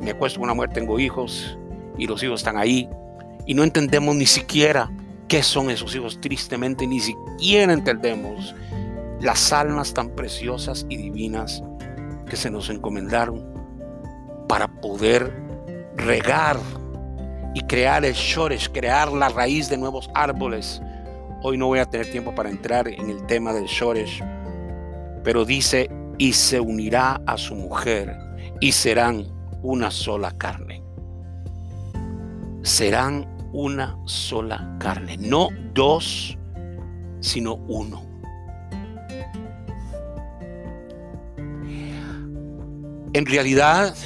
me 0.00 0.10
acuesto 0.10 0.40
con 0.40 0.44
una 0.44 0.54
mujer, 0.54 0.70
tengo 0.72 0.98
hijos 0.98 1.58
y 1.98 2.06
los 2.06 2.22
hijos 2.22 2.40
están 2.40 2.56
ahí 2.56 2.88
y 3.46 3.54
no 3.54 3.62
entendemos 3.62 4.16
ni 4.16 4.26
siquiera 4.26 4.90
qué 5.28 5.42
son 5.42 5.70
esos 5.70 5.94
hijos, 5.94 6.20
tristemente 6.20 6.86
ni 6.86 7.00
siquiera 7.00 7.72
entendemos 7.72 8.54
las 9.20 9.52
almas 9.52 9.92
tan 9.92 10.08
preciosas 10.10 10.86
y 10.88 10.96
divinas 10.96 11.62
que 12.30 12.36
se 12.36 12.50
nos 12.50 12.70
encomendaron 12.70 13.44
para 14.48 14.66
poder 14.80 15.30
regar 15.96 16.58
y 17.54 17.60
crear 17.62 18.04
el 18.04 18.14
shoresh, 18.14 18.70
crear 18.70 19.12
la 19.12 19.28
raíz 19.28 19.68
de 19.68 19.76
nuevos 19.76 20.08
árboles. 20.14 20.80
Hoy 21.42 21.58
no 21.58 21.66
voy 21.66 21.80
a 21.80 21.84
tener 21.84 22.10
tiempo 22.10 22.34
para 22.34 22.48
entrar 22.48 22.88
en 22.88 23.10
el 23.10 23.26
tema 23.26 23.52
del 23.52 23.66
shoresh, 23.66 24.22
pero 25.22 25.44
dice, 25.44 25.90
y 26.16 26.32
se 26.32 26.60
unirá 26.60 27.20
a 27.26 27.36
su 27.36 27.54
mujer 27.54 28.16
y 28.60 28.72
serán 28.72 29.26
una 29.62 29.90
sola 29.90 30.30
carne. 30.32 30.82
Serán 32.62 33.26
una 33.52 33.98
sola 34.04 34.76
carne, 34.78 35.16
no 35.18 35.48
dos, 35.74 36.38
sino 37.20 37.54
uno. 37.54 38.09
En 43.12 43.26
realidad 43.26 43.96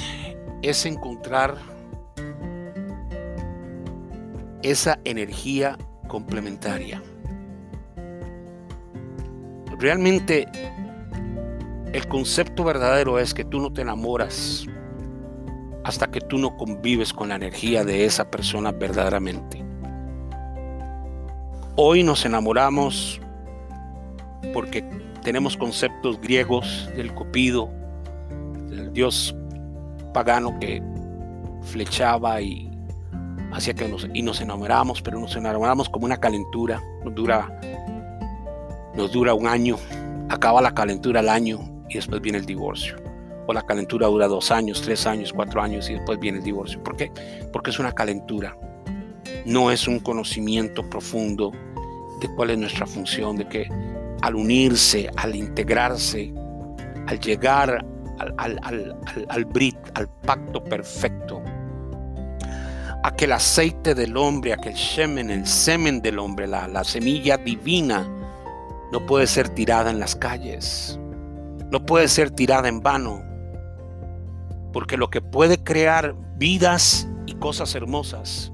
es 0.63 0.83
encontrar 0.87 1.57
esa 4.63 4.97
energía 5.03 5.77
complementaria. 6.07 7.03
Realmente 9.77 10.47
el 11.93 12.07
concepto 12.07 12.63
verdadero 12.63 13.19
es 13.19 13.35
que 13.35 13.45
tú 13.45 13.59
no 13.59 13.71
te 13.71 13.83
enamoras 13.83 14.65
hasta 15.83 16.07
que 16.09 16.19
tú 16.19 16.39
no 16.39 16.57
convives 16.57 17.13
con 17.13 17.29
la 17.29 17.35
energía 17.35 17.83
de 17.83 18.05
esa 18.05 18.31
persona 18.31 18.71
verdaderamente. 18.71 19.63
Hoy 21.75 22.01
nos 22.01 22.25
enamoramos 22.25 23.21
porque 24.51 24.83
tenemos 25.21 25.55
conceptos 25.57 26.19
griegos 26.19 26.89
del 26.95 27.13
copido, 27.13 27.69
dios 28.95 29.35
pagano 30.13 30.57
que 30.59 30.81
flechaba 31.61 32.41
y 32.41 32.71
hacía 33.51 33.73
que 33.73 33.87
nos, 33.87 34.07
y 34.13 34.21
nos 34.23 34.41
enamoramos, 34.41 35.01
pero 35.01 35.19
nos 35.19 35.35
enamoramos 35.35 35.89
como 35.89 36.05
una 36.05 36.17
calentura, 36.17 36.81
nos 37.03 37.13
dura, 37.13 37.59
nos 38.95 39.11
dura 39.11 39.33
un 39.33 39.47
año, 39.47 39.77
acaba 40.29 40.61
la 40.61 40.73
calentura 40.73 41.19
el 41.19 41.29
año 41.29 41.59
y 41.89 41.95
después 41.95 42.21
viene 42.21 42.39
el 42.39 42.45
divorcio. 42.45 42.95
O 43.47 43.53
la 43.53 43.61
calentura 43.61 44.07
dura 44.07 44.27
dos 44.27 44.49
años, 44.49 44.81
tres 44.81 45.05
años, 45.05 45.31
cuatro 45.31 45.61
años 45.61 45.87
y 45.89 45.93
después 45.93 46.17
viene 46.19 46.39
el 46.39 46.43
divorcio. 46.43 46.81
¿Por 46.81 46.95
qué? 46.95 47.11
Porque 47.53 47.69
es 47.69 47.77
una 47.77 47.91
calentura. 47.91 48.57
No 49.45 49.69
es 49.69 49.87
un 49.87 49.99
conocimiento 49.99 50.89
profundo 50.89 51.51
de 52.21 52.27
cuál 52.35 52.49
es 52.51 52.57
nuestra 52.57 52.87
función, 52.87 53.37
de 53.37 53.47
que 53.47 53.69
al 54.21 54.35
unirse, 54.35 55.11
al 55.17 55.35
integrarse, 55.35 56.33
al 57.05 57.19
llegar 57.19 57.85
al, 58.17 58.33
al, 58.37 58.97
al, 59.29 60.09
pacto 60.25 60.63
perfecto, 60.63 61.41
aquel 63.03 63.31
aceite 63.31 63.95
del 63.95 64.17
hombre, 64.17 64.53
aquel 64.53 64.75
semen, 64.75 65.29
el 65.29 65.45
semen 65.45 66.01
del 66.01 66.19
hombre, 66.19 66.47
la, 66.47 66.67
la 66.67 66.83
semilla 66.83 67.37
divina, 67.37 68.07
no 68.91 69.05
puede 69.05 69.27
ser 69.27 69.49
tirada 69.49 69.89
en 69.89 69.99
las 69.99 70.15
calles, 70.15 70.99
no 71.71 71.85
puede 71.85 72.07
ser 72.07 72.31
tirada 72.31 72.67
en 72.67 72.81
vano, 72.81 73.21
porque 74.73 74.97
lo 74.97 75.09
que 75.09 75.21
puede 75.21 75.63
crear 75.63 76.15
vidas 76.37 77.07
y 77.25 77.33
cosas 77.35 77.75
hermosas, 77.75 78.51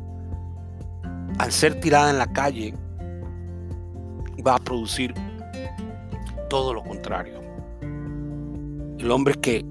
al 1.38 1.52
ser 1.52 1.80
tirada 1.80 2.10
en 2.10 2.18
la 2.18 2.32
calle, 2.32 2.74
va 4.46 4.56
a 4.56 4.60
producir 4.60 5.14
todo 6.50 6.74
lo 6.74 6.84
contrario. 6.84 7.41
El 9.02 9.10
hombre 9.10 9.34
que 9.34 9.66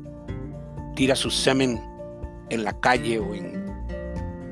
tira 0.96 1.14
su 1.14 1.30
semen 1.30 1.80
en 2.50 2.64
la 2.64 2.72
calle 2.80 3.20
o 3.20 3.32
en 3.32 3.64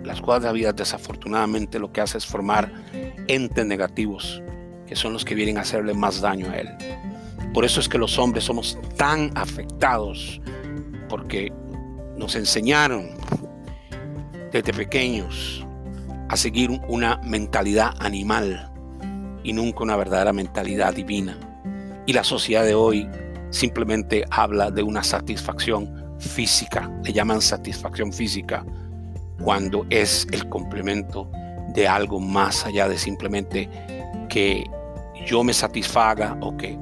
las 0.04 0.20
cuadras 0.20 0.52
de 0.52 0.56
vida, 0.56 0.72
desafortunadamente 0.72 1.80
lo 1.80 1.92
que 1.92 2.00
hace 2.00 2.16
es 2.16 2.24
formar 2.24 2.72
entes 3.26 3.66
negativos, 3.66 4.40
que 4.86 4.94
son 4.94 5.14
los 5.14 5.24
que 5.24 5.34
vienen 5.34 5.58
a 5.58 5.62
hacerle 5.62 5.94
más 5.94 6.20
daño 6.20 6.48
a 6.50 6.58
él. 6.58 6.68
Por 7.52 7.64
eso 7.64 7.80
es 7.80 7.88
que 7.88 7.98
los 7.98 8.20
hombres 8.20 8.44
somos 8.44 8.78
tan 8.96 9.32
afectados, 9.36 10.40
porque 11.08 11.52
nos 12.16 12.36
enseñaron 12.36 13.10
desde 14.52 14.72
pequeños 14.72 15.66
a 16.28 16.36
seguir 16.36 16.70
una 16.86 17.16
mentalidad 17.24 17.96
animal 17.98 18.70
y 19.42 19.52
nunca 19.54 19.82
una 19.82 19.96
verdadera 19.96 20.32
mentalidad 20.32 20.94
divina. 20.94 21.36
Y 22.06 22.12
la 22.12 22.22
sociedad 22.22 22.64
de 22.64 22.76
hoy 22.76 23.08
simplemente 23.50 24.24
habla 24.30 24.70
de 24.70 24.82
una 24.82 25.02
satisfacción 25.02 26.16
física, 26.18 26.90
le 27.04 27.12
llaman 27.12 27.40
satisfacción 27.40 28.12
física, 28.12 28.64
cuando 29.42 29.86
es 29.90 30.26
el 30.32 30.48
complemento 30.48 31.30
de 31.74 31.86
algo 31.86 32.18
más 32.20 32.66
allá 32.66 32.88
de 32.88 32.98
simplemente 32.98 33.68
que 34.28 34.64
yo 35.26 35.44
me 35.44 35.52
satisfaga 35.52 36.36
o 36.40 36.56
que 36.56 36.78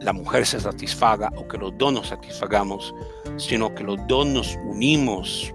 la 0.00 0.12
mujer 0.12 0.46
se 0.46 0.58
satisfaga 0.58 1.30
o 1.36 1.46
que 1.46 1.58
los 1.58 1.76
dos 1.78 1.92
nos 1.92 2.08
satisfagamos, 2.08 2.94
sino 3.36 3.74
que 3.74 3.84
los 3.84 3.98
dos 4.08 4.26
nos 4.26 4.58
unimos 4.66 5.54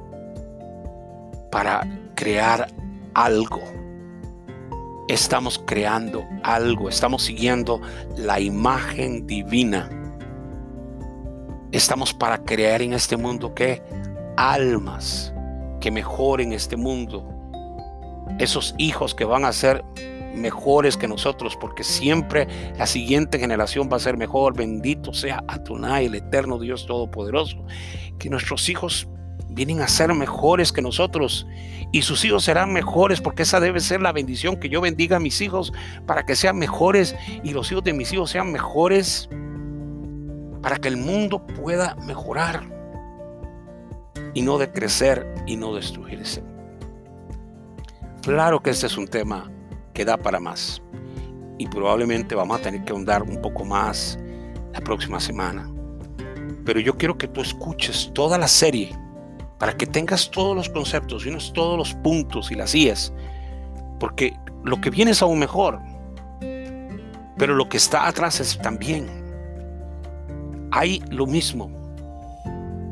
para 1.51 1.81
crear 2.15 2.67
algo. 3.13 3.61
Estamos 5.07 5.61
creando 5.65 6.25
algo, 6.43 6.89
estamos 6.89 7.23
siguiendo 7.23 7.81
la 8.15 8.39
imagen 8.39 9.25
divina. 9.25 9.89
Estamos 11.71 12.13
para 12.13 12.37
crear 12.37 12.81
en 12.81 12.93
este 12.93 13.17
mundo 13.17 13.53
que 13.53 13.81
almas 14.37 15.33
que 15.81 15.91
mejoren 15.91 16.53
este 16.53 16.77
mundo. 16.77 17.27
Esos 18.39 18.73
hijos 18.77 19.13
que 19.13 19.25
van 19.25 19.43
a 19.43 19.51
ser 19.51 19.83
mejores 20.33 20.95
que 20.95 21.09
nosotros, 21.09 21.57
porque 21.59 21.83
siempre 21.83 22.47
la 22.77 22.87
siguiente 22.87 23.37
generación 23.37 23.89
va 23.91 23.97
a 23.97 23.99
ser 23.99 24.15
mejor. 24.15 24.55
Bendito 24.55 25.13
sea 25.13 25.43
Atunay, 25.47 26.05
el 26.05 26.15
eterno 26.15 26.57
Dios 26.57 26.85
Todopoderoso. 26.85 27.65
Que 28.17 28.29
nuestros 28.29 28.69
hijos 28.69 29.09
vienen 29.49 29.81
a 29.81 29.89
ser 29.89 30.13
mejores 30.13 30.71
que 30.71 30.81
nosotros 30.81 31.47
y 31.91 32.03
sus 32.03 32.23
hijos 32.23 32.45
serán 32.45 32.71
mejores 32.73 33.21
porque 33.21 33.43
esa 33.43 33.59
debe 33.59 33.79
ser 33.79 34.01
la 34.01 34.11
bendición 34.11 34.57
que 34.57 34.69
yo 34.69 34.81
bendiga 34.81 35.17
a 35.17 35.19
mis 35.19 35.41
hijos 35.41 35.73
para 36.05 36.25
que 36.25 36.35
sean 36.35 36.57
mejores 36.57 37.15
y 37.43 37.51
los 37.51 37.71
hijos 37.71 37.83
de 37.83 37.93
mis 37.93 38.11
hijos 38.13 38.29
sean 38.29 38.51
mejores 38.51 39.29
para 40.61 40.77
que 40.77 40.87
el 40.87 40.97
mundo 40.97 41.45
pueda 41.45 41.95
mejorar 42.05 42.63
y 44.33 44.41
no 44.41 44.57
decrecer 44.57 45.33
y 45.45 45.55
no 45.55 45.73
destruirse. 45.73 46.43
Claro 48.21 48.61
que 48.61 48.71
este 48.71 48.87
es 48.87 48.97
un 48.97 49.07
tema 49.07 49.49
que 49.93 50.05
da 50.05 50.17
para 50.17 50.39
más. 50.39 50.81
Y 51.57 51.67
probablemente 51.67 52.35
vamos 52.35 52.59
a 52.59 52.61
tener 52.61 52.83
que 52.83 52.91
ahondar 52.91 53.23
un 53.23 53.41
poco 53.41 53.65
más 53.65 54.19
la 54.73 54.81
próxima 54.81 55.19
semana. 55.19 55.67
Pero 56.65 56.79
yo 56.79 56.97
quiero 56.97 57.17
que 57.17 57.27
tú 57.27 57.41
escuches 57.41 58.11
toda 58.13 58.37
la 58.37 58.47
serie 58.47 58.95
para 59.57 59.75
que 59.75 59.87
tengas 59.87 60.29
todos 60.29 60.55
los 60.55 60.69
conceptos 60.69 61.25
y 61.25 61.35
todos 61.53 61.77
los 61.77 61.93
puntos 61.95 62.51
y 62.51 62.55
las 62.55 62.75
IES. 62.75 63.13
Porque 63.99 64.37
lo 64.63 64.79
que 64.81 64.89
viene 64.89 65.11
es 65.11 65.21
aún 65.21 65.39
mejor. 65.39 65.79
Pero 67.37 67.55
lo 67.55 67.69
que 67.69 67.77
está 67.77 68.07
atrás 68.07 68.39
es 68.39 68.57
también. 68.59 69.16
Hay 70.71 71.01
lo 71.09 71.25
mismo. 71.25 71.69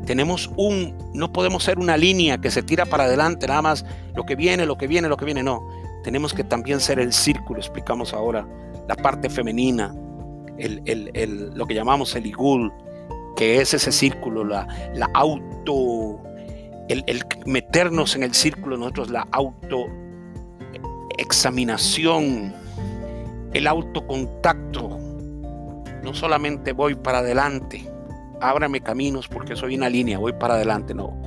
Tenemos 0.06 0.50
un, 0.56 0.96
no 1.14 1.32
podemos 1.32 1.64
ser 1.64 1.78
una 1.78 1.96
línea 1.96 2.38
que 2.38 2.50
se 2.50 2.62
tira 2.62 2.86
para 2.86 3.04
adelante, 3.04 3.46
nada 3.46 3.62
más 3.62 3.84
lo 4.14 4.24
que 4.24 4.36
viene, 4.36 4.64
lo 4.64 4.78
que 4.78 4.86
viene, 4.86 5.08
lo 5.08 5.16
que 5.16 5.24
viene, 5.24 5.42
no 5.42 5.66
tenemos 6.06 6.32
que 6.32 6.44
también 6.44 6.78
ser 6.78 7.00
el 7.00 7.12
círculo, 7.12 7.58
explicamos 7.58 8.14
ahora, 8.14 8.46
la 8.86 8.94
parte 8.94 9.28
femenina, 9.28 9.92
el, 10.56 11.50
lo 11.52 11.66
que 11.66 11.74
llamamos 11.74 12.14
el 12.14 12.26
igul, 12.26 12.72
que 13.34 13.60
es 13.60 13.74
ese 13.74 13.90
círculo, 13.90 14.44
la, 14.44 14.68
la 14.94 15.10
auto, 15.14 16.22
el, 16.88 17.24
meternos 17.44 18.14
en 18.14 18.22
el 18.22 18.34
círculo 18.34 18.76
nosotros, 18.76 19.10
la 19.10 19.26
auto 19.32 19.86
examinación, 21.18 22.54
el 23.52 23.66
autocontacto. 23.66 25.00
No 26.06 26.14
solamente 26.14 26.72
voy 26.72 26.94
para 26.94 27.18
adelante, 27.18 27.84
ábrame 28.40 28.80
caminos 28.80 29.26
porque 29.26 29.56
soy 29.56 29.74
una 29.74 29.88
línea, 29.88 30.18
voy 30.20 30.32
para 30.32 30.54
adelante, 30.54 30.94
no. 30.94 31.20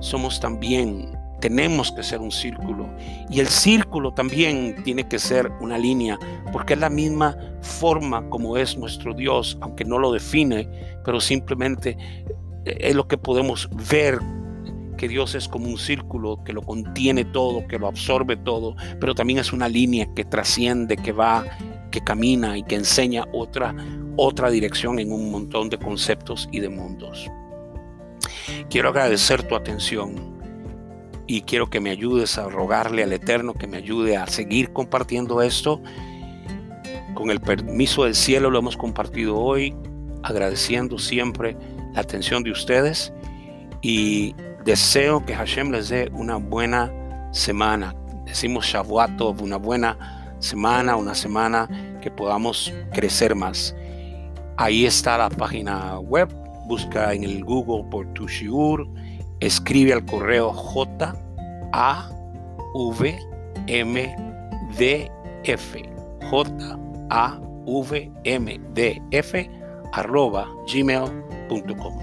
Somos 0.00 0.40
también, 0.40 1.16
tenemos 1.40 1.92
que 1.92 2.02
ser 2.02 2.18
un 2.18 2.32
círculo. 2.32 2.88
Y 3.30 3.38
el 3.38 3.46
círculo 3.46 4.12
también 4.14 4.82
tiene 4.82 5.06
que 5.06 5.20
ser 5.20 5.52
una 5.60 5.78
línea, 5.78 6.18
porque 6.52 6.74
es 6.74 6.80
la 6.80 6.90
misma 6.90 7.36
forma 7.60 8.28
como 8.28 8.56
es 8.56 8.76
nuestro 8.76 9.14
Dios, 9.14 9.58
aunque 9.60 9.84
no 9.84 9.96
lo 9.96 10.10
define, 10.10 10.68
pero 11.04 11.20
simplemente 11.20 11.96
es 12.64 12.96
lo 12.96 13.06
que 13.06 13.18
podemos 13.18 13.70
ver 13.88 14.18
que 14.98 15.06
Dios 15.06 15.36
es 15.36 15.46
como 15.46 15.68
un 15.68 15.78
círculo 15.78 16.42
que 16.42 16.52
lo 16.52 16.62
contiene 16.62 17.24
todo, 17.26 17.64
que 17.68 17.78
lo 17.78 17.86
absorbe 17.86 18.36
todo, 18.36 18.74
pero 18.98 19.14
también 19.14 19.38
es 19.38 19.52
una 19.52 19.68
línea 19.68 20.08
que 20.16 20.24
trasciende, 20.24 20.96
que 20.96 21.12
va, 21.12 21.44
que 21.92 22.00
camina 22.00 22.58
y 22.58 22.64
que 22.64 22.74
enseña 22.74 23.24
otra, 23.32 23.72
otra 24.16 24.50
dirección 24.50 24.98
en 24.98 25.12
un 25.12 25.30
montón 25.30 25.68
de 25.68 25.78
conceptos 25.78 26.48
y 26.52 26.60
de 26.60 26.68
mundos. 26.68 27.30
Quiero 28.70 28.90
agradecer 28.90 29.42
tu 29.42 29.54
atención 29.54 30.36
y 31.26 31.42
quiero 31.42 31.68
que 31.68 31.80
me 31.80 31.90
ayudes 31.90 32.38
a 32.38 32.48
rogarle 32.48 33.02
al 33.02 33.12
Eterno 33.12 33.54
que 33.54 33.66
me 33.66 33.76
ayude 33.76 34.16
a 34.16 34.26
seguir 34.26 34.72
compartiendo 34.72 35.42
esto. 35.42 35.80
Con 37.14 37.30
el 37.30 37.40
permiso 37.40 38.04
del 38.04 38.14
cielo 38.14 38.50
lo 38.50 38.58
hemos 38.58 38.76
compartido 38.76 39.36
hoy, 39.36 39.74
agradeciendo 40.22 40.98
siempre 40.98 41.56
la 41.94 42.00
atención 42.00 42.42
de 42.42 42.50
ustedes 42.50 43.12
y 43.82 44.34
Deseo 44.66 45.24
que 45.24 45.32
Hashem 45.32 45.70
les 45.70 45.90
dé 45.90 46.10
una 46.12 46.36
buena 46.38 46.92
semana. 47.30 47.94
Decimos 48.24 48.66
Shavuot, 48.66 49.40
una 49.40 49.58
buena 49.58 50.34
semana, 50.40 50.96
una 50.96 51.14
semana 51.14 51.68
que 52.02 52.10
podamos 52.10 52.74
crecer 52.92 53.36
más. 53.36 53.76
Ahí 54.58 54.86
está 54.86 55.18
la 55.18 55.28
página 55.28 55.98
web. 55.98 56.28
Busca 56.66 57.12
en 57.12 57.24
el 57.24 57.44
Google 57.44 57.84
por 57.90 58.06
tu 58.14 58.26
shiur. 58.26 58.88
Escribe 59.40 59.92
al 59.92 60.04
correo 60.06 60.52
J 60.52 61.14
A 61.72 62.08
V 62.74 63.18
M 63.66 64.16
D 64.78 65.10
F 65.44 65.82
J 66.30 66.78
A 67.10 67.38
V 67.66 68.12
M 68.24 68.60
D 68.74 69.02
F 69.10 69.50
arroba 69.92 70.48
gmail.com. 70.66 71.98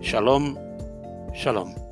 Shalom 0.00 0.56
Shalom. 1.34 1.83